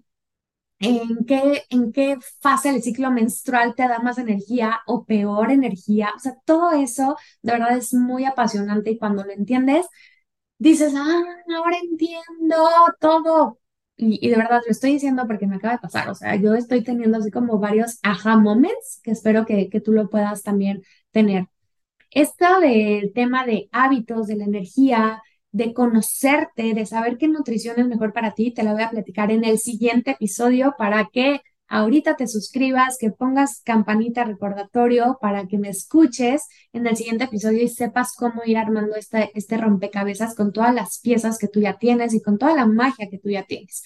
en 0.79 1.25
qué, 1.25 1.63
en 1.69 1.91
qué 1.91 2.17
fase 2.41 2.71
del 2.71 2.83
ciclo 2.83 3.11
menstrual 3.11 3.75
te 3.75 3.87
da 3.87 3.99
más 3.99 4.17
energía 4.17 4.81
o 4.87 5.05
peor 5.05 5.51
energía. 5.51 6.11
O 6.15 6.19
sea, 6.19 6.35
todo 6.45 6.71
eso 6.71 7.17
de 7.41 7.53
verdad 7.53 7.77
es 7.77 7.93
muy 7.93 8.25
apasionante 8.25 8.91
y 8.91 8.97
cuando 8.97 9.23
lo 9.23 9.31
entiendes, 9.31 9.87
dices, 10.57 10.93
ah, 10.95 11.21
ahora 11.57 11.77
entiendo 11.83 12.55
todo. 12.99 13.59
Y, 13.97 14.19
y 14.25 14.29
de 14.29 14.37
verdad 14.37 14.61
lo 14.65 14.71
estoy 14.71 14.93
diciendo 14.93 15.25
porque 15.27 15.47
me 15.47 15.55
acaba 15.57 15.73
de 15.73 15.79
pasar. 15.79 16.09
O 16.09 16.15
sea, 16.15 16.35
yo 16.35 16.53
estoy 16.55 16.83
teniendo 16.83 17.17
así 17.17 17.31
como 17.31 17.59
varios 17.59 17.99
aha 18.03 18.37
moments 18.37 19.01
que 19.03 19.11
espero 19.11 19.45
que, 19.45 19.69
que 19.69 19.81
tú 19.81 19.91
lo 19.93 20.09
puedas 20.09 20.43
también 20.43 20.83
tener. 21.11 21.47
Esto 22.11 22.59
del 22.61 23.13
tema 23.13 23.45
de 23.45 23.69
hábitos, 23.71 24.27
de 24.27 24.37
la 24.37 24.45
energía, 24.45 25.21
de 25.57 25.73
conocerte, 25.73 26.75
de 26.75 26.85
saber 26.85 27.17
qué 27.17 27.27
nutrición 27.27 27.79
es 27.79 27.87
mejor 27.87 28.13
para 28.13 28.35
ti, 28.35 28.53
te 28.53 28.61
la 28.61 28.73
voy 28.73 28.83
a 28.83 28.91
platicar 28.91 29.31
en 29.31 29.43
el 29.43 29.57
siguiente 29.57 30.11
episodio 30.11 30.75
para 30.77 31.09
que 31.11 31.41
ahorita 31.67 32.15
te 32.15 32.27
suscribas, 32.27 32.97
que 32.99 33.09
pongas 33.09 33.61
campanita 33.65 34.23
recordatorio 34.23 35.17
para 35.19 35.47
que 35.47 35.57
me 35.57 35.69
escuches 35.69 36.43
en 36.73 36.85
el 36.85 36.95
siguiente 36.95 37.23
episodio 37.23 37.63
y 37.63 37.69
sepas 37.69 38.13
cómo 38.15 38.43
ir 38.45 38.57
armando 38.57 38.95
este, 38.95 39.31
este 39.33 39.57
rompecabezas 39.57 40.35
con 40.35 40.53
todas 40.53 40.75
las 40.75 40.99
piezas 40.99 41.39
que 41.39 41.47
tú 41.47 41.59
ya 41.59 41.79
tienes 41.79 42.13
y 42.13 42.21
con 42.21 42.37
toda 42.37 42.53
la 42.53 42.67
magia 42.67 43.09
que 43.09 43.17
tú 43.17 43.29
ya 43.29 43.43
tienes. 43.43 43.81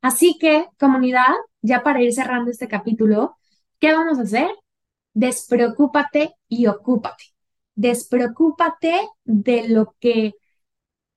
Así 0.00 0.36
que, 0.40 0.66
comunidad, 0.76 1.32
ya 1.60 1.84
para 1.84 2.02
ir 2.02 2.12
cerrando 2.12 2.50
este 2.50 2.66
capítulo, 2.66 3.36
¿qué 3.78 3.92
vamos 3.92 4.18
a 4.18 4.22
hacer? 4.22 4.50
Despreocúpate 5.14 6.34
y 6.48 6.66
ocúpate. 6.66 7.26
Despreocúpate 7.76 9.08
de 9.24 9.68
lo 9.68 9.94
que 10.00 10.34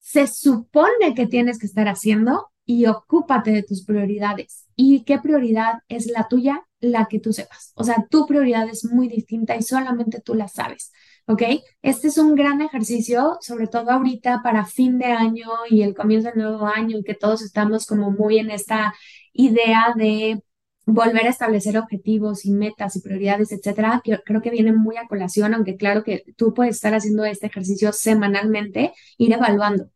se 0.05 0.27
supone 0.27 1.15
que 1.15 1.25
tienes 1.25 1.57
que 1.57 1.65
estar 1.65 1.87
haciendo 1.87 2.51
y 2.63 2.85
ocúpate 2.85 3.49
de 3.51 3.63
tus 3.63 3.83
prioridades. 3.83 4.67
¿Y 4.75 5.03
qué 5.03 5.17
prioridad 5.17 5.79
es 5.87 6.05
la 6.05 6.27
tuya? 6.27 6.63
La 6.79 7.07
que 7.07 7.19
tú 7.19 7.33
sepas. 7.33 7.71
O 7.73 7.83
sea, 7.83 8.05
tu 8.07 8.27
prioridad 8.27 8.69
es 8.69 8.85
muy 8.85 9.07
distinta 9.07 9.55
y 9.55 9.63
solamente 9.63 10.21
tú 10.21 10.35
la 10.35 10.47
sabes. 10.47 10.91
¿Ok? 11.25 11.41
Este 11.81 12.09
es 12.09 12.19
un 12.19 12.35
gran 12.35 12.61
ejercicio, 12.61 13.39
sobre 13.41 13.65
todo 13.65 13.89
ahorita 13.89 14.41
para 14.43 14.65
fin 14.65 14.99
de 14.99 15.05
año 15.05 15.47
y 15.71 15.81
el 15.81 15.95
comienzo 15.95 16.29
del 16.29 16.37
nuevo 16.37 16.67
año, 16.67 16.99
y 16.99 17.03
que 17.03 17.15
todos 17.15 17.41
estamos 17.41 17.87
como 17.87 18.11
muy 18.11 18.37
en 18.37 18.51
esta 18.51 18.93
idea 19.33 19.95
de 19.95 20.43
volver 20.85 21.25
a 21.25 21.29
establecer 21.29 21.79
objetivos 21.79 22.45
y 22.45 22.51
metas 22.51 22.95
y 22.95 23.01
prioridades, 23.01 23.51
etcétera, 23.51 24.01
que 24.03 24.19
creo 24.23 24.43
que 24.43 24.51
viene 24.51 24.71
muy 24.71 24.97
a 24.97 25.07
colación, 25.07 25.55
aunque 25.55 25.77
claro 25.77 26.03
que 26.03 26.23
tú 26.37 26.53
puedes 26.53 26.75
estar 26.75 26.93
haciendo 26.93 27.25
este 27.25 27.47
ejercicio 27.47 27.91
semanalmente, 27.91 28.93
ir 29.17 29.33
evaluando 29.33 29.89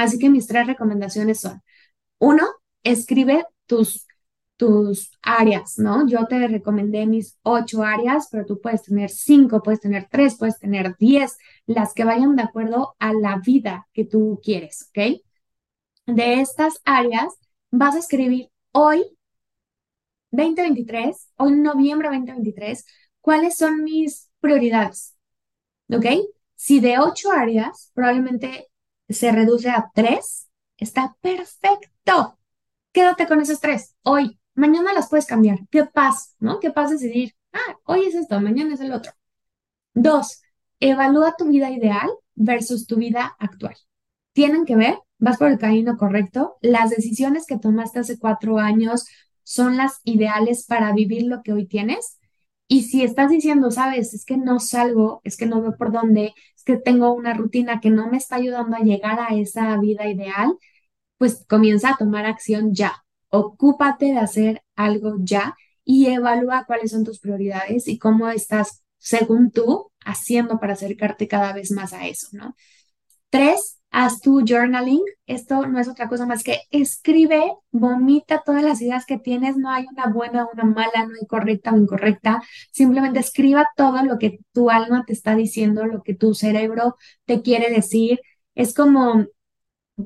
Así 0.00 0.18
que 0.18 0.30
mis 0.30 0.46
tres 0.46 0.66
recomendaciones 0.66 1.40
son, 1.40 1.60
uno, 2.18 2.46
escribe 2.82 3.44
tus, 3.66 4.06
tus 4.56 5.10
áreas, 5.20 5.78
¿no? 5.78 6.08
Yo 6.08 6.26
te 6.26 6.48
recomendé 6.48 7.04
mis 7.04 7.38
ocho 7.42 7.82
áreas, 7.82 8.28
pero 8.30 8.46
tú 8.46 8.62
puedes 8.62 8.82
tener 8.82 9.10
cinco, 9.10 9.62
puedes 9.62 9.80
tener 9.80 10.08
tres, 10.10 10.38
puedes 10.38 10.58
tener 10.58 10.96
diez, 10.98 11.36
las 11.66 11.92
que 11.92 12.04
vayan 12.04 12.34
de 12.34 12.44
acuerdo 12.44 12.96
a 12.98 13.12
la 13.12 13.42
vida 13.44 13.88
que 13.92 14.06
tú 14.06 14.40
quieres, 14.42 14.88
¿ok? 14.88 15.20
De 16.06 16.40
estas 16.40 16.80
áreas 16.86 17.34
vas 17.70 17.94
a 17.94 17.98
escribir 17.98 18.48
hoy, 18.72 19.04
2023, 20.30 21.28
hoy 21.36 21.52
noviembre 21.56 22.08
2023, 22.08 22.86
cuáles 23.20 23.58
son 23.58 23.84
mis 23.84 24.30
prioridades, 24.40 25.14
¿ok? 25.92 26.06
Si 26.54 26.80
de 26.80 26.98
ocho 26.98 27.32
áreas, 27.32 27.90
probablemente 27.92 28.69
se 29.14 29.32
reduce 29.32 29.70
a 29.70 29.90
tres, 29.94 30.48
está 30.76 31.16
perfecto. 31.20 32.38
Quédate 32.92 33.26
con 33.26 33.40
esos 33.40 33.60
tres 33.60 33.94
hoy. 34.02 34.38
Mañana 34.54 34.92
las 34.92 35.08
puedes 35.08 35.26
cambiar. 35.26 35.58
¿Qué 35.70 35.84
pasa? 35.84 36.30
¿No? 36.38 36.60
¿Qué 36.60 36.70
pasa 36.70 36.94
decidir? 36.94 37.34
Ah, 37.52 37.76
hoy 37.84 38.04
es 38.06 38.14
esto, 38.14 38.40
mañana 38.40 38.74
es 38.74 38.80
el 38.80 38.92
otro. 38.92 39.12
Dos, 39.94 40.42
evalúa 40.80 41.34
tu 41.36 41.46
vida 41.48 41.70
ideal 41.70 42.08
versus 42.34 42.86
tu 42.86 42.96
vida 42.96 43.36
actual. 43.38 43.76
Tienen 44.32 44.64
que 44.64 44.76
ver, 44.76 44.98
vas 45.18 45.38
por 45.38 45.48
el 45.48 45.58
camino 45.58 45.96
correcto. 45.96 46.58
Las 46.62 46.90
decisiones 46.90 47.46
que 47.46 47.58
tomaste 47.58 48.00
hace 48.00 48.18
cuatro 48.18 48.58
años 48.58 49.06
son 49.42 49.76
las 49.76 50.00
ideales 50.04 50.64
para 50.66 50.92
vivir 50.92 51.24
lo 51.24 51.42
que 51.42 51.52
hoy 51.52 51.66
tienes. 51.66 52.19
Y 52.72 52.84
si 52.84 53.02
estás 53.02 53.30
diciendo, 53.30 53.72
sabes, 53.72 54.14
es 54.14 54.24
que 54.24 54.36
no 54.36 54.60
salgo, 54.60 55.20
es 55.24 55.36
que 55.36 55.46
no 55.46 55.60
veo 55.60 55.76
por 55.76 55.90
dónde, 55.92 56.34
es 56.56 56.62
que 56.64 56.76
tengo 56.76 57.12
una 57.12 57.34
rutina 57.34 57.80
que 57.80 57.90
no 57.90 58.08
me 58.08 58.16
está 58.16 58.36
ayudando 58.36 58.76
a 58.76 58.80
llegar 58.80 59.18
a 59.20 59.34
esa 59.34 59.76
vida 59.78 60.08
ideal, 60.08 60.56
pues 61.18 61.44
comienza 61.48 61.90
a 61.90 61.96
tomar 61.96 62.26
acción 62.26 62.74
ya. 62.74 63.04
Ocúpate 63.30 64.06
de 64.06 64.18
hacer 64.18 64.62
algo 64.76 65.16
ya 65.20 65.56
y 65.84 66.06
evalúa 66.08 66.64
cuáles 66.66 66.92
son 66.92 67.04
tus 67.04 67.20
prioridades 67.20 67.88
y 67.88 67.98
cómo 67.98 68.28
estás, 68.30 68.84
según 68.98 69.50
tú, 69.52 69.92
haciendo 70.04 70.60
para 70.60 70.74
acercarte 70.74 71.28
cada 71.28 71.52
vez 71.52 71.72
más 71.72 71.92
a 71.94 72.06
eso, 72.08 72.28
¿no? 72.32 72.56
Tres, 73.30 73.79
haz 73.90 74.20
tu 74.20 74.42
journaling. 74.46 75.00
Esto 75.26 75.66
no 75.66 75.78
es 75.80 75.88
otra 75.88 76.08
cosa 76.08 76.26
más 76.26 76.42
que 76.42 76.60
escribe, 76.70 77.42
vomita 77.70 78.42
todas 78.44 78.62
las 78.62 78.80
ideas 78.82 79.06
que 79.06 79.18
tienes. 79.18 79.56
No 79.56 79.70
hay 79.70 79.86
una 79.90 80.06
buena 80.08 80.46
una 80.52 80.64
mala, 80.64 81.06
no 81.06 81.14
hay 81.20 81.26
correcta 81.26 81.72
o 81.72 81.78
incorrecta. 81.78 82.42
Simplemente 82.72 83.20
escriba 83.20 83.68
todo 83.76 84.02
lo 84.04 84.18
que 84.18 84.40
tu 84.52 84.70
alma 84.70 85.04
te 85.06 85.12
está 85.12 85.34
diciendo, 85.36 85.86
lo 85.86 86.02
que 86.02 86.14
tu 86.14 86.34
cerebro 86.34 86.96
te 87.24 87.42
quiere 87.42 87.70
decir. 87.70 88.20
Es 88.54 88.74
como, 88.74 89.26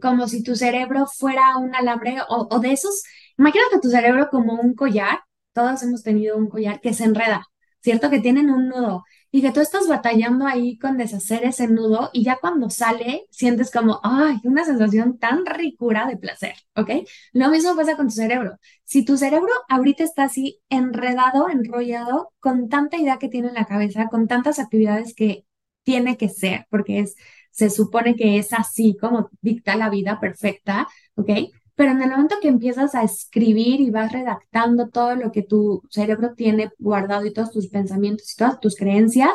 como 0.01 0.29
si 0.29 0.43
tu 0.43 0.57
cerebro 0.57 1.07
fuera 1.07 1.57
un 1.59 1.75
alambre 1.75 2.19
o, 2.29 2.49
o 2.51 2.59
de 2.61 2.73
esos. 2.73 3.03
Imagínate 3.39 3.81
tu 3.81 3.91
cerebro 3.91 4.29
como 4.31 4.55
un 4.61 4.75
collar 4.75 5.21
todos 5.53 5.83
hemos 5.85 6.03
tenido 6.03 6.37
un 6.37 6.49
collar 6.49 6.81
que 6.81 6.93
se 6.95 7.05
enreda, 7.05 7.47
¿cierto? 7.81 8.11
Que 8.11 8.19
tienen 8.21 8.51
un 8.51 8.69
nudo 8.69 9.05
y 9.35 9.43
que 9.43 9.51
tú 9.51 9.61
estás 9.61 9.89
batallando 9.89 10.47
ahí 10.47 10.79
con 10.79 10.97
deshacer 10.97 11.43
ese 11.45 11.67
nudo 11.67 12.09
y 12.13 12.23
ya 12.23 12.39
cuando 12.41 12.71
sale 12.71 13.27
sientes 13.31 13.73
como, 13.73 13.99
ay, 14.05 14.37
una 14.45 14.65
sensación 14.65 15.19
tan 15.19 15.45
ricura 15.45 16.07
de 16.07 16.17
placer, 16.17 16.55
¿ok? 16.77 16.91
Lo 17.33 17.49
mismo 17.51 17.75
pasa 17.75 17.97
con 17.97 18.07
tu 18.07 18.13
cerebro. 18.15 18.59
Si 18.85 19.05
tu 19.05 19.17
cerebro 19.17 19.53
ahorita 19.69 20.05
está 20.05 20.23
así 20.25 20.61
enredado, 20.69 21.49
enrollado, 21.51 22.33
con 22.39 22.69
tanta 22.69 22.97
idea 22.97 23.19
que 23.19 23.29
tiene 23.29 23.49
en 23.49 23.55
la 23.55 23.65
cabeza, 23.65 24.07
con 24.09 24.29
tantas 24.29 24.61
actividades 24.61 25.17
que 25.17 25.45
tiene 25.83 26.17
que 26.17 26.29
ser, 26.29 26.67
porque 26.71 27.01
es, 27.01 27.17
se 27.51 27.71
supone 27.71 28.15
que 28.15 28.39
es 28.39 28.53
así 28.53 28.97
como 29.01 29.31
dicta 29.41 29.75
la 29.75 29.91
vida 29.91 30.21
perfecta, 30.21 30.87
¿ok? 31.17 31.31
Pero 31.77 31.91
en 31.91 32.03
el 32.03 32.11
momento 32.11 32.37
que 32.41 32.49
empiezas 32.49 32.95
a 32.95 33.03
escribir 33.03 33.81
y 33.81 33.91
vas 33.91 34.13
redactando 34.13 34.89
todo 34.89 35.17
lo 35.17 35.33
que 35.33 35.43
tu 35.43 35.83
cerebro 35.91 36.35
tiene 36.35 36.71
guardado 36.79 37.27
y 37.27 37.33
todos 37.33 37.51
tus 37.51 37.69
pensamientos 37.69 38.33
y 38.33 38.37
todas 38.37 38.61
tus 38.61 38.77
creencias, 38.77 39.33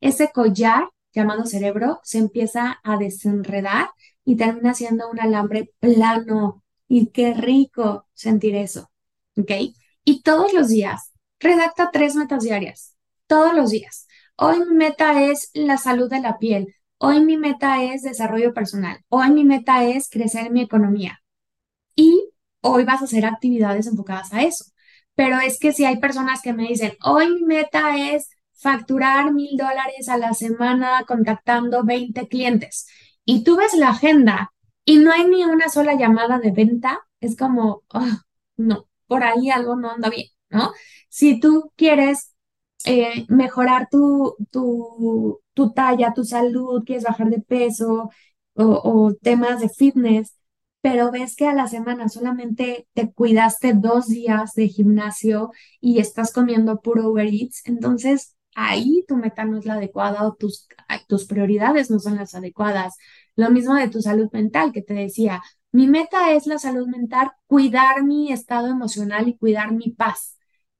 ese 0.00 0.30
collar 0.32 0.88
llamado 1.12 1.46
cerebro 1.46 2.00
se 2.04 2.18
empieza 2.18 2.80
a 2.84 2.96
desenredar 2.96 3.90
y 4.24 4.36
termina 4.36 4.74
siendo 4.74 5.10
un 5.10 5.20
alambre 5.20 5.72
plano. 5.80 6.62
Y 6.86 7.08
qué 7.08 7.34
rico 7.34 8.06
sentir 8.14 8.54
eso, 8.56 8.90
¿ok? 9.36 9.50
Y 10.04 10.22
todos 10.22 10.52
los 10.52 10.68
días, 10.68 11.12
redacta 11.38 11.90
tres 11.92 12.14
metas 12.16 12.42
diarias, 12.44 12.96
todos 13.26 13.54
los 13.54 13.70
días. 13.70 14.06
Hoy 14.36 14.60
mi 14.60 14.74
meta 14.74 15.22
es 15.24 15.50
la 15.54 15.76
salud 15.76 16.08
de 16.10 16.20
la 16.20 16.38
piel. 16.38 16.74
Hoy 16.98 17.24
mi 17.24 17.36
meta 17.36 17.82
es 17.82 18.02
desarrollo 18.02 18.54
personal. 18.54 18.98
Hoy 19.08 19.30
mi 19.30 19.44
meta 19.44 19.84
es 19.84 20.08
crecer 20.08 20.50
mi 20.50 20.62
economía 20.62 21.20
hoy 22.60 22.84
vas 22.84 23.00
a 23.02 23.04
hacer 23.04 23.24
actividades 23.26 23.86
enfocadas 23.86 24.32
a 24.32 24.42
eso. 24.42 24.64
Pero 25.14 25.38
es 25.40 25.58
que 25.58 25.72
si 25.72 25.84
hay 25.84 25.98
personas 25.98 26.40
que 26.42 26.52
me 26.52 26.68
dicen, 26.68 26.92
hoy 27.04 27.28
mi 27.34 27.42
meta 27.42 27.96
es 27.96 28.30
facturar 28.52 29.32
mil 29.32 29.56
dólares 29.56 30.08
a 30.08 30.18
la 30.18 30.34
semana 30.34 31.04
contactando 31.06 31.84
20 31.84 32.28
clientes 32.28 32.86
y 33.24 33.42
tú 33.44 33.56
ves 33.56 33.74
la 33.74 33.90
agenda 33.90 34.52
y 34.84 34.98
no 34.98 35.12
hay 35.12 35.24
ni 35.26 35.44
una 35.44 35.68
sola 35.68 35.94
llamada 35.94 36.38
de 36.38 36.52
venta, 36.52 37.00
es 37.20 37.36
como, 37.36 37.82
ah, 37.90 38.22
no, 38.56 38.88
por 39.06 39.24
ahí 39.24 39.50
algo 39.50 39.76
no 39.76 39.90
anda 39.90 40.10
bien, 40.10 40.28
¿no? 40.50 40.72
Si 41.08 41.38
tú 41.40 41.72
quieres 41.76 42.34
eh, 42.84 43.26
mejorar 43.28 43.88
tu, 43.90 44.36
tu, 44.50 45.40
tu, 45.54 45.72
talla, 45.72 46.12
tu 46.14 46.24
salud, 46.24 46.82
quieres 46.84 47.04
bajar 47.04 47.28
de 47.30 47.40
peso 47.40 48.10
o 48.54 49.14
temas 49.22 49.60
de 49.60 49.68
fitness, 49.68 50.34
pero 50.80 51.10
ves 51.10 51.36
que 51.36 51.46
a 51.46 51.54
la 51.54 51.68
semana 51.68 52.08
solamente 52.08 52.88
te 52.94 53.12
cuidaste 53.12 53.74
dos 53.74 54.06
días 54.08 54.54
de 54.54 54.68
gimnasio 54.68 55.50
y 55.80 55.98
estás 55.98 56.32
comiendo 56.32 56.80
puro 56.80 57.10
Uber 57.10 57.26
Eats, 57.26 57.62
entonces 57.66 58.36
ahí 58.54 59.04
tu 59.06 59.16
meta 59.16 59.44
no 59.44 59.58
es 59.58 59.66
la 59.66 59.74
adecuada 59.74 60.26
o 60.26 60.34
tus, 60.34 60.68
tus 61.08 61.26
prioridades 61.26 61.90
no 61.90 61.98
son 61.98 62.16
las 62.16 62.34
adecuadas. 62.34 62.96
Lo 63.36 63.50
mismo 63.50 63.74
de 63.74 63.88
tu 63.88 64.00
salud 64.02 64.28
mental 64.32 64.72
que 64.72 64.82
te 64.82 64.94
decía, 64.94 65.42
mi 65.72 65.86
meta 65.86 66.32
es 66.32 66.46
la 66.46 66.58
salud 66.58 66.86
mental, 66.88 67.30
cuidar 67.46 68.02
mi 68.04 68.32
estado 68.32 68.68
emocional 68.68 69.28
y 69.28 69.36
cuidar 69.36 69.72
mi 69.72 69.90
paz. 69.90 70.36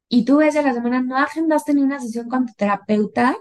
Y 0.09 0.25
tú 0.25 0.39
ves 0.39 0.57
a 0.57 0.63
la 0.63 0.75
semana 0.75 1.01
no 1.03 1.17
agendaste 1.17 1.75
ni 1.75 1.83
una 1.83 2.01
sesión 2.01 2.29
con 2.29 2.47
tu 2.47 2.55
terapeuta, 2.55 3.37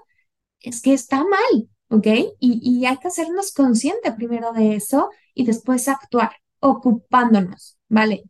es 0.61 0.81
que 0.81 0.93
está 0.93 1.23
mal, 1.23 1.69
¿ok? 1.89 2.07
Y, 2.39 2.61
y 2.63 2.85
hay 2.85 2.97
que 2.97 3.07
hacernos 3.07 3.53
consciente 3.53 4.11
primero 4.13 4.51
de 4.53 4.75
eso 4.75 5.09
y 5.33 5.45
después 5.45 5.87
actuar 5.87 6.31
ocupándonos, 6.59 7.77
¿vale? 7.87 8.23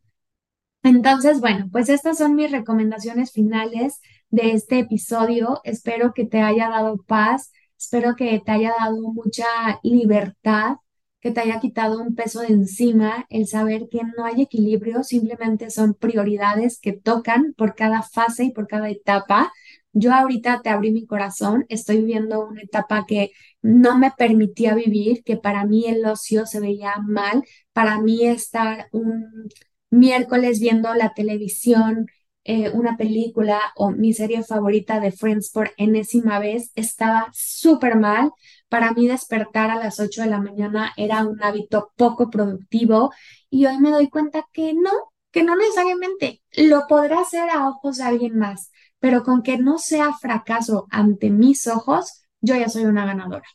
Entonces, 0.83 1.41
bueno, 1.41 1.67
pues 1.71 1.89
estas 1.89 2.17
son 2.17 2.35
mis 2.35 2.51
recomendaciones 2.51 3.31
finales 3.31 3.99
de 4.29 4.51
este 4.53 4.79
episodio. 4.79 5.61
Espero 5.63 6.13
que 6.13 6.25
te 6.25 6.41
haya 6.41 6.69
dado 6.69 7.03
paz, 7.03 7.51
espero 7.77 8.15
que 8.15 8.39
te 8.43 8.51
haya 8.51 8.73
dado 8.79 9.01
mucha 9.13 9.45
libertad, 9.83 10.77
que 11.19 11.31
te 11.31 11.41
haya 11.41 11.59
quitado 11.59 12.01
un 12.01 12.15
peso 12.15 12.39
de 12.41 12.47
encima, 12.47 13.25
el 13.29 13.45
saber 13.47 13.89
que 13.89 14.01
no 14.03 14.23
hay 14.23 14.41
equilibrio, 14.41 15.03
simplemente 15.03 15.69
son 15.69 15.93
prioridades 15.93 16.79
que 16.79 16.93
tocan 16.93 17.53
por 17.57 17.75
cada 17.75 18.01
fase 18.01 18.45
y 18.45 18.51
por 18.51 18.67
cada 18.67 18.89
etapa. 18.89 19.51
Yo 19.93 20.13
ahorita 20.13 20.61
te 20.61 20.69
abrí 20.69 20.91
mi 20.91 21.05
corazón, 21.05 21.65
estoy 21.69 21.97
viviendo 21.97 22.45
una 22.47 22.61
etapa 22.61 23.05
que 23.07 23.31
no 23.61 23.97
me 23.97 24.11
permitía 24.11 24.75
vivir, 24.75 25.23
que 25.23 25.37
para 25.37 25.65
mí 25.65 25.85
el 25.87 26.05
ocio 26.05 26.45
se 26.45 26.59
veía 26.59 26.95
mal, 27.05 27.43
para 27.73 27.99
mí 28.01 28.25
estar 28.25 28.87
un 28.91 29.49
miércoles 29.89 30.59
viendo 30.59 30.93
la 30.93 31.13
televisión, 31.13 32.07
eh, 32.43 32.69
una 32.71 32.97
película 32.97 33.59
o 33.75 33.91
mi 33.91 34.13
serie 34.13 34.43
favorita 34.43 34.99
de 34.99 35.11
Friends 35.11 35.51
por 35.51 35.71
enésima 35.77 36.39
vez 36.39 36.71
estaba 36.75 37.27
súper 37.33 37.97
mal. 37.97 38.31
Para 38.69 38.91
mí 38.93 39.07
despertar 39.07 39.69
a 39.71 39.75
las 39.75 39.99
8 39.99 40.21
de 40.21 40.29
la 40.29 40.39
mañana 40.41 40.93
era 40.97 41.25
un 41.25 41.41
hábito 41.43 41.91
poco 41.95 42.29
productivo 42.29 43.11
y 43.49 43.65
hoy 43.65 43.77
me 43.79 43.91
doy 43.91 44.09
cuenta 44.09 44.45
que 44.53 44.73
no, 44.73 44.91
que 45.31 45.43
no 45.43 45.55
necesariamente. 45.55 46.41
Lo 46.55 46.87
podrá 46.87 47.19
hacer 47.21 47.49
a 47.49 47.67
ojos 47.69 47.97
de 47.97 48.03
alguien 48.03 48.37
más, 48.37 48.71
pero 48.99 49.23
con 49.23 49.43
que 49.43 49.57
no 49.57 49.77
sea 49.77 50.13
fracaso 50.13 50.87
ante 50.91 51.29
mis 51.29 51.67
ojos, 51.67 52.23
yo 52.41 52.55
ya 52.55 52.69
soy 52.69 52.85
una 52.85 53.05
ganadora, 53.05 53.47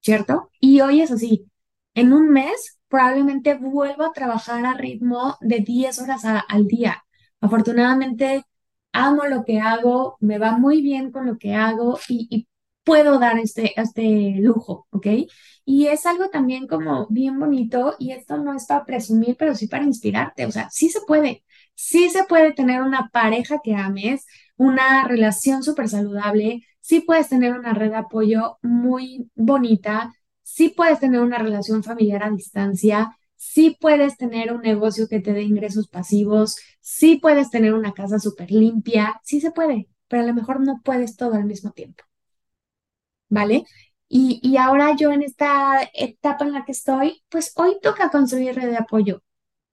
¿cierto? 0.00 0.50
Y 0.60 0.80
hoy 0.80 1.02
es 1.02 1.10
así. 1.10 1.46
En 1.94 2.12
un 2.12 2.30
mes 2.30 2.78
probablemente 2.88 3.54
vuelvo 3.54 4.04
a 4.04 4.12
trabajar 4.12 4.64
a 4.66 4.74
ritmo 4.74 5.36
de 5.40 5.60
10 5.60 5.98
horas 6.00 6.22
al 6.24 6.66
día. 6.66 7.04
Afortunadamente, 7.40 8.44
amo 8.92 9.24
lo 9.26 9.44
que 9.44 9.60
hago, 9.60 10.16
me 10.20 10.38
va 10.38 10.52
muy 10.58 10.82
bien 10.82 11.12
con 11.12 11.26
lo 11.26 11.38
que 11.38 11.54
hago 11.54 11.98
y, 12.08 12.46
puedo 12.84 13.18
dar 13.18 13.38
este, 13.38 13.78
este 13.78 14.36
lujo, 14.40 14.86
¿ok? 14.90 15.06
Y 15.66 15.88
es 15.88 16.06
algo 16.06 16.30
también 16.30 16.66
como 16.66 17.06
bien 17.10 17.38
bonito 17.38 17.94
y 17.98 18.12
esto 18.12 18.38
no 18.38 18.54
es 18.54 18.64
para 18.64 18.86
presumir, 18.86 19.36
pero 19.38 19.54
sí 19.54 19.66
para 19.68 19.84
inspirarte. 19.84 20.46
O 20.46 20.50
sea, 20.50 20.70
sí 20.70 20.88
se 20.88 21.00
puede, 21.06 21.44
sí 21.74 22.08
se 22.08 22.24
puede 22.24 22.54
tener 22.54 22.80
una 22.80 23.10
pareja 23.10 23.60
que 23.62 23.74
ames, 23.74 24.24
una 24.58 25.04
relación 25.08 25.62
súper 25.62 25.88
saludable, 25.88 26.62
sí 26.80 27.00
puedes 27.00 27.28
tener 27.28 27.58
una 27.58 27.72
red 27.74 27.90
de 27.90 27.96
apoyo 27.96 28.58
muy 28.62 29.30
bonita, 29.34 30.12
sí 30.42 30.68
puedes 30.70 31.00
tener 31.00 31.20
una 31.20 31.38
relación 31.38 31.82
familiar 31.82 32.24
a 32.24 32.30
distancia, 32.30 33.16
sí 33.36 33.76
puedes 33.80 34.16
tener 34.16 34.52
un 34.52 34.60
negocio 34.62 35.08
que 35.08 35.20
te 35.20 35.32
dé 35.32 35.42
ingresos 35.42 35.88
pasivos, 35.88 36.56
sí 36.80 37.16
puedes 37.16 37.50
tener 37.50 37.72
una 37.72 37.92
casa 37.94 38.18
súper 38.18 38.50
limpia, 38.50 39.20
sí 39.24 39.40
se 39.40 39.52
puede, 39.52 39.88
pero 40.08 40.22
a 40.24 40.26
lo 40.26 40.34
mejor 40.34 40.60
no 40.60 40.80
puedes 40.84 41.16
todo 41.16 41.34
al 41.34 41.44
mismo 41.44 41.70
tiempo. 41.72 42.04
¿Vale? 43.28 43.64
Y, 44.08 44.40
y 44.42 44.56
ahora 44.56 44.96
yo 44.96 45.12
en 45.12 45.22
esta 45.22 45.88
etapa 45.94 46.44
en 46.44 46.52
la 46.52 46.64
que 46.64 46.72
estoy, 46.72 47.22
pues 47.28 47.52
hoy 47.56 47.78
toca 47.82 48.10
construir 48.10 48.54
red 48.54 48.70
de 48.70 48.78
apoyo, 48.78 49.22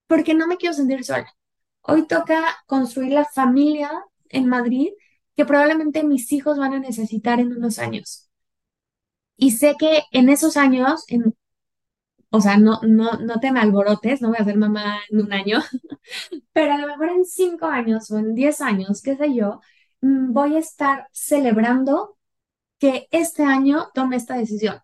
porque 0.06 0.34
no 0.34 0.46
me 0.48 0.58
quiero 0.58 0.74
sentir 0.74 1.04
sola. 1.04 1.28
Hoy 1.82 2.06
toca 2.08 2.44
construir 2.66 3.12
la 3.12 3.24
familia 3.26 3.90
en 4.30 4.46
Madrid 4.48 4.88
que 5.36 5.44
probablemente 5.46 6.04
mis 6.04 6.32
hijos 6.32 6.58
van 6.58 6.74
a 6.74 6.78
necesitar 6.80 7.40
en 7.40 7.52
unos 7.56 7.78
años. 7.78 8.28
Y 9.36 9.52
sé 9.52 9.76
que 9.78 10.02
en 10.12 10.28
esos 10.28 10.56
años, 10.56 11.04
en, 11.08 11.34
o 12.30 12.40
sea, 12.40 12.56
no, 12.58 12.80
no, 12.82 13.12
no 13.14 13.40
te 13.40 13.52
me 13.52 13.60
alborotes, 13.60 14.22
no 14.22 14.28
voy 14.28 14.38
a 14.40 14.44
ser 14.44 14.56
mamá 14.58 15.00
en 15.10 15.20
un 15.22 15.32
año, 15.32 15.60
pero 16.52 16.74
a 16.74 16.78
lo 16.78 16.88
mejor 16.88 17.10
en 17.10 17.24
cinco 17.24 17.66
años 17.66 18.10
o 18.10 18.18
en 18.18 18.34
diez 18.34 18.60
años, 18.60 19.02
qué 19.02 19.16
sé 19.16 19.34
yo, 19.34 19.60
mm, 20.02 20.32
voy 20.32 20.56
a 20.56 20.60
estar 20.60 21.08
celebrando 21.12 22.18
que 22.78 23.08
este 23.12 23.44
año 23.44 23.88
tome 23.94 24.16
esta 24.16 24.36
decisión. 24.38 24.78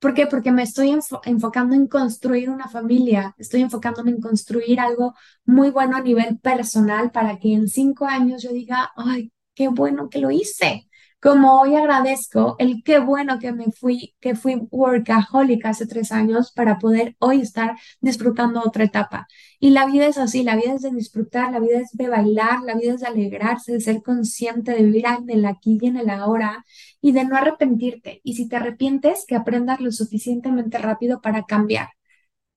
¿Por 0.00 0.14
qué? 0.14 0.26
Porque 0.26 0.50
me 0.52 0.62
estoy 0.62 0.90
enfocando 1.24 1.74
en 1.74 1.86
construir 1.86 2.50
una 2.50 2.68
familia, 2.68 3.34
estoy 3.38 3.60
enfocándome 3.62 4.10
en 4.12 4.20
construir 4.20 4.80
algo 4.80 5.14
muy 5.44 5.70
bueno 5.70 5.96
a 5.96 6.00
nivel 6.02 6.38
personal 6.38 7.10
para 7.12 7.38
que 7.38 7.52
en 7.54 7.68
cinco 7.68 8.06
años 8.06 8.42
yo 8.42 8.50
diga, 8.52 8.92
ay, 8.96 9.32
qué 9.54 9.68
bueno 9.68 10.08
que 10.08 10.18
lo 10.20 10.30
hice. 10.30 10.89
Como 11.20 11.60
hoy 11.60 11.76
agradezco 11.76 12.56
el 12.58 12.82
qué 12.82 12.98
bueno 12.98 13.38
que 13.38 13.52
me 13.52 13.70
fui, 13.72 14.14
que 14.20 14.34
fui 14.34 14.56
workaholic 14.70 15.66
hace 15.66 15.86
tres 15.86 16.12
años 16.12 16.50
para 16.50 16.78
poder 16.78 17.14
hoy 17.18 17.42
estar 17.42 17.76
disfrutando 18.00 18.62
otra 18.64 18.84
etapa. 18.84 19.28
Y 19.58 19.70
la 19.70 19.84
vida 19.84 20.06
es 20.06 20.16
así, 20.16 20.42
la 20.42 20.56
vida 20.56 20.74
es 20.74 20.82
de 20.82 20.90
disfrutar, 20.90 21.52
la 21.52 21.60
vida 21.60 21.78
es 21.78 21.90
de 21.92 22.08
bailar, 22.08 22.60
la 22.62 22.74
vida 22.74 22.94
es 22.94 23.00
de 23.02 23.08
alegrarse, 23.08 23.72
de 23.72 23.80
ser 23.80 24.02
consciente, 24.02 24.72
de 24.72 24.82
vivir 24.82 25.04
en 25.06 25.28
el 25.28 25.44
aquí 25.44 25.78
y 25.80 25.86
en 25.88 25.98
el 25.98 26.08
ahora 26.08 26.64
y 27.02 27.12
de 27.12 27.24
no 27.26 27.36
arrepentirte. 27.36 28.20
Y 28.24 28.34
si 28.34 28.48
te 28.48 28.56
arrepientes, 28.56 29.26
que 29.28 29.36
aprendas 29.36 29.80
lo 29.80 29.92
suficientemente 29.92 30.78
rápido 30.78 31.20
para 31.20 31.44
cambiar. 31.44 31.90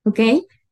¿Ok? 0.06 0.20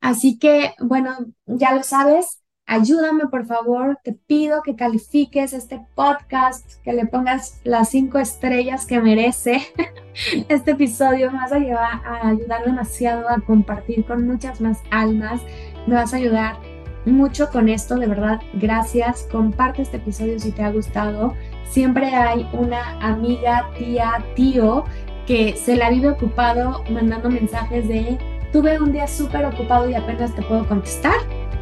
Así 0.00 0.38
que, 0.38 0.74
bueno, 0.80 1.16
ya 1.46 1.74
lo 1.74 1.82
sabes, 1.82 2.41
ayúdame 2.66 3.26
por 3.26 3.46
favor, 3.46 3.98
te 4.02 4.12
pido 4.12 4.62
que 4.62 4.76
califiques 4.76 5.52
este 5.52 5.84
podcast, 5.94 6.82
que 6.82 6.92
le 6.92 7.06
pongas 7.06 7.60
las 7.64 7.90
cinco 7.90 8.18
estrellas 8.18 8.86
que 8.86 9.00
merece 9.00 9.62
este 10.48 10.72
episodio, 10.72 11.30
me 11.30 11.38
vas 11.38 11.52
a, 11.52 11.58
llevar, 11.58 12.00
a 12.06 12.28
ayudar 12.28 12.64
demasiado 12.64 13.28
a 13.28 13.40
compartir 13.40 14.04
con 14.04 14.26
muchas 14.26 14.60
más 14.60 14.78
almas, 14.90 15.40
me 15.86 15.94
vas 15.94 16.14
a 16.14 16.16
ayudar 16.16 16.56
mucho 17.04 17.50
con 17.50 17.68
esto, 17.68 17.96
de 17.96 18.06
verdad, 18.06 18.40
gracias. 18.54 19.26
Comparte 19.30 19.82
este 19.82 19.96
episodio 19.96 20.38
si 20.38 20.52
te 20.52 20.62
ha 20.62 20.70
gustado. 20.70 21.34
Siempre 21.64 22.06
hay 22.14 22.48
una 22.52 22.98
amiga, 23.00 23.68
tía, 23.76 24.24
tío 24.36 24.84
que 25.26 25.56
se 25.56 25.76
la 25.76 25.90
vive 25.90 26.10
ocupado 26.10 26.84
mandando 26.90 27.30
mensajes 27.30 27.88
de 27.88 28.18
tuve 28.52 28.78
un 28.80 28.92
día 28.92 29.06
súper 29.06 29.44
ocupado 29.46 29.88
y 29.88 29.94
apenas 29.94 30.34
te 30.34 30.42
puedo 30.42 30.66
contestar. 30.66 31.14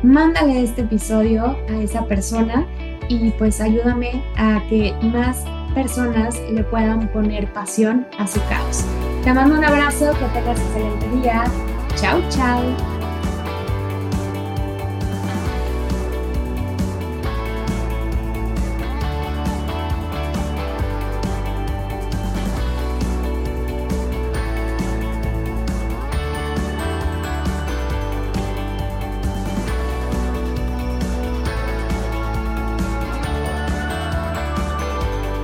Mándale 0.02 0.62
este 0.62 0.82
episodio 0.82 1.58
a 1.68 1.76
esa 1.82 2.06
persona 2.06 2.66
y 3.08 3.30
pues 3.32 3.60
ayúdame 3.60 4.22
a 4.36 4.62
que 4.68 4.94
más 5.02 5.44
personas 5.74 6.40
le 6.50 6.64
puedan 6.64 7.08
poner 7.08 7.52
pasión 7.52 8.06
a 8.18 8.26
su 8.26 8.40
caos. 8.48 8.84
Te 9.24 9.34
mando 9.34 9.58
un 9.58 9.64
abrazo, 9.64 10.12
que 10.12 10.24
tengas 10.38 10.58
excelente 10.58 11.08
día. 11.20 11.44
Chao, 11.96 12.20
chao. 12.30 12.99